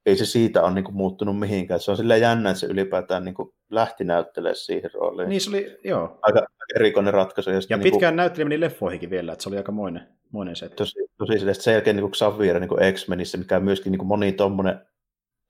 [0.06, 1.80] ei se siitä ole niin kuin muuttunut mihinkään.
[1.80, 5.28] Se on silleen jännä, että se ylipäätään niin kuin lähti näyttelemään siihen rooliin.
[5.28, 6.18] Niin se oli, joo.
[6.22, 6.46] Aika
[6.76, 7.50] erikoinen ratkaisu.
[7.50, 10.56] Ja, ja niin pitkään kuin, näytteli meni leffoihinkin vielä, että se oli aika moinen, moinen
[10.56, 10.68] se.
[10.68, 14.32] Tosi, tosi silleen, sen jälkeen niin Xavier niin X-Menissä, mikä on myöskin niin kuin moni
[14.32, 14.80] tommonen,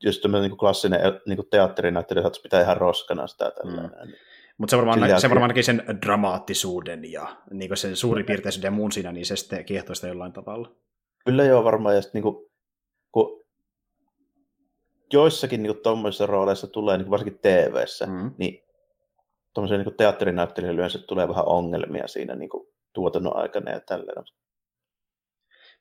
[0.04, 3.90] just tämmöinen niin klassinen niin kuin teatterinäyttelijä, että pitää ihan roskana sitä tällainen.
[4.04, 4.12] Mm.
[4.58, 9.12] Mutta se varmaan, se varmaan näki sen dramaattisuuden ja niin sen suuripiirteisyyden ja muun siinä,
[9.12, 10.72] niin se sitten kiehtoi sitä jollain tavalla.
[11.24, 11.94] Kyllä joo, varmaan.
[11.94, 12.50] Ja sitten niin kuin,
[13.12, 13.46] kun
[15.12, 18.30] joissakin niin tuommoisissa rooleissa tulee, niin varsinkin TV-ssä, mm.
[18.38, 18.64] niin
[19.54, 24.24] tuommoisen niin teatterinäyttelijän yleensä tulee vähän ongelmia siinä niin kuin, tuotannon aikana ja tälleen.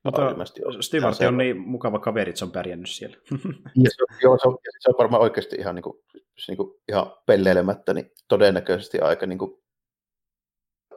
[0.06, 3.18] Mutta Stewart on niin mukava kaveri, että se on pärjännyt siellä.
[3.84, 5.98] ja se, joo, se, on, se on varmaan oikeasti ihan, niin kuin,
[6.48, 9.64] niin kuin, ihan pelleilemättä, niin todennäköisesti aika niin kuin,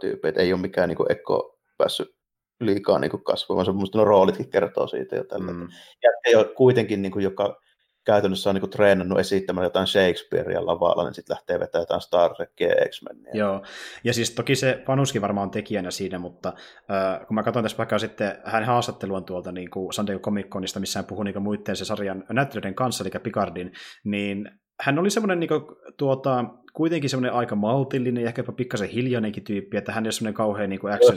[0.01, 2.19] tyyppi, että ei ole mikään niin kuin, ekko päässyt
[2.61, 3.67] liikaa niin kasvamaan.
[3.67, 5.53] Se on roolitkin kertoo siitä jo tällä.
[5.53, 5.69] Mm.
[6.03, 7.61] Ja ei ole kuitenkin, niin kuin, joka
[8.09, 12.69] käytännössä on niin treenannut esittämään jotain Shakespearea lavalla, niin sitten lähtee vetämään jotain Star Trekia
[12.69, 13.33] ja X-Menia.
[13.35, 13.63] Joo,
[14.05, 16.53] ja siis toki se Vanuskin varmaan on tekijänä siinä, mutta
[16.91, 20.49] äh, kun mä katson tässä vaikka sitten hänen haastatteluaan tuolta niin kuin San Diego Comic
[20.49, 23.73] Conista, missä hän puhuu niin muiden se sarjan näyttelijöiden kanssa, eli Picardin,
[24.05, 25.63] niin hän oli semmoinen niin kuin,
[25.97, 26.45] tuota,
[26.79, 30.71] kuitenkin semmoinen aika maltillinen ja ehkäpä pikkasen hiljainenkin tyyppi, että hän ei ole semmoinen kauhean
[30.71, 31.17] niin action.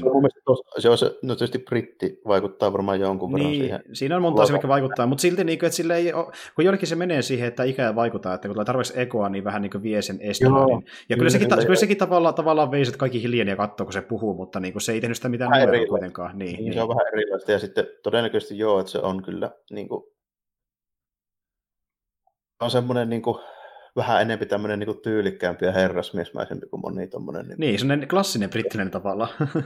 [0.78, 3.84] Se on, se no tietysti britti vaikuttaa varmaan jonkun verran niin, siihen.
[3.94, 6.26] Siinä on monta asiaa, mikä vaikuttaa, mutta silti, niin kuin, että sille ei ole,
[6.56, 9.62] kun jollekin se menee siihen, että ikää vaikuttaa, että kun tulee tarpeeksi ekoa, niin vähän
[9.62, 10.68] niin kuin vie sen estämään.
[10.68, 10.86] Niin.
[11.10, 14.02] Ja kyllä, sekin, kyllä sekin tavallaan, tavallaan vei, että kaikki hiljeni ja katsoo, kun se
[14.02, 16.40] puhuu, mutta niin kuin, se ei tehnyt sitä mitään nuoria kuitenkaan.
[16.40, 19.52] Niin, niin, niin, se on vähän erilaista, ja sitten todennäköisesti joo, että se on kyllä
[19.72, 20.04] niin kuin,
[22.62, 23.38] on semmoinen niin kuin,
[23.96, 27.48] vähän enemmän tämmöinen niin tyylikkäämpi ja herrasmiesmäisempi kuin moni tommonen.
[27.48, 29.28] Niin, niin semmoinen klassinen brittinen tavalla.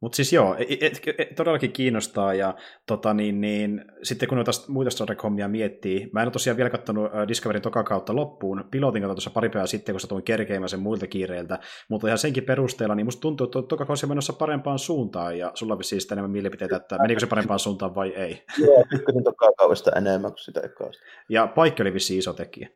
[0.00, 2.54] Mutta siis joo, et, et, et, todellakin kiinnostaa, ja
[2.86, 6.70] tota, niin, niin, sitten kun noita muita Star Trek-hommia miettii, mä en ole tosiaan vielä
[6.70, 10.80] katsonut Discoverin toka kautta loppuun, pilotin kautta tuossa pari päivää sitten, kun tuin kerkeämään sen
[10.80, 11.58] muilta kiireiltä,
[11.88, 15.50] mutta ihan senkin perusteella, niin musta tuntuu, että toka kausi on menossa parempaan suuntaan, ja
[15.54, 18.44] sulla on siis enemmän mielipiteitä, että menikö se parempaan suuntaan vai ei.
[18.66, 21.04] Joo, tykkäsin toka kaudesta enemmän kuin sitä ekasta.
[21.28, 22.68] Ja paikka oli vissiin iso tekijä.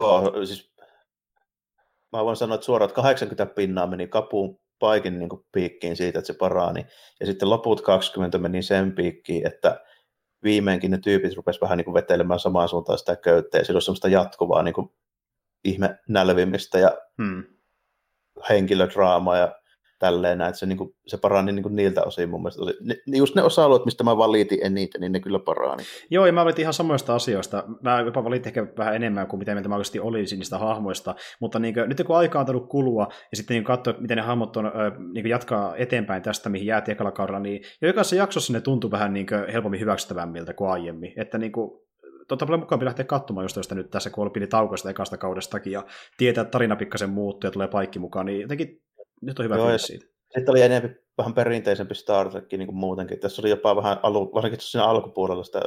[0.00, 0.72] Joo, siis
[2.12, 6.26] mä voin sanoa, että suoraan 80 pinnaa meni kapuun paikin niin kuin piikkiin siitä, että
[6.26, 6.86] se parani.
[7.20, 9.80] Ja sitten loput 20 meni sen piikkiin, että
[10.42, 13.82] viimeinkin ne tyypit rupesivat vähän niin kuin vetelemään samaan suuntaan sitä köyttä, ja sillä on
[13.82, 14.88] semmoista jatkuvaa niin kuin
[15.64, 17.44] ihme nälvimistä ja hmm.
[18.48, 19.60] henkilödraamaa ja
[19.98, 22.62] tälleen näin, että se, niin kuin, se parani niin kuin niiltä osin mun mielestä.
[23.06, 25.82] Ne, just ne osa-alueet, mistä mä valitin eniten, niin ne kyllä parani.
[26.10, 27.64] Joo, ja mä valitin ihan samoista asioista.
[27.82, 31.58] Mä jopa valitin ehkä vähän enemmän kuin mitä mieltä mä oikeasti olisin niistä hahmoista, mutta
[31.58, 34.56] niin kuin, nyt kun aika on tullut kulua, ja sitten niin katsoa, miten ne hahmot
[34.56, 34.64] on,
[35.12, 39.12] niin kuin jatkaa eteenpäin tästä, mihin jäätiin ekalla kaudella, niin jokaisessa jaksossa ne tuntuu vähän
[39.12, 41.12] niin kuin helpommin hyväksyttävämmiltä kuin aiemmin.
[41.16, 41.70] Että niin kuin,
[42.28, 45.72] totta paljon mukaan lähteä katsomaan just josta nyt tässä, kun oli pili taukosta ekasta kaudestakin,
[45.72, 45.84] ja
[46.16, 48.82] tietää, että tarina pikkasen muuttuu ja tulee paikki mukaan, niin jotenkin
[49.22, 50.06] nyt on hyvä Joo, siitä.
[50.34, 53.20] Sitten oli enemmän vähän perinteisempi Star Trek niin kuin muutenkin.
[53.20, 55.62] Tässä oli jopa vähän, alu, varsinkin siinä alkupuolella sitä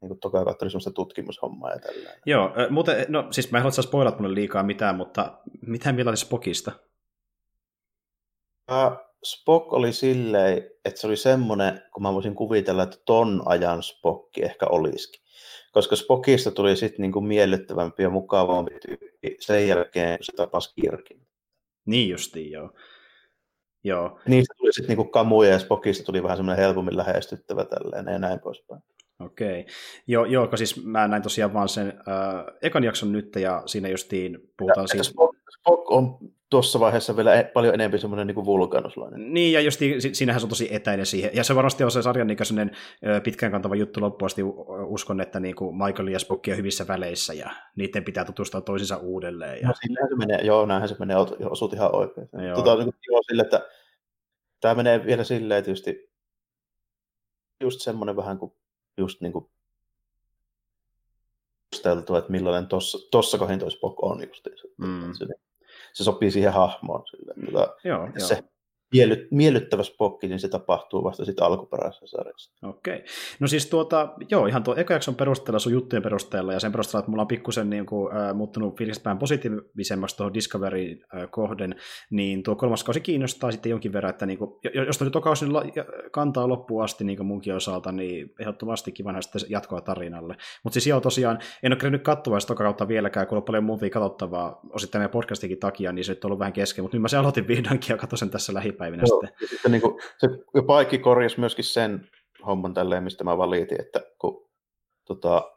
[0.00, 2.20] niin kuin toka kautta semmoista tutkimushommaa ja tällainen.
[2.26, 6.16] Joo, muuten, no siis mä en halua spoilat mulle liikaa mitään, mutta mitä mieltä oli
[6.16, 6.72] Spockista?
[8.70, 13.82] Uh, Spock oli silleen, että se oli semmoinen, kun mä voisin kuvitella, että ton ajan
[13.82, 15.24] Spokki ehkä olisikin.
[15.72, 21.26] Koska Spockista tuli sitten niinku miellyttävämpi ja mukavampi tyyppi sen jälkeen, kun se tapasi Kirkin.
[21.86, 22.70] Niin justiin, joo.
[23.84, 24.20] Joo.
[24.26, 28.40] Niistä tuli sitten niinku kamuja ja Spockista tuli vähän semmoinen helpommin lähestyttävä tälleen ja näin
[28.40, 28.82] poispäin.
[29.20, 29.66] Okei.
[30.06, 34.38] Joo, joo, siis mä näin tosiaan vaan sen äh, ekan jakson nyt ja siinä justiin
[34.56, 35.04] puhutaan siitä.
[35.04, 36.18] Spock, Spock on
[36.54, 39.34] tuossa vaiheessa vielä e- paljon enemmän semmoinen niin vulkanuslainen.
[39.34, 39.80] Niin, ja just
[40.12, 41.30] siinähän se on tosi etäinen siihen.
[41.34, 42.70] Ja se varmasti on se sarjan niin
[43.24, 44.42] pitkään kantava juttu loppuun asti.
[44.86, 48.96] Uskon, että niin kuin Michael ja Spock on hyvissä väleissä, ja niiden pitää tutustua toisinsa
[48.96, 49.58] uudelleen.
[49.62, 49.68] Ja...
[49.68, 51.16] No, se menee, joo, näinhän se menee,
[51.50, 52.28] osut ihan oikein.
[52.46, 52.56] Joo.
[52.56, 53.68] Tota, niin kuin, sille, että
[54.60, 56.10] tämä menee vielä silleen tietysti
[57.60, 58.52] just semmoinen vähän kuin
[58.98, 59.50] just niin kuin
[62.18, 64.46] että millainen tossa, tossa kohin toi Spock on just.
[64.78, 65.12] Mm.
[65.12, 65.26] Se,
[65.94, 67.02] se sopii siihen hahmoon.
[67.06, 67.34] Sille.
[67.46, 68.53] Tota, joo, se, joo
[68.94, 72.52] miellyt, miellyttävä spokki, niin se tapahtuu vasta sitten alkuperäisessä sarjassa.
[72.62, 72.94] Okei.
[72.94, 73.06] Okay.
[73.40, 77.00] No siis tuota, joo, ihan tuo eka jakson perusteella, sun juttujen perusteella, ja sen perusteella,
[77.00, 81.74] että mulla on pikkusen niin kuin, äh, muuttunut fiilikset vähän positiivisemmaksi tuohon Discovery äh, kohden,
[82.10, 84.50] niin tuo kolmas kausi kiinnostaa sitten jonkin verran, että niin kuin,
[84.86, 85.62] jos tuo kausi la,
[86.12, 90.36] kantaa loppuun asti niin kuin munkin osalta, niin ehdottomasti kiva sitten jatkoa tarinalle.
[90.64, 93.90] Mutta siis joo, tosiaan, en ole kerännyt katsoa sitä kautta vieläkään, kun on paljon muuta
[93.90, 97.16] katsottavaa, osittain meidän podcastikin takia, niin se on ollut vähän kesken, mutta nyt mä se
[97.16, 99.48] aloitin vihdoinkin ja katsoin sen tässä lähipäivänä päivinä Joo, sitten.
[99.48, 100.28] sitten niin kuin, se
[100.66, 102.08] Paikki korjasi myöskin sen
[102.46, 104.50] homman tälleen, mistä mä valitin, että kun
[105.04, 105.52] tota,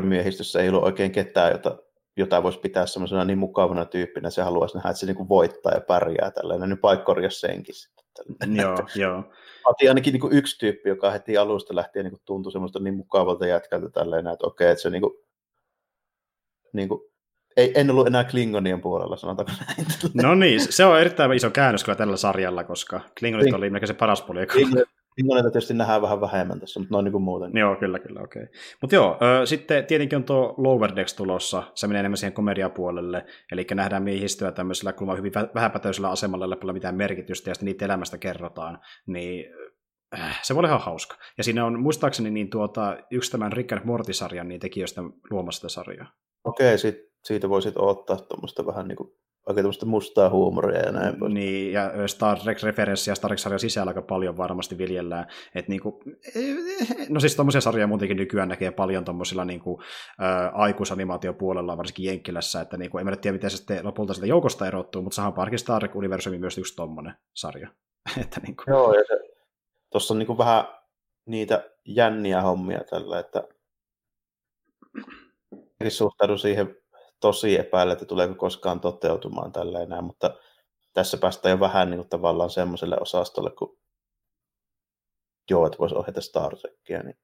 [0.00, 1.78] miehistössä ei ollut oikein ketään, jota,
[2.16, 5.80] jota voisi pitää semmoisena niin mukavana tyyppinä, se haluaisi nähdä, että se niin voittaa ja
[5.80, 8.56] pärjää tällainen, niin Paikki korjasi senkin sitten.
[8.56, 9.24] Joo, joo.
[9.64, 12.96] Otin ainakin niin kuin yksi tyyppi, joka heti alusta lähtien niin kuin tuntui semmoista niin
[12.96, 15.12] mukavalta jätkältä tälleen, että okei, että se niin kuin,
[16.72, 17.00] niin kuin
[17.58, 19.86] ei, en ollut enää Klingonien puolella, sanotaanko näin.
[20.26, 23.56] No niin, se on erittäin iso käännös kyllä tällä sarjalla, koska Klingonit Kling...
[23.56, 24.46] oli melkein se paras puoli.
[24.46, 27.50] Klingonita tietysti nähdään vähän vähemmän tässä, mutta noin niin kuin muuten.
[27.54, 28.42] Joo, kyllä, kyllä, okei.
[28.42, 28.54] Okay.
[28.80, 33.26] Mutta joo, ö, sitten tietenkin on tuo Lower Decks tulossa, se menee enemmän siihen komediapuolelle,
[33.52, 38.18] eli nähdään miehistöä tämmöisellä kulma hyvin vähäpätöisellä asemalla, ei mitään merkitystä, ja sitten niitä elämästä
[38.18, 39.46] kerrotaan, niin
[40.18, 41.16] äh, se voi olla ihan hauska.
[41.38, 45.68] Ja siinä on muistaakseni niin tuota, yksi tämän Rick and Morty-sarjan niin tekijöistä luomassa sitä
[45.68, 46.12] sarjaa.
[46.44, 49.12] Okei, sit, siitä voisit ottaa tuommoista vähän niin kuin,
[49.48, 51.32] oikein tämmöistä mustaa huumoria ja näin pois.
[51.32, 55.26] Niin, ja Star Trek-referenssiä Star Trek-sarjan sisällä aika paljon varmasti viljellään.
[55.54, 55.94] Et niin kuin,
[57.08, 59.82] no siis tuommoisia sarjoja muutenkin nykyään näkee paljon tuommoisilla niin kuin,
[60.20, 64.66] ä, aikuisanimaatiopuolella, varsinkin Jenkkilässä, että niin kuin, en tiedä, miten se sitten lopulta sitä joukosta
[64.66, 67.68] erottuu, mutta Sahan Parkin Star Trek-universumi myös yksi tuommoinen sarja.
[68.22, 68.64] että niin kuin...
[68.66, 69.20] Joo, ja se,
[69.90, 70.64] tuossa on niin kuin vähän
[71.26, 73.48] niitä jänniä hommia tällä, että
[75.88, 76.76] suhtaudun siihen
[77.20, 80.38] tosi epäillä, että tuleeko koskaan toteutumaan tällä enää, mutta
[80.92, 83.78] tässä päästään jo vähän niin kuin tavallaan semmoiselle osastolle, kun
[85.50, 87.18] joo, että voisi ohjata Star Trekia, niin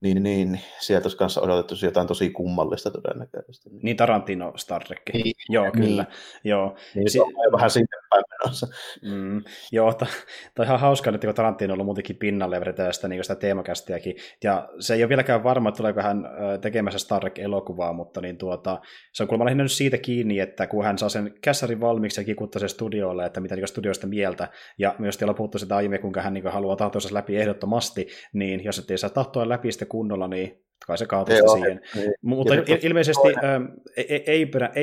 [0.00, 3.70] niin, niin, niin, sieltä olisi kanssa odotettu jotain tosi kummallista todennäköisesti.
[3.82, 5.02] Niin Tarantino Star Trek.
[5.12, 6.02] Niin, joo, kyllä.
[6.02, 6.14] Niin.
[6.44, 6.76] Joo.
[6.94, 8.66] Niin, se on vähän sinne päin menossa.
[9.02, 9.42] Mm,
[9.72, 10.10] joo, tämä
[10.58, 13.34] on ihan hauskaa, että kun Tarantino on ollut muutenkin pinnalle ja vedetään sitä, niin sitä
[13.34, 14.16] teemakästiäkin.
[14.44, 16.24] Ja se ei ole vieläkään varma, että tuleeko hän
[16.60, 18.80] tekemässä Star Trek-elokuvaa, mutta niin tuota,
[19.12, 22.24] se on kuulemma lähinnä nyt siitä kiinni, että kun hän saa sen kässarin valmiiksi ja
[22.24, 24.48] kikuttaa sen studiolle, että mitä niin studioista mieltä,
[24.78, 28.64] ja myös teillä on puhuttu sitä aiemmin, kuinka hän niin haluaa tahtoisa läpi ehdottomasti, niin
[28.64, 31.80] jos et ei saa tahtoa läpi sitä kunnolla, niin kai se kaatui siihen.
[31.94, 32.12] Niin.
[32.22, 33.64] Mutta il- ilmeisesti ähm,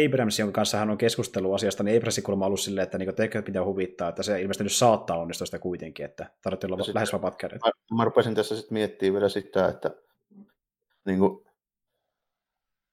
[0.05, 3.41] Abrams, jonka kanssa hän on keskustellut asiasta, niin Abrams kuulemma ollut silleen, että niin tekee
[3.41, 7.35] pitää huvittaa, että se ilmeisesti nyt saattaa onnistua sitä kuitenkin, että tarvitsee olla lähes vapaat
[7.35, 7.61] kädet.
[7.65, 9.91] Mä, mä rupesin tässä sitten miettimään vielä sitä, että
[11.05, 11.46] niin kuin,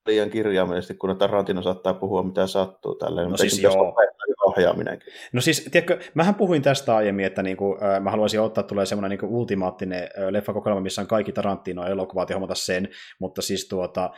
[0.06, 3.30] liian kirjaimellisesti, kun Tarantino saattaa puhua mitä sattuu tälleen.
[3.30, 3.94] No siis joo.
[4.46, 5.12] Ohjaaminenkin.
[5.32, 9.10] No siis, tiedätkö, mähän puhuin tästä aiemmin, että niinku, äh, mä haluaisin ottaa, tulee semmoinen
[9.10, 14.10] niinku ultimaattinen äh, leffakokoelma, missä on kaikki Tarantino-elokuvat ja hommata sen, mutta siis tuota,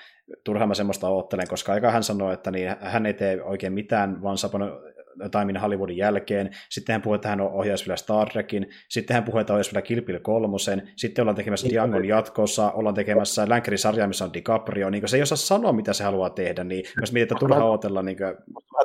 [0.45, 4.23] turhaan mä semmoista oottelen, koska aika hän sanoi, että niin, hän ei tee oikein mitään,
[4.23, 4.71] vaan Saponen
[5.31, 9.41] Timein Hollywoodin jälkeen, sitten hän puhui, että hän ohjaisi vielä Star Trekin, sitten hän puhui,
[9.41, 14.09] että ohjaisi vielä Kill Bill kolmosen, sitten ollaan tekemässä Diangon jatkossa, ollaan tekemässä Länkärin sarjaa,
[14.09, 17.37] missä on DiCaprio, niin se ei osaa sanoa, mitä se haluaa tehdä, niin jos mietitään,
[17.37, 18.03] että turha odotella.
[18.03, 18.37] Niin kuin...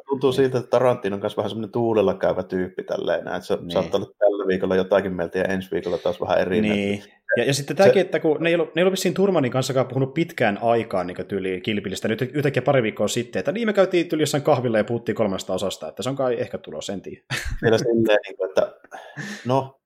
[0.08, 3.72] tuntuu siltä, että Tarantino on myös vähän semmoinen tuulella käyvä tyyppi tälleen, että se niin.
[3.72, 4.12] saattaa olla
[4.52, 6.62] viikolla jotakin mieltä ja ensi viikolla taas vähän eri.
[6.62, 7.04] Niin.
[7.38, 8.02] Ja, ja sitten tämäkin, se...
[8.02, 11.26] että kun ne ei ollut, ne ei ollut vissiin Turmanin kanssa puhunut pitkään aikaan niin
[11.28, 14.84] tyyliin kilpillistä, nyt yhtäkkiä pari viikkoa sitten, että niin me käytiin tyyli jossain kahvilla ja
[14.84, 17.22] puhuttiin kolmesta osasta, että se on kai ehkä tulos, en tiedä.
[17.64, 18.74] Vielä silleen, niin että
[19.46, 19.82] no,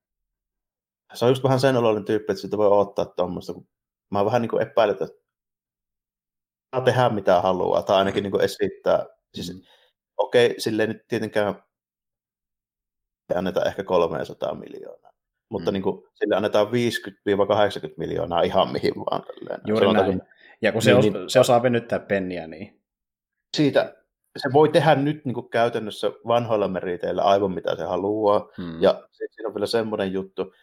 [1.13, 3.67] se on just vähän sen oloinen tyyppi, että sitä voi ottaa tuommoista, kun
[4.11, 5.07] mä vähän niin kuin epäilen, että
[6.75, 9.05] saa tehdä mitä haluaa, tai ainakin niin kuin esittää.
[9.33, 9.61] Siis, mm.
[10.17, 11.63] okei, silleen nyt tietenkään
[13.35, 15.11] anneta ehkä 300 miljoonaa.
[15.49, 15.73] Mutta mm.
[15.73, 16.69] niin kuin, sille annetaan 50-80
[17.97, 19.21] miljoonaa ihan mihin vaan.
[19.21, 19.61] Tälleen.
[19.67, 20.21] Juuri näin.
[20.61, 22.81] Ja kun se, niin, os, se osaa venyttää penniä, niin...
[23.57, 23.95] Siitä,
[24.37, 28.49] se voi tehdä nyt niin kuin käytännössä vanhoilla meriteillä aivan mitä se haluaa.
[28.57, 28.81] Hmm.
[28.81, 30.53] Ja siinä on vielä semmoinen juttu,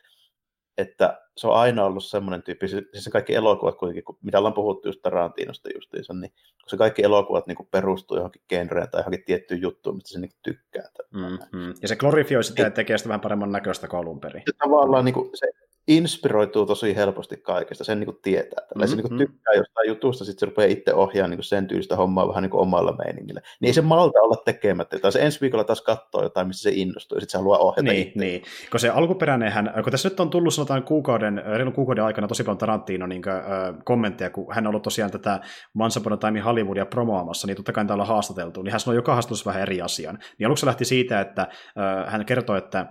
[0.79, 4.89] että se on aina ollut semmoinen tyyppi, siis se kaikki elokuvat kuitenkin, mitä ollaan puhuttu
[4.89, 9.61] just Tarantinosta justiinsa, niin kun se kaikki elokuvat niin perustuu johonkin genreen tai johonkin tiettyyn
[9.63, 10.89] juttuun, mistä se niin tykkää.
[11.11, 11.75] Mm-hmm.
[11.83, 14.43] Ja se glorifioi sitä ja tekee sitä vähän paremman näköistä kuin alun perin.
[14.47, 15.47] Se tavallaan niin kuin, se
[15.89, 18.65] inspiroituu tosi helposti kaikesta, sen niin kuin tietää.
[18.75, 18.89] Mm-hmm.
[18.89, 21.97] Se niin kuin tykkää jostain jutusta, sitten se rupeaa itse ohjaamaan niin kuin sen tyylistä
[21.97, 23.41] hommaa vähän niin kuin omalla meiningillä.
[23.61, 26.77] Niin ei se malta olla tekemättä, tai se ensi viikolla taas katsoo jotain, missä se
[26.77, 28.19] innostuu, ja sitten se haluaa ohjata Niin, itse.
[28.19, 28.43] niin.
[28.71, 32.59] kun se alkuperäinenhän, kun tässä nyt on tullut sanotaan kuukauden, reilun kuukauden aikana tosi paljon
[32.59, 33.43] Tarantino niin kuin, äh,
[33.85, 35.41] kommentteja, kun hän on ollut tosiaan tätä
[35.79, 38.97] Once Upon a Time Hollywoodia promoamassa, niin totta kai täällä on haastateltu, niin hän sanoi
[38.97, 40.19] joka haastattelussa vähän eri asian.
[40.39, 42.87] Niin aluksi lähti siitä, että äh, hän kertoi, että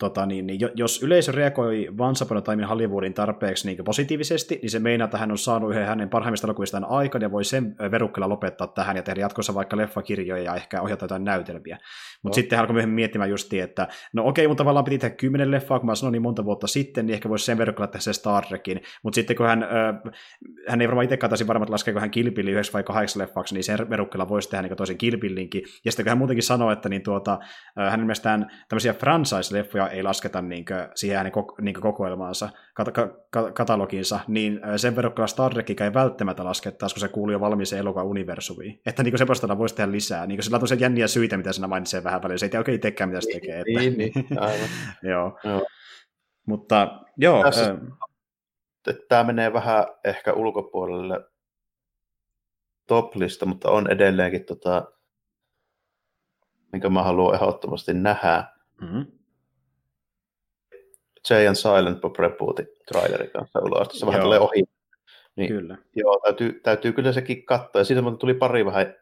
[0.00, 4.70] tota, niin, niin, jos yleisö reagoi Once Upon a Time Hollywoodin tarpeeksi niin positiivisesti, niin
[4.70, 8.28] se meinaa, että hän on saanut yhden hänen parhaimmista elokuvistaan aikaan ja voi sen verukkella
[8.28, 11.78] lopettaa tähän ja tehdä jatkossa vaikka leffakirjoja ja ehkä ohjata jotain näytelmiä.
[12.22, 12.40] Mutta no.
[12.40, 15.78] sitten hän alkoi myöhemmin miettimään justi, että no okei, mutta tavallaan piti tehdä kymmenen leffaa,
[15.78, 18.46] kun mä sanoin niin monta vuotta sitten, niin ehkä voisi sen verukkella tehdä se Star
[18.46, 18.80] Trekin.
[19.02, 20.12] Mutta sitten kun hän, äh,
[20.68, 23.64] hän ei varmaan itse taisi varmaan laskea, kun hän kilpili yhdessä vai kahdeksan leffaksi, niin
[23.64, 25.62] sen verukkella voisi tehdä niin toisen kilpillinkin.
[25.84, 27.38] Ja sitten kun hän muutenkin sanoi, että niin tuota,
[27.78, 30.64] äh, hänen mielestään tämmöisiä franchise-leffoja ei lasketa niin
[30.94, 32.48] siihen hänen niin kokoelmaansa,
[32.80, 37.40] kat- kat- katalogiinsa, niin sen verran Star Trek ei välttämättä laskettaisi, kun se kuuluu jo
[37.40, 38.80] valmiiseen elokuvan universumiin.
[38.86, 40.26] Että niin semmoista voisi tehdä lisää.
[40.26, 42.38] Niin sillä on tosiaan jänniä syitä, mitä siinä mainitsee vähän väliin.
[42.38, 43.60] Se ei oikein itsekään, mitä se tekee.
[43.60, 43.80] Että...
[43.80, 44.68] Niin, niin, aivan.
[45.12, 45.38] joo.
[45.44, 45.66] joo.
[46.46, 47.42] Mutta joo.
[47.42, 47.76] Tässä, äh...
[49.08, 51.20] Tämä menee vähän ehkä ulkopuolelle
[52.86, 54.84] toplista, mutta on edelleenkin tota,
[56.72, 58.44] minkä mä haluan ehdottomasti nähdä.
[58.80, 59.06] Mm-hmm.
[61.30, 63.88] Jay and Silent Bob rebootin trailerin kanssa ulos.
[63.92, 64.62] Se vähän tulee ohi.
[65.36, 65.76] Niin, kyllä.
[65.96, 67.80] Joo, täytyy, täytyy kyllä sekin katsoa.
[67.80, 68.94] Ja siitä tuli pari vähän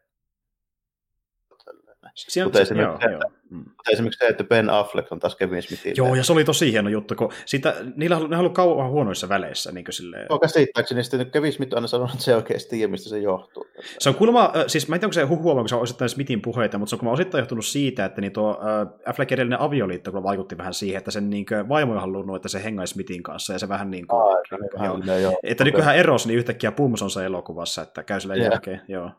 [2.28, 3.30] Sieltä, mutta esimerkiksi, joo, joo.
[3.50, 3.56] Mm.
[3.56, 5.94] Mutta esimerkiksi se, että Ben Affleck on taas Kevin Smithin.
[5.96, 9.72] Joo, ja se oli tosi hieno juttu, kun sitä, niillä on, ollut kauan huonoissa väleissä.
[9.72, 10.26] Niin silleen...
[10.30, 13.66] Joo, käsittääkseni sitten Kevin Smith on aina sanonut, että se oikeasti tiedä, mistä se johtuu.
[13.98, 16.42] Se on kuulemma, siis mä en tiedä, onko se huhua, kun se on osittain Smithin
[16.42, 20.22] puheita, mutta se on kuulemma osittain johtunut siitä, että niin tuo äh, Affleck edellinen avioliitto
[20.22, 23.52] vaikutti vähän siihen, että sen niin kuin, vaimo on halunnut, että se hengaisi Smithin kanssa,
[23.52, 25.38] ja se vähän niin kuin, Aa, joo, joo, joo.
[25.42, 25.72] että okay.
[25.72, 28.50] nykyään erosi, niin yhtäkkiä Pums on se elokuvassa, että käy sillä yeah.
[28.50, 29.10] jälkeen, joo.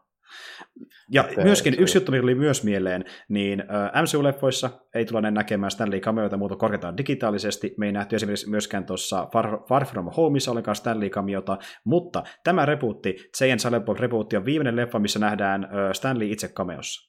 [1.12, 3.64] Ja se, myöskin se, yksi juttu, mikä oli myös mieleen, niin
[4.02, 7.74] MCU-leffoissa ei tule näkemään Stanley cameoita muuta korkeataan digitaalisesti.
[7.78, 12.66] Me ei nähty esimerkiksi myöskään tuossa Far, Far From Homeissa ollenkaan Stanley cameota, mutta tämä
[12.66, 17.09] repuutti, Jay Silent Bob repuutti on viimeinen leffa, missä nähdään äh, Stanley itse cameossa.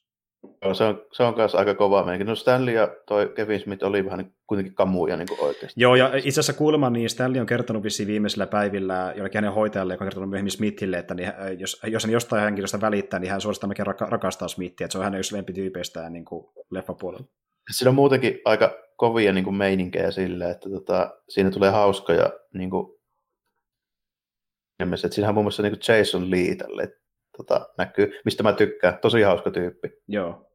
[0.61, 2.27] Joo, se on, se on kanssa aika kova meikin.
[2.27, 5.81] No Stanley ja toi Kevin Smith oli vähän kuitenkin kamuja niin oikeasti.
[5.81, 9.93] Joo, ja itse asiassa kuulemma niin Stanley on kertonut vissiin viimeisillä päivillä jollekin hänen hoitajalle,
[9.93, 13.41] joka on kertonut myöhemmin Smithille, että niin, jos, jos hän jostain henkilöstä välittää, niin hän
[13.41, 17.25] suorastaan melkein rakastaa Smithia, että se on hänen yksi lempityypeistään niin kuin leffapuolella.
[17.71, 22.69] Siinä on muutenkin aika kovia niin kuin meininkejä sille, että tota, siinä tulee hauskoja niin
[22.69, 22.87] kuin,
[24.79, 27.00] että siinähän on muun muassa niin kuin Jason Lee tälle,
[27.37, 28.97] tota, näkyy, mistä mä tykkään.
[29.01, 29.89] Tosi hauska tyyppi.
[30.07, 30.51] Joo.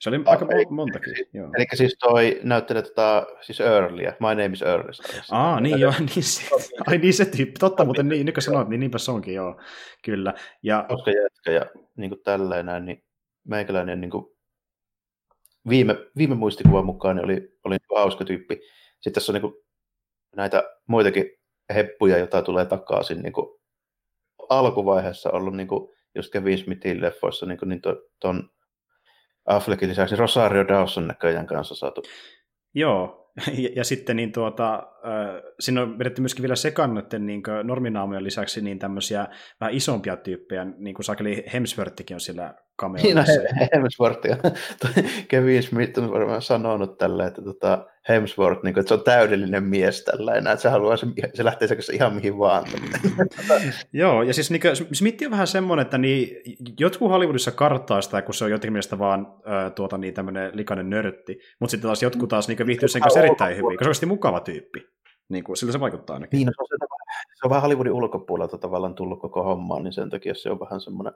[0.00, 1.16] Se oli aika eli, montakin.
[1.16, 1.50] Siis, joo.
[1.56, 4.90] Eli siis toi näyttelee tota, siis Earlyä, My Name is Early.
[5.30, 6.42] Aa, niin joo, niin se,
[6.86, 9.60] ai niin se tyyppi, totta muuten niin, nyt kun sanoit, niin niinpä se onkin, joo,
[10.04, 10.34] kyllä.
[10.62, 13.04] Ja, Koska jätkä ja niin kuin tälleen näin, niin
[13.44, 14.24] meikäläinen niin kuin
[15.68, 18.60] viime, viime muistikuvan mukaan niin oli, oli niin hauska tyyppi.
[18.94, 19.54] Sitten tässä on niin kuin
[20.36, 21.30] näitä muitakin
[21.74, 23.61] heppuja, joita tulee takaisin niin kuin
[24.48, 27.80] alkuvaiheessa ollut niin kuin just Kevin Smithin leffoissa niin, niin
[28.20, 28.50] tuon
[29.46, 32.02] Affleckin lisäksi Rosario Dawson näköjään kanssa saatu.
[32.74, 33.32] Joo,
[33.62, 38.60] ja, ja sitten niin tuota, äh, siinä on vedetty myöskin vielä sekannoiden niin norminaamojen lisäksi
[38.60, 39.28] niin tämmöisiä
[39.60, 43.02] vähän isompia tyyppejä, niin kuin Sakeli Hemsworthikin on siellä cameo.
[43.02, 43.22] Niin, no,
[43.74, 44.20] Hemsworth,
[45.28, 49.64] Kevin Smith on varmaan sanonut tällä, että tota, Hemsworth, niin kuin, että se on täydellinen
[49.64, 52.64] mies tällä enää, että se haluaa, se, se lähtee se ihan mihin vaan.
[53.92, 56.28] Joo, ja siis niin kuin, Smith on vähän semmoinen, että niin,
[56.80, 60.90] jotkut Hollywoodissa karttaa sitä, kun se on jotenkin mielestä vaan äh, tuota, niin, tämmöinen likainen
[60.90, 64.08] nörtti, mutta sitten taas jotkut taas niin viihtyy sen kanssa erittäin hyvin, koska se on
[64.08, 64.80] mukava tyyppi.
[65.28, 66.36] Niin kuin, sillä se vaikuttaa ainakin.
[66.36, 66.88] Niin, no, se, on,
[67.34, 70.80] se on vähän Hollywoodin ulkopuolelta tavallaan tullut koko hommaan, niin sen takia se on vähän
[70.80, 71.12] semmoinen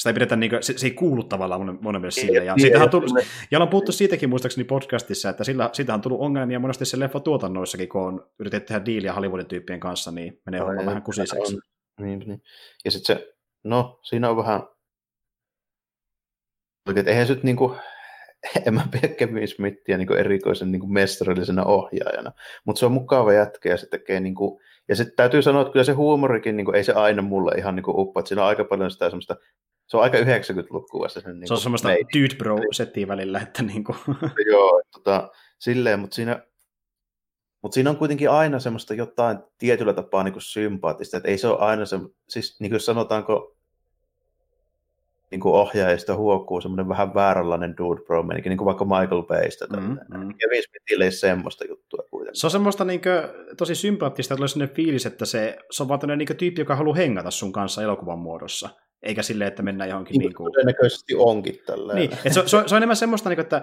[0.00, 2.44] sitä ei pidetä, niin kuin, se, se, ei kuulu tavallaan monen, monen mielestä sille.
[2.44, 3.10] Ja, siitähän on tullut,
[3.50, 7.20] ja ollaan puhuttu siitäkin muistaakseni podcastissa, että sillä, siitähän on tullut ongelmia monesti se leffa
[7.20, 11.58] tuotannoissakin, kun on yritetty tehdä diiliä Hollywoodin tyyppien kanssa, niin menee homma vähän kusiseksi.
[12.00, 12.42] Niin, niin.
[12.84, 14.62] Ja sitten se, no siinä on vähän
[16.96, 17.76] että eihän se nyt niin kuin,
[18.66, 22.32] en mä pidä Kevin Smithia niin erikoisen niin kuin mestarillisena ohjaajana,
[22.64, 25.72] mutta se on mukava jätkä ja se tekee niin kuin, ja sitten täytyy sanoa, että
[25.72, 28.48] kyllä se huumorikin, niin kuin, ei se aina mulle ihan niin uppo, että siinä on
[28.48, 29.36] aika paljon sitä semmoista,
[29.90, 31.20] se on aika 90-lukua se.
[31.20, 33.98] Sen, niin se on semmoista dude bro settiä välillä, että niin kuin.
[34.52, 36.42] Joo, tota, silleen, mutta siinä,
[37.62, 41.48] mutta siinä on kuitenkin aina semmoista jotain tietyllä tapaa niin kuin sympaattista, että ei se
[41.48, 41.98] ole aina se,
[42.28, 43.56] siis niin kuin sanotaanko,
[45.30, 49.66] niin kuin ohjaajista huokuu semmoinen vähän vääränlainen dude bro niin kuin vaikka Michael Baystä.
[49.66, 50.34] Mm, mm.
[50.38, 52.40] Kevin Smithille ei semmoista juttua kuitenkin.
[52.40, 56.18] Se on semmoista niin kuin, tosi sympaattista, että sellainen fiilis, että se, se on vaan
[56.18, 58.68] niin tyyppi, joka haluaa hengata sun kanssa elokuvan muodossa.
[59.02, 60.12] Eikä silleen, että mennään johonkin...
[60.12, 60.52] Niin, niin kuin...
[60.52, 61.96] Todennäköisesti onkin tälleen.
[61.96, 63.62] Niin, että se, se, se, on enemmän semmoista, niin kuin, että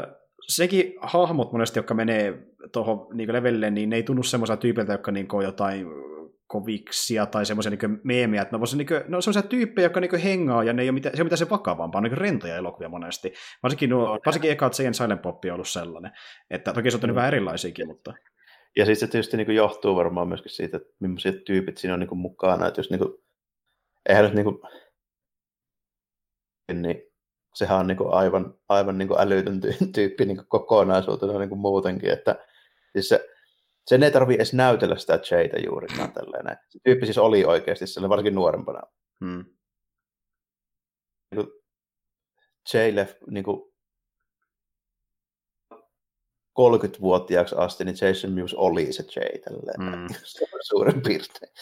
[0.00, 0.16] ö,
[0.48, 2.38] sekin hahmot monesti, jotka menee
[2.72, 5.86] tuohon niin levelille, niin ne ei tunnu semmoiselta tyypiltä, jotka niin kuin, jotain
[6.46, 10.00] koviksia tai semmoisia niin meemiä, että ne on, niin kuin, ne on semmoisia tyyppejä, jotka
[10.00, 12.56] niin hengaa ja ne ei ole mitään, se on mitään se vakavampaa, on niin rentoja
[12.56, 13.32] elokuvia monesti.
[13.62, 16.12] Varsinkin, nuo, varsinkin eka Jane Silent Pop on ollut sellainen,
[16.50, 17.14] että toki se on mm.
[17.14, 18.14] vähän erilaisiakin, mutta...
[18.76, 22.18] Ja siis se tietysti niin johtuu varmaan myöskin siitä, että millaisia tyypit siinä on niin
[22.18, 23.00] mukana, että jos niin
[24.08, 24.58] eihän nyt niin kuin,
[26.72, 27.02] niin
[27.54, 29.60] sehän on niin kuin aivan, aivan niin kuin älytön
[29.94, 32.46] tyyppi niin kuin kokonaisuutena niin kuin muutenkin, että
[32.92, 33.28] siis se,
[33.86, 36.58] sen ei tarvitse edes näytellä sitä Jaytä juurikaan tälleen.
[36.68, 38.80] Se tyyppi siis oli oikeasti sellainen, varsinkin nuorempana.
[39.24, 39.44] Hmm.
[41.34, 41.46] Niin
[42.74, 43.73] Jay left, niin kuin
[46.60, 49.80] 30-vuotiaaksi asti, niin Jason Mewes oli se Jay tälleen.
[49.80, 50.06] Mm.
[50.68, 51.52] suurin piirtein.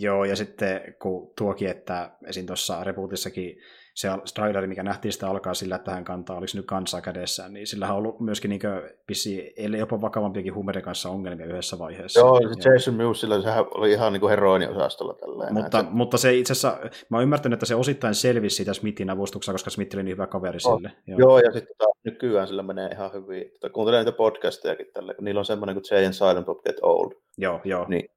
[0.00, 2.46] joo, ja sitten kun tuokin, että esim.
[2.46, 3.58] tuossa rebootissakin
[3.94, 7.66] se Strider, mikä nähtiin sitä alkaa sillä, että hän kantaa, oliko nyt kansaa kädessään, niin
[7.66, 8.60] sillä on ollut myöskin niin
[9.06, 12.20] pissi, ellei jopa vakavampiakin huumeiden kanssa ongelmia yhdessä vaiheessa.
[12.20, 15.54] Joo, se Jason Mewes, sillä sehän oli ihan niin heroiniosastolla tälleen.
[15.54, 15.96] Mutta, näin.
[15.96, 16.78] mutta se itse asiassa,
[17.08, 20.26] mä oon ymmärtänyt, että se osittain selvisi siitä Smithin avustuksessa, koska Smith oli niin hyvä
[20.26, 20.92] kaveri oh, sille.
[21.06, 23.50] Joo, joo ja sitten tota, nykyään sillä menee ihan hyvin.
[23.60, 26.76] Tota, kuuntelen niitä podcastejakin tällä, kun niillä on semmoinen kuin Jay and Silent Bob Get
[26.82, 27.12] Old.
[27.38, 27.86] Joo, joo.
[27.88, 28.08] Niin,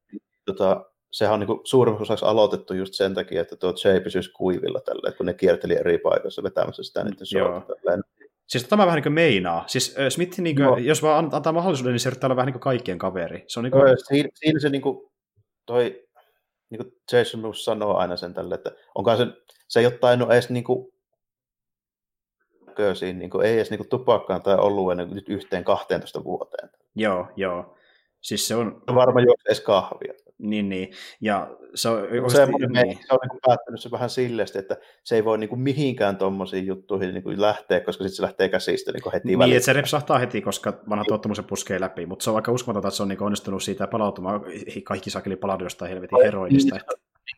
[0.46, 0.86] tota,
[1.16, 5.12] sehän on niin suurimmaksi osaksi aloitettu just sen takia, että tuo Jay pysyisi kuivilla tällä,
[5.12, 7.74] kun ne kierteli eri paikoissa vetämässä sitä niiden showta.
[8.48, 9.64] Siis tämä vähän niin kuin meinaa.
[9.68, 10.78] Siis Smith, niin kuin, no.
[10.78, 13.44] jos vaan antaa mahdollisuuden, niin se yrittää olla vähän niin kuin kaikkien kaveri.
[13.48, 13.98] Se on niin kuin...
[14.08, 15.12] siinä, siinä, se niin kuin,
[15.66, 16.08] toi,
[16.70, 19.28] niin kuin Jason Moose sanoo aina sen tälle, että onkaan se,
[19.68, 20.94] se ei ole tainnut edes niin kuin,
[22.68, 26.70] näköisiin, niin kuin, ei edes niin kuin, tupakkaan tai oluen niin nyt yhteen 12 vuoteen.
[26.96, 27.78] Joo, joo.
[28.22, 28.82] Siis se on...
[28.96, 30.14] Varmaan juo edes kahvia.
[30.38, 30.90] Niin, niin.
[31.22, 32.98] Ja se on, se, on, niin.
[33.08, 36.66] se on niin päättänyt se vähän silleen, että se ei voi niin kuin mihinkään tuommoisiin
[36.66, 39.58] juttuihin niin kuin lähteä, koska sitten se lähtee käsistä niin kuin heti Niin, väliin.
[39.58, 41.10] että se repsahtaa heti, koska vanha niin.
[41.10, 43.88] tottumus se puskee läpi, mutta se on aika uskomatonta, että se on niin onnistunut siitä
[43.88, 44.42] palautumaan
[44.84, 46.76] kaikki sakeli palaudu jostain helvetin heroinista.
[46.76, 46.86] Niin,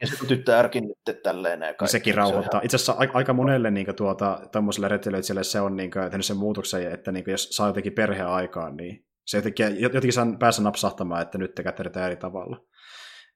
[0.01, 1.61] ja se tyttärkin nyt tälleen.
[1.61, 2.61] Ja niin sekin rauhoittaa.
[2.63, 6.91] Itse asiassa aika monelle niin tuota, tuommoiselle retilöitsijälle se on niin kuin, tehnyt sen muutoksen,
[6.91, 11.21] että niin kuin, jos saa jotenkin perheen aikaan, niin se jotenkin, jotenkin saa päässä napsahtamaan,
[11.21, 12.57] että nyt te kätteletään eri tavalla.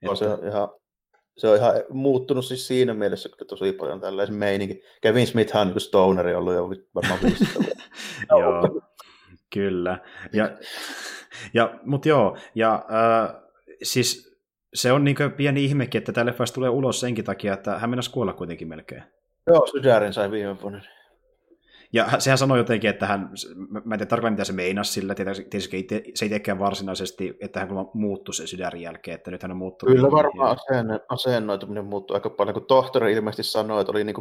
[0.02, 0.16] Että...
[0.16, 0.68] Se, on ihan,
[1.36, 4.82] se on ihan muuttunut siis siinä mielessä, että tosi paljon tällaisen meininki.
[5.00, 7.60] Kevin Smith on niin stoneri ollut jo varmaan 15
[8.30, 8.80] Joo,
[9.52, 9.98] kyllä.
[10.32, 10.50] Ja,
[11.54, 13.42] ja, mutta joo, ja äh,
[13.82, 14.32] siis
[14.74, 18.32] se on niin pieni ihmekin, että tälle tulee ulos senkin takia, että hän mennä kuolla
[18.32, 19.02] kuitenkin melkein.
[19.46, 20.80] Joo, sydärin sai viime vuonna.
[21.92, 23.30] Ja sehän sanoi jotenkin, että hän,
[23.84, 27.68] mä en tiedä tarkalleen mitä se meinasi sillä, tietysti se ei tekään varsinaisesti, että hän
[27.94, 29.94] muuttui sen sydärin jälkeen, että nyt hän on muuttunut.
[29.94, 34.20] Kyllä varmaan asenne, asennoituminen muuttui aika paljon, kun tohtori ilmeisesti sanoi, että oli niin 60-40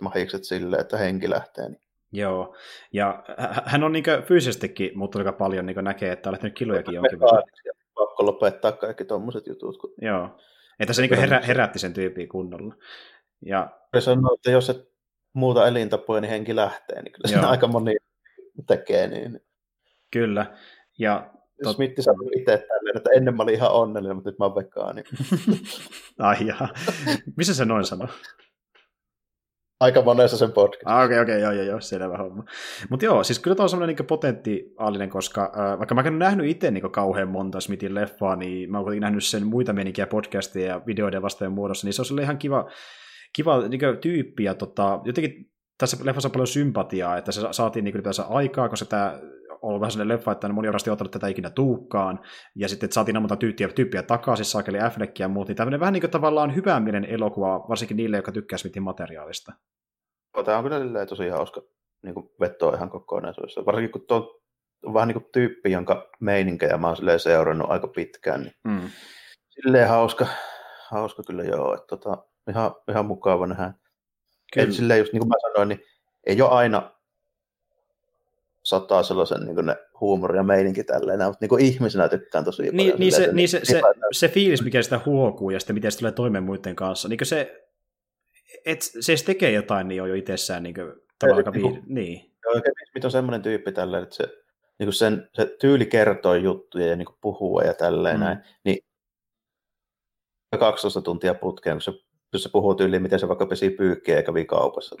[0.00, 1.68] mahikset sille, että henki lähtee.
[1.68, 1.80] Niin.
[2.12, 2.54] Joo,
[2.92, 3.24] ja
[3.64, 7.42] hän on niin fyysisestikin muuttunut aika paljon, niin näkee, että on lähtenyt kilojakin jonkin verran.
[7.94, 9.78] Pakko lopettaa kaikki tuommoiset jutut.
[9.78, 9.94] Kun...
[10.02, 10.28] Joo,
[10.80, 12.74] että se niin herä, herätti sen tyypin kunnolla.
[13.46, 13.70] Ja...
[13.94, 14.91] Se sanoi, että jos et
[15.32, 17.96] muuta elintapoja, niin henki lähtee, niin kyllä se aika moni
[18.66, 19.06] tekee.
[19.08, 19.40] Niin.
[20.10, 20.56] Kyllä.
[20.98, 21.30] Ja
[21.62, 21.76] tot...
[21.76, 25.02] Smith sanoi itse tälleen, että ennen mä olin ihan onnellinen, mutta nyt mä oon vegaani.
[26.18, 26.68] Ai jaa.
[27.36, 28.08] Missä se noin sanoi?
[29.80, 30.82] Aika monessa sen podcast.
[30.84, 32.44] Ah, okei, okay, okei, okay, joo, joo, joo, selvä homma.
[32.90, 36.46] Mutta joo, siis kyllä tuo on semmoinen niin potentiaalinen, koska äh, vaikka mä en nähnyt
[36.46, 40.66] itse niin kauhean monta Smithin leffaa, niin mä oon kuitenkin nähnyt sen muita menikiä podcasteja
[40.68, 42.70] ja videoiden vastojen muodossa, niin se on ihan kiva
[43.36, 47.84] kiva niin kuin, tyyppi, ja tota, jotenkin tässä leffassa on paljon sympatiaa, että se saatiin
[47.84, 49.18] niin kuin, aikaa, koska tämä
[49.62, 52.20] on vähän sellainen leffa, että moni on ottanut tätä ikinä tuukkaan,
[52.56, 55.92] ja sitten että saatiin monta tyyppiä, tyyppiä takaisin, saakeli Affleck ja muut, niin tämmöinen vähän
[55.92, 59.52] niin kuin tavallaan hyvän mielen elokuva, varsinkin niille, jotka tykkää Smithin materiaalista.
[60.44, 61.62] Tämä on kyllä tosi hauska
[62.02, 64.42] niin kuin vetoa ihan kokonaisuudessa, varsinkin kun tuo
[64.82, 68.90] on vähän niin kuin tyyppi, jonka meininkejä mä oon seurannut aika pitkään, niin mm.
[69.48, 70.26] silleen hauska,
[70.90, 73.72] hauska kyllä joo, että tota, ihan, ihan mukava nähdä
[74.54, 74.72] Kyllä.
[74.72, 75.80] silleen just niin kuin mä sanoin, niin
[76.26, 76.90] ei ole aina
[78.62, 82.76] sataa sellaisen niin ne huumori ja meininki tälleen, mutta niin kuin ihmisenä tykkään tosi niin,
[82.76, 83.00] paljon.
[83.00, 83.80] Niin, se, niin se, se,
[84.12, 87.68] se, fiilis, mikä sitä huokuu ja sitten miten se tulee toimeen muiden kanssa, niin se,
[88.64, 91.82] et se se tekee jotain, niin on jo itsessään niin kuin, tavallaan aika viihdy.
[91.86, 92.32] Niin.
[92.44, 92.62] Joo,
[92.94, 94.24] mitä on semmoinen tyyppi tälleen, että se,
[94.78, 98.24] niin kuin sen, se tyyli kertoo juttuja ja niin kuin puhuu ja tälleen mm.
[98.24, 98.78] näin, niin
[100.58, 101.92] 12 tuntia putkeen, kun se,
[102.32, 104.96] jos se puhuu tyyliin, miten se vaikka pesi pyykkiä eikä kävi kaupassa.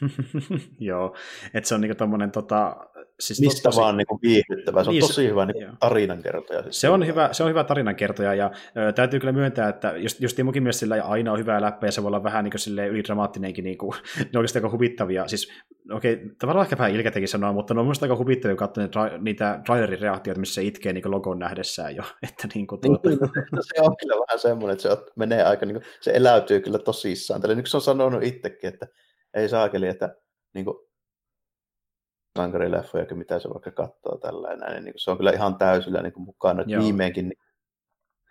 [0.80, 1.16] Joo,
[1.54, 2.76] että se on niinku tommonen tota,
[3.20, 3.80] siis Mistä tosi...
[3.80, 6.62] vaan niinku viihdyttävä, se on niin, tosi hyvä niinku tarinankertoja.
[6.62, 10.20] Siis se, on hyvä, se on hyvä tarinankertoja ja ö, täytyy kyllä myöntää, että just,
[10.20, 12.58] just munkin mielestä sillä aina on hyvää läppä ja se voi olla vähän niinku
[12.90, 13.94] ylidramaattinenkin, niinku,
[14.32, 15.28] ne on aika huvittavia.
[15.28, 15.52] Siis
[15.90, 19.18] okei, okay, tavallaan ehkä vähän ilkeäkin sanoa, mutta ne on minusta aika huvittavia katsoa niitä,
[19.18, 22.02] niitä trailerin reaktioita, missä se itkee niin logon nähdessään jo.
[22.28, 23.08] Että niinku niin tuota...
[23.08, 23.18] niin,
[23.60, 27.40] se on kyllä vähän semmoinen, että se menee aika, niin kuin, se eläytyy kyllä tosissaan.
[27.40, 28.86] Tällä niin se on sanonut itsekin, että
[29.34, 30.16] ei saakeli, että
[30.54, 30.76] niin kuin,
[32.38, 36.24] sankarileffoja, mitä se vaikka katsoo tällainen, niin, niin se on kyllä ihan täysillä niin kuin
[36.24, 36.62] mukana.
[36.62, 37.38] Että viimeinkin niin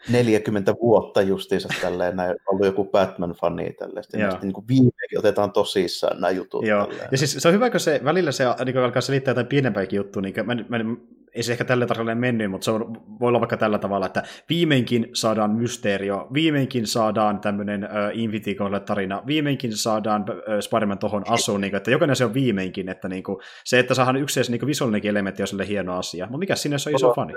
[0.09, 6.21] 40 vuotta justiinsa tälleen, näin, ollut joku Batman-fani tälleen, sitten niin kuin viimeinkin otetaan tosissaan
[6.21, 6.65] nämä jutut.
[6.65, 6.85] Joo.
[6.85, 7.07] Tälleen.
[7.11, 10.21] Ja siis se on hyvä, kun se välillä se niin alkaa selittää jotain pienempääkin juttua,
[10.21, 10.95] niin mä, mä,
[11.35, 14.23] ei se ehkä tällä tarkalleen mennyt, mutta se on, voi olla vaikka tällä tavalla, että
[14.49, 18.55] viimeinkin saadaan mysteerio, viimeinkin saadaan tämmöinen äh, Infinity
[18.85, 23.09] tarina, viimeinkin saadaan äh, Spider-Man tohon asuun, niin kuin, että jokainen se on viimeinkin, että
[23.09, 26.55] niin kuin, se, että saadaan yksi niin visuaalinenkin elementti on sille hieno asia, mutta mikä
[26.55, 27.33] sinne se on iso fani?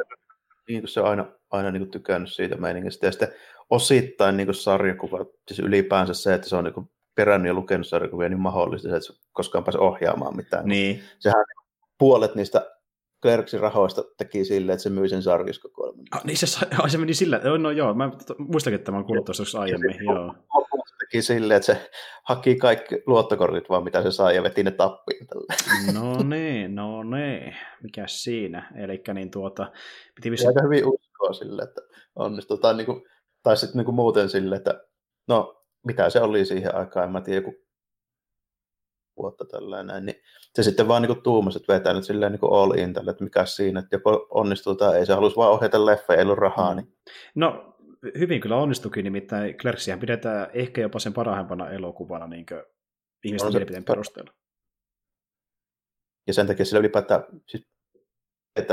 [0.68, 3.32] Niin kuin se on aina, aina niin kuin tykännyt siitä meiningistä, ja sitten
[3.70, 7.86] osittain niin kuin sarjakuva, siis ylipäänsä se, että se on niin kuin perännyt ja lukenut
[7.86, 10.66] sarjakuvia niin mahdollista, että se koskaan pääse ohjaamaan mitään.
[10.66, 11.02] Niin.
[11.18, 11.44] Sehän
[11.98, 12.70] puolet niistä
[13.22, 16.04] Clerksin rahoista teki silleen, että se myi sen sarkiskokoelman.
[16.10, 19.24] Ah, niin se, ai, se meni sillä, no joo, mä muistakin, että mä oon kuullut
[19.24, 20.34] tuossa aiemmin, se, joo.
[21.12, 21.90] Teki silleen, että se
[22.24, 25.26] haki kaikki luottokortit vaan, mitä se sai, ja veti ne tappiin.
[25.26, 25.54] Tälle.
[25.92, 29.72] No niin, no niin, mikä siinä, eli niin tuota...
[30.14, 30.46] Piti vissi...
[30.46, 31.80] Aika hyvin uskoa sille, että
[32.16, 33.02] onnistuu, tai, niin kuin,
[33.42, 34.84] tai sitten niin kuin muuten sille, että
[35.28, 37.54] no, mitä se oli siihen aikaan, en mä tiedä, joku
[39.16, 40.16] vuotta tällainen, niin
[40.54, 43.44] se sitten vaan niin tuumasi, että vetää nyt silleen niin all in tälle, että mikä
[43.44, 46.74] siinä, että joko onnistuu tai ei, se halusi vaan ohjata leffa, ei ollut rahaa.
[46.74, 46.76] Mm.
[46.76, 46.96] Niin.
[47.34, 47.71] No,
[48.18, 52.46] hyvin kyllä onnistukin, nimittäin Clerksihän pidetään ehkä jopa sen parhaimpana elokuvana niin
[53.24, 54.32] ihmisten mielipiteen perusteella.
[56.26, 57.68] Ja sen takia sillä ylipäätään, siis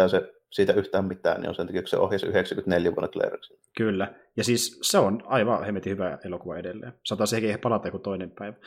[0.07, 3.57] se siitä yhtään mitään, niin on sen takia, kun se ohjasi 94 vuonna Clerksin.
[3.77, 6.93] Kyllä, ja siis se on aivan hemmetin hyvä elokuva edelleen.
[7.05, 8.57] Saattaa sekin ehkä palata joku toinen päivä.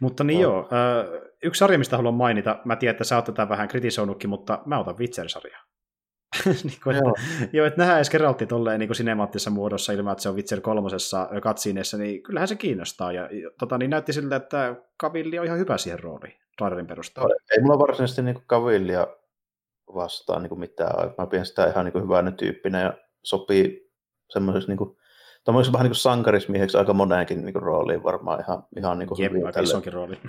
[0.00, 0.42] Mutta niin no.
[0.42, 0.68] joo,
[1.42, 4.78] yksi sarja, mistä haluan mainita, mä tiedän, että sä oot tätä vähän kritisoinutkin, mutta mä
[4.78, 5.75] otan Witcher-sarjaa.
[6.64, 7.14] niin kuin, joo.
[7.52, 11.28] Joo, että nähdään edes Geraltti tolleen niin sinemaattisessa muodossa ilman, että se on Witcher kolmosessa
[11.42, 13.12] katsiineessa, niin kyllähän se kiinnostaa.
[13.12, 13.28] Ja
[13.58, 17.34] tota, niin näytti siltä, että Kavilli on ihan hyvä siihen rooliin, trailerin perusteella.
[17.56, 19.06] Ei mulla varsinaisesti niin Kavillia
[19.94, 21.14] vastaan niin kuin mitään.
[21.18, 22.92] Mä pidän sitä ihan niin kuin hyvänä tyyppinä ja
[23.22, 23.90] sopii
[24.30, 24.96] semmoisessa niin kuin,
[25.46, 29.32] vähän niin kuin sankarismieheksi aika moneenkin niin kuin, rooliin varmaan ihan, ihan niin kuin Jep,
[29.32, 29.62] hyvin.
[29.62, 30.20] isonkin rooli.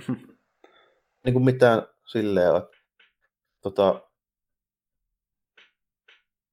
[1.24, 2.78] niin kuin mitään silleen, että
[3.62, 4.07] tota,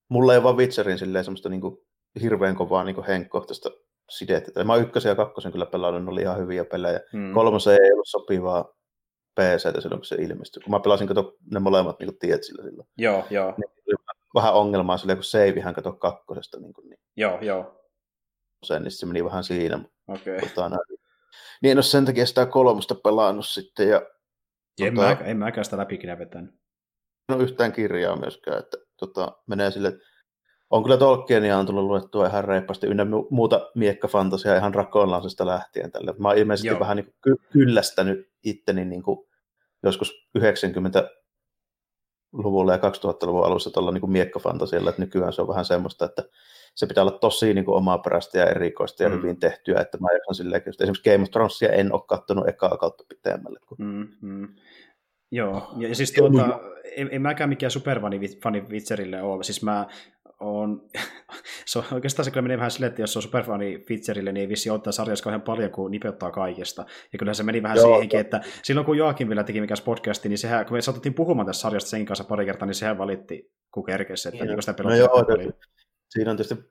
[0.09, 1.77] mulla ei vaan Witcherin silleen semmoista niin kuin,
[2.21, 3.69] hirveän kovaa niin kuin henkkohtaista
[4.09, 4.63] sidettä.
[4.63, 6.99] Mä ykkösen ja kakkosen kyllä pelannut, ne oli ihan hyviä pelejä.
[7.13, 7.33] Hmm.
[7.33, 8.63] Kolmosen ei ollut sopivaa
[9.39, 10.63] PC silloin, kun se ilmestyi.
[10.63, 12.87] Kun mä pelasin, kato, ne molemmat niin tiet sillä silloin.
[12.97, 13.53] Joo, joo.
[13.57, 13.97] Niin
[14.35, 16.59] vähän ongelmaa silleen, kun seivihän kato kakkosesta.
[16.59, 16.99] Niin, kuin, niin.
[17.17, 17.81] Joo, joo.
[18.63, 19.79] Sen, niin se meni vähän siinä.
[20.07, 20.37] Okei.
[20.37, 20.49] Okay.
[20.49, 20.77] Tota,
[21.61, 23.89] niin en ole sen takia sitä kolmosta pelannut sitten.
[23.89, 24.01] Ja,
[24.81, 26.55] en, tota, mä, en mäkään sitä läpikin vetänyt.
[27.31, 29.97] Ole yhtään kirjaa myöskään, että tota, menee sille,
[30.69, 36.13] on kyllä Tolkienia on tullut luettua ihan reippaasti, ynnä muuta miekkafantasia ihan rakoonlaisesta lähtien tälle.
[36.17, 36.79] Mä oon ilmeisesti Joo.
[36.79, 39.27] vähän niin kuin ky- kyllästänyt itteni niin kuin
[39.83, 46.23] joskus 90-luvulla ja 2000-luvun alussa tuolla niin miekkafantasialla, että nykyään se on vähän semmoista, että
[46.75, 49.15] se pitää olla tosi niin kuin omaperäistä ja erikoista ja mm.
[49.15, 52.77] hyvin tehtyä, että mä jaksan silleen, että esimerkiksi Game of Thronesia en ole katsonut ekaa
[52.77, 53.59] kautta pitemmälle.
[53.67, 53.77] Kun...
[53.79, 54.55] Mm, mm.
[55.31, 56.59] Joo, ja siis tuota,
[56.95, 59.87] en, en mäkään mikään superfani fani Witcherille ole, siis mä
[60.39, 60.89] on,
[61.65, 64.41] se on, oikeastaan se kyllä menee vähän silleen, että jos se on superfani Fitcherille, niin
[64.41, 66.85] ei vissi ottaa sarjassa kauhean paljon, kun nipeuttaa kaikesta.
[67.13, 70.29] Ja kyllä se meni vähän Joo, siihenkin, että silloin kun Joakim vielä teki mikäs podcasti,
[70.29, 73.51] niin sehän, kun me saattiin puhumaan tästä sarjasta sen kanssa pari kertaa, niin sehän valitti
[73.71, 75.25] kun kerkesi, että niin, sitä no joo,
[76.09, 76.63] siinä on tietysti,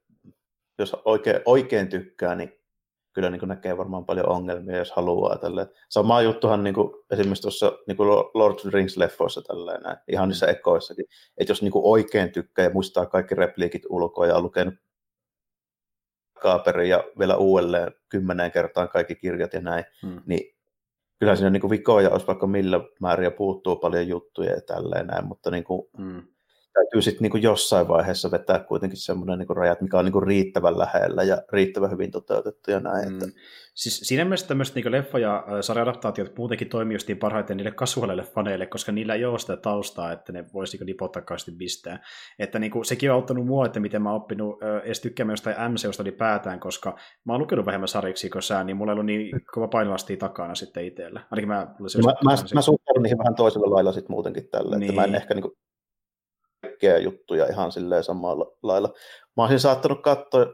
[0.79, 2.53] jos oikein, oikein tykkää, niin
[3.15, 5.39] kyllä niin näkee varmaan paljon ongelmia, jos haluaa.
[5.39, 5.67] Tälleen.
[5.89, 10.29] Sama juttuhan niin kuin, esimerkiksi tuossa niin kuin Lord of the Rings-leffoissa tälleen, näin, ihan
[10.29, 11.07] niissä ekoissakin.
[11.39, 14.75] Että jos niin kuin oikein tykkää ja muistaa kaikki repliikit ulkoa ja on lukenut
[16.43, 20.23] kaaperi ja vielä uudelleen kymmeneen kertaan kaikki kirjat ja näin, hmm.
[20.27, 20.57] niin
[21.19, 25.27] kyllä siinä niin vikoja olisi vaikka millä määrin ja puuttuu paljon juttuja ja tälleen näin,
[25.27, 26.23] mutta niin kuin, mm
[26.75, 31.23] täytyy sitten niin jossain vaiheessa vetää kuitenkin semmoinen niin rajat, mikä on niin riittävän lähellä
[31.23, 33.09] ja riittävän hyvin toteutettu ja näin.
[33.09, 33.15] Mm.
[33.15, 33.27] Että...
[33.75, 38.67] Siis siinä mielessä tämmöiset niin leffa- ja sarjadaptaatiot muutenkin toimii justiin parhaiten niille kasuaaleille faneille,
[38.67, 42.05] koska niillä ei ole sitä taustaa, että ne voisi niin nipottakaasti pistää.
[42.39, 45.33] Että niin kuin, sekin on auttanut mua, että miten mä oon oppinut äh, edes tykkäämään
[45.33, 49.07] jostain MCUsta ylipäätään, koska mä oon lukenut vähemmän sarjiksi kuin sä, niin mulla ei ollut
[49.07, 51.21] niin kova painolastia takana sitten itsellä.
[51.31, 54.91] Ainakin mä, mä, mä, mä suhtaudun niihin vähän toisella lailla sitten muutenkin tällä, niin.
[54.91, 55.23] että mä en niin.
[55.23, 55.55] ehkä niin kuin
[56.75, 58.93] kaikkea juttuja ihan silleen samalla lailla.
[59.37, 60.47] Mä olisin saattanut katsoa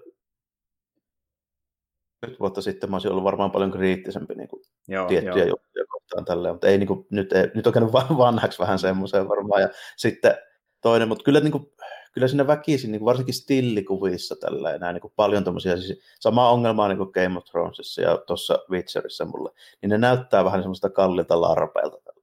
[2.27, 5.49] nyt vuotta sitten mä olisin ollut varmaan paljon kriittisempi niin kuin joo, tiettyjä joo.
[5.49, 9.29] juttuja kohtaan tälleen, mutta ei, niin kuin, nyt, ei, nyt on käynyt vanhaksi vähän semmoiseen
[9.29, 9.63] varmaan.
[9.63, 10.35] Ja sitten
[10.81, 11.73] toinen, mutta kyllä, niin kuin,
[12.13, 16.51] kyllä siinä väkisin, niin kuin varsinkin stillikuvissa tällä näin, niin kuin paljon tämmöisiä, siis samaa
[16.51, 19.51] ongelmaa niin kuin Game of Thronesissa ja tuossa Witcherissa mulle,
[19.83, 21.99] niin ne näyttää vähän semmoista kallilta larpeilta.
[22.05, 22.23] Tällä.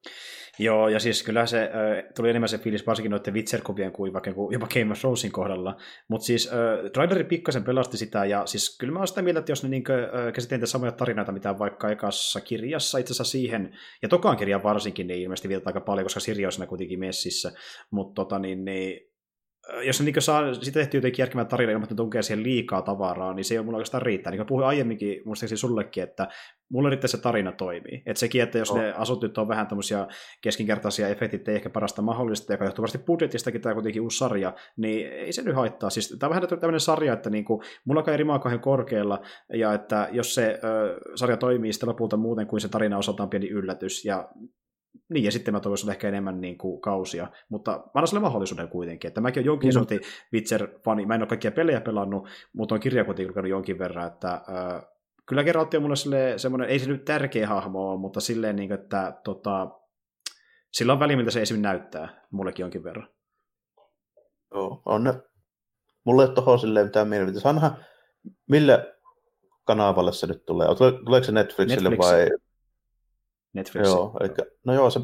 [0.60, 4.32] Joo, ja siis kyllä se äh, tuli enemmän se fiilis varsinkin noiden Witcher-kuvien kuin vaikka
[4.52, 5.78] jopa Game of Thronesin kohdalla.
[6.08, 9.52] Mutta siis äh, traileri pikkasen pelasti sitä, ja siis kyllä mä oon sitä mieltä, että
[9.52, 14.10] jos ne niinkö, äh, käsittelee samoja tarinoita, mitä vaikka ekassa kirjassa itse asiassa siihen, ja
[14.10, 17.52] tokaan kirjan varsinkin, niin ilmeisesti viitataan aika paljon, koska Siri on siinä kuitenkin messissä,
[17.92, 19.17] mutta tota, niin, niin
[19.84, 23.34] jos ne niin saa sitä tehty jotenkin järkevän tarina, ilman, että tunkee siihen liikaa tavaraa,
[23.34, 24.32] niin se ei ole mulla oikeastaan riittää.
[24.32, 26.28] Niin kuin puhuin aiemminkin, muistaakseni sullekin, että
[26.70, 28.04] mulle riittää se tarina toimii.
[28.06, 28.78] Että sekin, että jos oh.
[28.78, 30.08] ne asut on vähän tämmöisiä
[30.42, 35.08] keskinkertaisia efektit, ei ehkä parasta mahdollista, joka johtuu varmasti budjetistakin, tämä kuitenkin uusi sarja, niin
[35.08, 35.90] ei se nyt haittaa.
[35.90, 39.22] Siis tämä on vähän tämmöinen sarja, että niin kuin, mulla on rimaa kauhean korkealla,
[39.54, 43.50] ja että jos se ö, sarja toimii sitten lopulta muuten kuin se tarina osaltaan pieni
[43.50, 44.30] yllätys, ja
[45.10, 48.70] niin, ja sitten mä toivoisin ehkä enemmän niin kuin, kausia, mutta mä annan sille mahdollisuuden
[48.70, 50.00] kuitenkin, että mäkin olen jonkin mm.
[50.34, 54.34] Witcher-fani, mä en ole kaikkia pelejä pelannut, mutta on kirja kuitenkin lukenut jonkin verran, että
[54.34, 54.82] äh,
[55.26, 58.80] kyllä Geraltti on mulle semmoinen, ei se nyt tärkeä hahmo ole, mutta silleen, niin kuin,
[58.80, 59.68] että tota,
[60.72, 63.10] sillä on väli, miltä se esimerkiksi näyttää, mullekin jonkin verran.
[64.52, 65.14] Joo, on ne.
[66.04, 67.44] Mulle ei ole tuohon silleen mitään mielipiteitä.
[67.44, 67.86] Saanhan,
[68.50, 68.94] mille
[69.64, 70.68] kanavalle se nyt tulee?
[70.78, 72.12] Tuleeko se Netflixille Netflix.
[72.12, 72.30] vai
[73.58, 73.86] Netflix.
[73.86, 74.30] Joo, eli,
[74.66, 75.00] no joo, se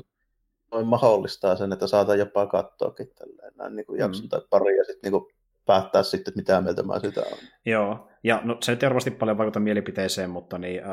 [0.72, 4.30] noin mahdollistaa sen, että saatan jopa katsoakin tälleen näin niin kuin jakson mm.
[4.30, 5.22] tai pari ja sitten niin
[5.66, 7.38] päättää sitten, että mitä mieltä mä sitä on.
[7.66, 10.90] Joo, ja no, se ei varmasti paljon vaikuta mielipiteeseen, mutta niin, äh,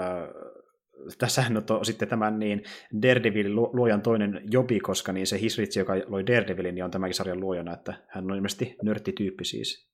[1.18, 2.62] tässähän on sitten tämän niin
[3.02, 7.40] Daredevil luojan toinen jobi, koska niin se Hisritsi, joka loi Daredevilin, niin on tämänkin sarjan
[7.40, 9.89] luojana, että hän on ilmeisesti nörttityyppi siis.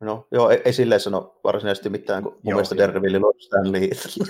[0.00, 3.88] No, joo, ei, ei silleen sano varsinaisesti mitään, kun mun joo, mielestä Daredevil on Lee.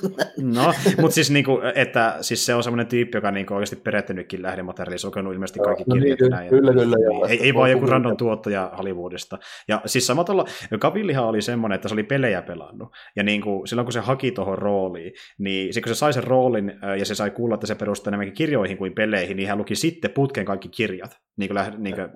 [0.57, 5.09] no, mutta siis, niinku, että, siis se on semmoinen tyyppi, joka niinku oikeasti perehtynytkin lähdemateriaalissa,
[5.17, 6.49] on ilmeisesti kaikki no, kirjat niin, näin.
[6.49, 6.97] Kyllä, kyllä.
[6.97, 9.39] Niin, ei, ei vaan joku random tuottaja Hollywoodista.
[9.69, 10.45] Ja siis samalla
[10.79, 12.89] Kavillihan oli semmoinen, että se oli pelejä pelannut.
[13.17, 17.05] Ja niinku, silloin kun se haki tuohon rooliin, niin kun se sai sen roolin ja
[17.05, 20.45] se sai kuulla, että se perustuu enemmänkin kirjoihin kuin peleihin, niin hän luki sitten putken
[20.45, 21.11] kaikki kirjat.
[21.37, 22.09] Niin kuin, niin kuin,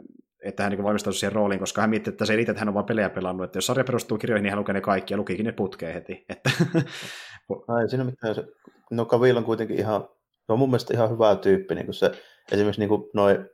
[0.45, 2.69] että hän niin valmistautuu siihen rooliin, koska hän miettii, että se ei riitä, että hän
[2.69, 5.19] on vain pelejä pelannut, että jos sarja perustuu kirjoihin, niin hän lukee ne kaikki ja
[5.19, 6.25] lukikin ne putkeen heti.
[6.29, 6.51] Että...
[7.69, 8.35] Ai, siinä mitään.
[8.35, 8.45] Se...
[8.91, 10.09] No Kavil on kuitenkin ihan,
[10.49, 12.13] on mun mielestä ihan hyvä tyyppi, niin kuin se,
[12.53, 13.47] esimerkiksi niin kuin noin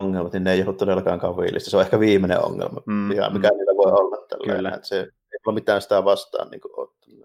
[0.00, 1.70] ongelmat, niin ne ei johdu todellakaan Kavilista.
[1.70, 3.40] Se on ehkä viimeinen ongelma, mm, mikä, mm.
[3.40, 4.26] niillä voi olla.
[4.28, 4.68] Tällä Kyllä.
[4.68, 5.08] Että se,
[5.46, 6.72] ole mitään sitä vastaan niin kuin,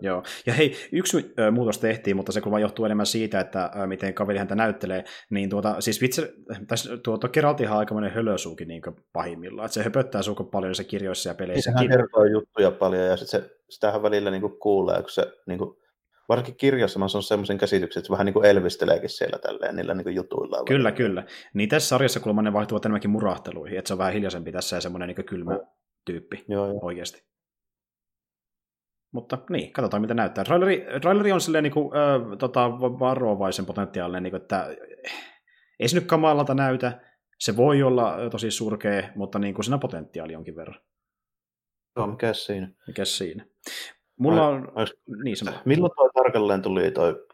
[0.01, 0.23] Joo.
[0.45, 4.13] Ja hei, yksi ö, muutos tehtiin, mutta se kuva johtuu enemmän siitä, että ö, miten
[4.13, 5.03] kaveri häntä näyttelee.
[5.29, 6.21] Niin tuota, siis vitsi,
[6.67, 8.81] tässä tuota, Geraltihan on aikamoinen hölösuukin niin
[9.13, 9.65] pahimmillaan.
[9.65, 11.71] Että se höpöttää suuko paljon se kirjoissa ja peleissä.
[11.71, 15.59] Sehän kertoo juttuja paljon ja sit se, sitähän välillä niin kuin kuulee, kun se niin
[15.59, 15.75] kuin,
[16.29, 19.93] varsinkin kirjassa mä sanon semmoisen käsityksen, että se vähän niin kuin elvisteleekin siellä tälleen niillä
[19.93, 20.63] niin kuin jutuilla.
[20.67, 21.23] Kyllä, kyllä.
[21.53, 24.81] Niin tässä sarjassa kuulemma ne vaihtuvat enemmänkin murahteluihin, että se on vähän hiljaisempi tässä ja
[24.81, 25.65] semmoinen niin kylmä no.
[26.05, 26.79] tyyppi joo, joo.
[26.81, 27.23] oikeasti.
[29.11, 30.43] Mutta niin, katsotaan mitä näyttää.
[30.43, 34.67] Traileri, traileri on silleen niin kuin, äh, tota, varovaisen potentiaalinen, niin kuin, että
[35.79, 37.01] ei se nyt kamalalta näytä.
[37.39, 40.81] Se voi olla tosi surkea, mutta niin kuin siinä potentiaali jonkin verran.
[41.95, 42.71] Joo, mikä siinä?
[42.87, 43.45] Mikä siinä?
[44.19, 44.71] Mulla on...
[44.75, 44.93] Olis...
[45.23, 45.51] Niin, sano.
[45.65, 47.27] Milloin toi tarkalleen tuli toi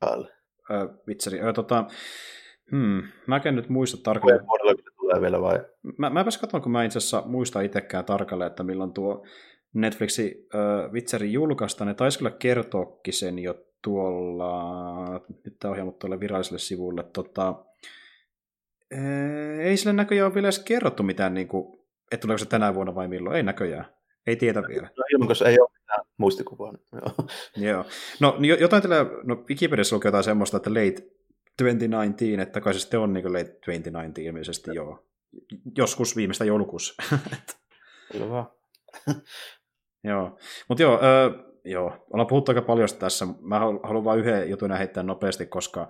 [0.00, 0.28] päälle?
[0.70, 1.40] Öö, vitseri.
[1.40, 1.84] Öö, tota,
[2.70, 4.46] hmm, mä en nyt muista tarkalleen.
[4.46, 5.60] Vuodella tulee vielä vai?
[5.98, 9.26] Mä, mä katson, kun mä itse asiassa muista itsekään tarkalleen, että milloin tuo
[9.74, 16.20] Netflixin äh, Witcherin julkaista, ne taisi kyllä kertoakin sen jo tuolla, nyt tämä ohjelma tuolle
[16.20, 17.64] viralliselle sivulle, tota,
[19.60, 21.78] ei sille näköjään ole vielä edes kerrottu mitään, niin kuin,
[22.12, 23.84] että tuleeko se tänä vuonna vai milloin, ei näköjään.
[24.26, 24.90] Ei tiedä vielä.
[25.26, 26.72] Koska ei ole mitään muistikuvaa.
[26.92, 27.28] Joo.
[27.56, 27.84] Joo.
[28.20, 31.02] No niin jotain tällä, no Wikipediassa lukee jotain semmoista, että late
[31.58, 34.74] 2019, että kai se sitten on niin late 2019 ilmeisesti ja.
[34.74, 35.06] joo.
[35.76, 36.94] Joskus viimeistä joulukuussa.
[38.12, 38.46] Kyllä vaan.
[40.04, 40.38] Joo,
[40.68, 43.26] mutta joo, äh, joo, ollaan puhuttu aika paljon tässä.
[43.40, 45.88] Mä haluan vain yhden jutun heittää nopeasti, koska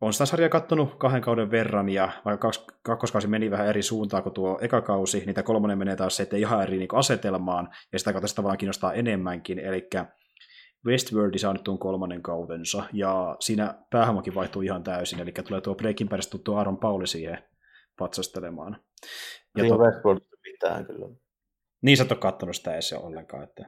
[0.00, 2.50] on sitä sarjaa kattonut kahden kauden verran, ja vaikka
[2.82, 6.38] kakkoskausi meni vähän eri suuntaan kuin tuo eka kausi, niin tämä kolmonen menee taas sitten
[6.38, 9.88] ihan eri niin asetelmaan, ja sitä kautta sitä vaan kiinnostaa enemmänkin, eli
[10.86, 15.74] Westworldissa on nyt tuon kolmannen kautensa, ja siinä päähahmokin vaihtuu ihan täysin, eli tulee tuo
[15.74, 17.38] Breaking Badista tuttu Aaron Pauli siihen
[17.98, 18.80] patsastelemaan.
[19.56, 19.78] Ja Ei to...
[19.78, 21.06] Westworldista mitään kyllä.
[21.82, 23.64] Niin sä et ole kattonut sitä edes ollenkaan, että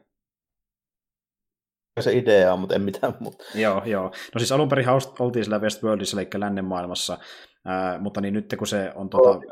[2.00, 3.44] se idea on, mutta en mitään muuta.
[3.54, 4.04] Joo, joo.
[4.04, 4.86] No siis alun perin
[5.18, 7.18] oltiin sillä Westworldissa, eli lännen maailmassa,
[7.64, 9.10] ää, mutta niin nyt kun se on...
[9.10, 9.28] Tota...
[9.28, 9.42] Oh,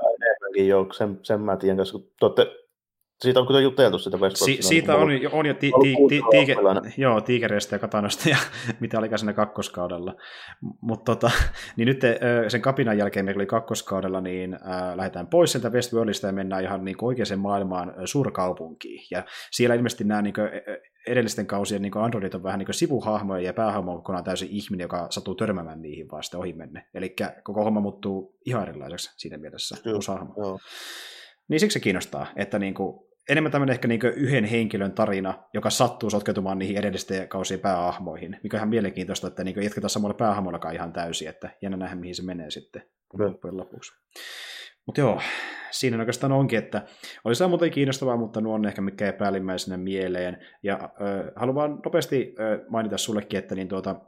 [0.56, 2.46] joo, sen, sen mä tiedän, koska tuotte
[3.20, 6.56] siitä on kyllä juteltu sitä Si- siitä on, on, on jo ti- ti- ti- tiike,
[6.96, 8.36] joo, tiikereistä ja katanosta ja
[8.80, 10.14] mitä olikaan siinä kakkoskaudella.
[10.80, 11.30] Mutta tota,
[11.76, 12.00] niin nyt
[12.48, 16.84] sen kapinan jälkeen, mikä oli kakkoskaudella, niin äh, lähdetään pois sieltä Westworldista ja mennään ihan
[16.84, 19.06] niin oikeaan maailmaan suurkaupunkiin.
[19.10, 20.48] Ja siellä ilmeisesti nämä niin kuin,
[21.06, 25.06] edellisten kausien niin androidit on vähän niin sivuhahmoja ja päähahmo on kokonaan täysin ihminen, joka
[25.10, 26.86] sattuu törmäämään niihin vaan sitten ohi menne.
[26.94, 29.76] Eli koko homma muuttuu ihan erilaiseksi siinä mielessä.
[30.36, 30.58] Joo.
[31.48, 35.70] Niin siksi se kiinnostaa, että niin kuin, enemmän tämmöinen ehkä niin yhden henkilön tarina, joka
[35.70, 40.74] sattuu sotkeutumaan niihin edellisten kausien päähahmoihin, mikä on ihan mielenkiintoista, että niin jatketaan samalla päähahmollakaan
[40.74, 42.82] ihan täysin, että jännä nähdä, mihin se menee sitten
[43.18, 43.92] loppujen lopuksi.
[44.86, 45.20] Mutta joo,
[45.70, 46.82] siinä oikeastaan onkin, että
[47.24, 50.38] olisi muuten kiinnostavaa, mutta nuo on ehkä mikä päällimmäisenä mieleen.
[50.62, 54.00] Ja äh, haluan nopeasti äh, mainita sullekin, että niin tuota,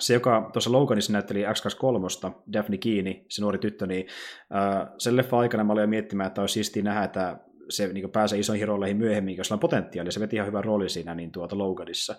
[0.00, 4.06] se, joka tuossa Loganissa näytteli X23, Daphne Kiini, se nuori tyttö, niin
[4.54, 8.10] äh, sen leffa aikana mä olin jo miettimään, että olisi siistiä nähdä, että se niin
[8.10, 11.58] pääsee isoihin rooleihin myöhemmin, jos on potentiaalia, se veti ihan hyvän rooli siinä niin tuota
[11.58, 12.14] Loganissa.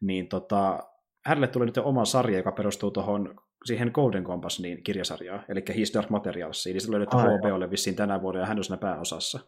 [0.00, 0.78] Niin tota,
[1.26, 3.34] hänelle tuli nyt oma sarja, joka perustuu tuohon
[3.64, 6.66] siihen Golden Compass niin kirjasarjaan, eli His Dark Materials.
[6.66, 9.40] Eli se löydetty HBOlle vissiin tänä vuonna, ja hän on siinä pääosassa.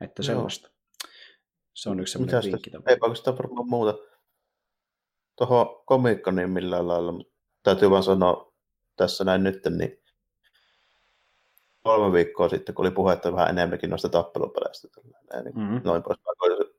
[0.00, 0.70] Että sellaista.
[1.74, 2.70] Se on yksi sellainen vinkki.
[2.86, 3.94] Eipä sitä varmaan muuta
[5.38, 7.32] tuohon komiikka niin millään lailla, mutta
[7.62, 8.52] täytyy vaan sanoa
[8.96, 10.02] tässä näin nyt, niin
[11.82, 14.88] kolme viikkoa sitten, kun oli puhetta vähän enemmänkin noista tappelupeleistä,
[15.44, 15.80] niin mm-hmm.
[15.84, 16.18] noin pois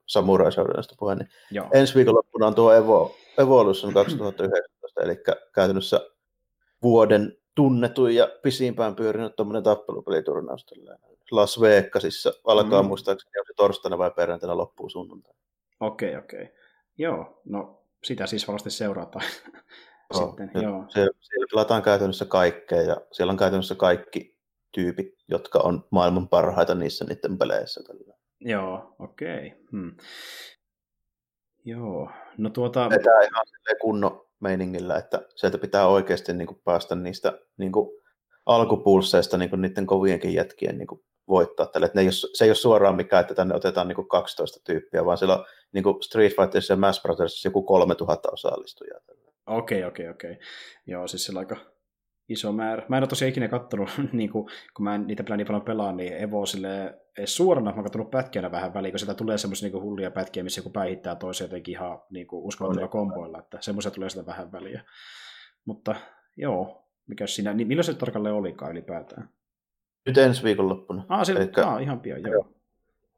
[0.05, 0.51] samurai
[0.99, 1.67] puhe, niin Joo.
[1.73, 5.15] ensi viikonloppuna on tuo Evo, Evolution 2019, eli
[5.53, 6.01] käytännössä
[6.83, 10.65] vuoden tunnetuin ja pisimpään pyörinyt tuommoinen tappelupeliturnaus
[11.31, 12.33] Las Vegasissa.
[12.43, 12.87] Alkaa mm.
[12.87, 15.39] muistaakseni se torstaina vai perjantaina loppuu sunnuntaina.
[15.79, 16.41] Okei, okay, okei.
[16.43, 16.55] Okay.
[16.97, 19.25] Joo, no sitä siis varmasti seurataan.
[20.13, 20.85] Joo, Sitten, joo.
[20.87, 24.37] Siellä, siellä pelataan käytännössä kaikkea ja siellä on käytännössä kaikki
[24.71, 27.81] tyypit, jotka on maailman parhaita niissä niiden peleissä.
[27.83, 28.13] Tällä.
[28.39, 29.47] Joo, okei.
[29.47, 29.59] Okay.
[29.71, 29.95] Hmm.
[31.65, 32.89] Joo, no tuota...
[32.89, 33.45] Vetää ihan
[33.81, 37.89] kunnon meiningillä, että sieltä pitää oikeasti niin kuin päästä niistä niin kuin
[38.45, 41.85] alkupulseista niin kuin niiden kovienkin jätkien niin kuin voittaa tälle.
[41.85, 44.59] Että ne ei ole, se ei ole suoraan mikään, että tänne otetaan niin kuin 12
[44.63, 48.99] tyyppiä, vaan siellä on niin kuin Street Fighter ja Mass Brothers joku 3000 osallistujaa.
[49.47, 50.39] Okei, okei, okei.
[50.87, 51.55] Joo, siis sillä aika
[52.29, 52.85] iso määrä.
[52.89, 55.61] Mä en ole tosiaan ikinä kattonut, niin kuin, kun mä en niitä pelaa niin paljon
[55.61, 59.37] pelaa, niin Evo sille edes suorana, mä oon kattonut pätkiänä vähän väliin, kun sieltä tulee
[59.37, 63.91] semmoisia niin hullia pätkiä, missä joku päihittää toisen jotenkin ihan niin uskomattomilla komboilla, että semmoisia
[63.91, 64.83] tulee sitä vähän väliä.
[65.65, 65.95] Mutta
[66.37, 69.29] joo, mikä siinä, niin milloin se tarkalleen olikaan ylipäätään?
[70.09, 71.05] Nyt ensi viikonloppuna.
[71.09, 71.67] Ah, sillä, Elikkä...
[71.67, 72.47] ah ihan pian, joo.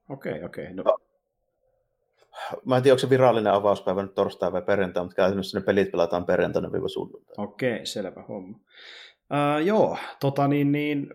[0.09, 0.43] Okei, okei.
[0.43, 0.73] Okay, okay.
[0.73, 0.97] no.
[2.65, 5.91] Mä en tiedä, onko se virallinen avauspäivä nyt torstai vai perjantai, mutta käytännössä ne pelit
[5.91, 7.35] pelataan perjantaina viiva sunnuntai.
[7.37, 8.57] Okei, okay, selvä homma.
[8.57, 11.13] Uh, joo, tota niin, niin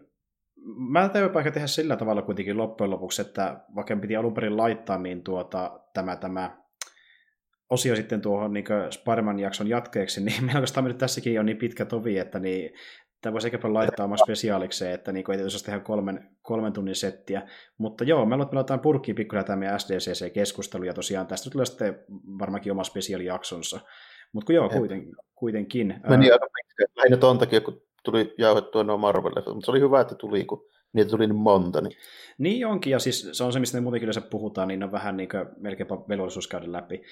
[0.77, 4.99] mä täytyy vaikka tehdä sillä tavalla kuitenkin loppujen lopuksi, että vaikka piti alun perin laittaa
[4.99, 6.57] niin tuota, tämä, tämä
[7.71, 12.19] osio sitten tuohon niin Spider-Man-jakson jatkeeksi, niin meillä oikeastaan nyt tässäkin on niin pitkä tovi,
[12.19, 12.71] että niin
[13.23, 17.43] Tämä voisi ehkä laittaa oman spesiaalikseen, että niin ei osaisi tehdä kolmen, kolmen tunnin settiä.
[17.79, 22.05] Mutta joo, me aloitetaan purkkiin pikkuja tämä meidän SDCC-keskustelu, ja tosiaan tästä tulee sitten
[22.39, 23.81] varmaankin oma spesiaalijaksonsa.
[24.33, 25.95] Mutta joo, kuiten, kuitenkin.
[26.09, 26.47] Meni aika.
[26.97, 30.67] Lähinnä tuon takia, kun tuli jauhettua nuo marvel mutta se oli hyvä, että tuli, kun
[30.93, 31.81] niitä tuli niin monta.
[31.81, 31.97] Niin,
[32.39, 35.17] niin onkin, ja siis se on se, mistä me muutenkin yleensä puhutaan, niin on vähän
[35.17, 37.03] niin kuin melkeinpä velvollisuus käydä läpi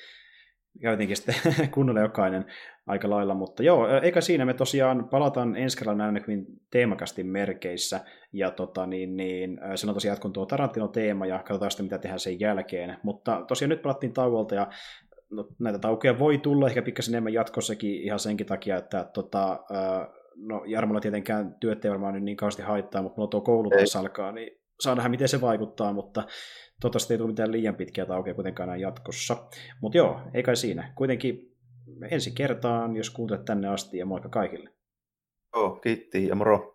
[0.81, 1.35] käytinkin sitten
[1.75, 2.45] kunnolla jokainen
[2.87, 4.45] aika lailla, mutta joo, eikä siinä.
[4.45, 8.01] Me tosiaan palataan ensi kerralla näin teemakastin merkeissä,
[8.33, 12.41] ja tota, niin, niin, on tosiaan jatkun tuo Tarantino-teema, ja katsotaan sitten mitä tehdään sen
[12.41, 14.69] jälkeen, mutta tosiaan nyt palattiin tauolta, ja
[15.31, 19.61] no, näitä taukoja voi tulla ehkä pikkasen enemmän jatkossakin ihan senkin takia, että tota,
[20.37, 23.97] no Jarmolla tietenkään työt ei varmaan nyt niin kauheasti haittaa, mutta mulla tuo koulu taas
[23.97, 26.25] alkaa, niin saa nähdä, miten se vaikuttaa, mutta
[26.85, 29.37] toivottavasti ei tule mitään liian pitkiä taukeja kuitenkaan enää jatkossa.
[29.81, 30.93] Mutta joo, ei kai siinä.
[30.95, 31.57] Kuitenkin
[32.11, 34.71] ensi kertaan, jos kuuntelet tänne asti ja moikka kaikille.
[35.55, 36.74] Joo, kiitti ja moro.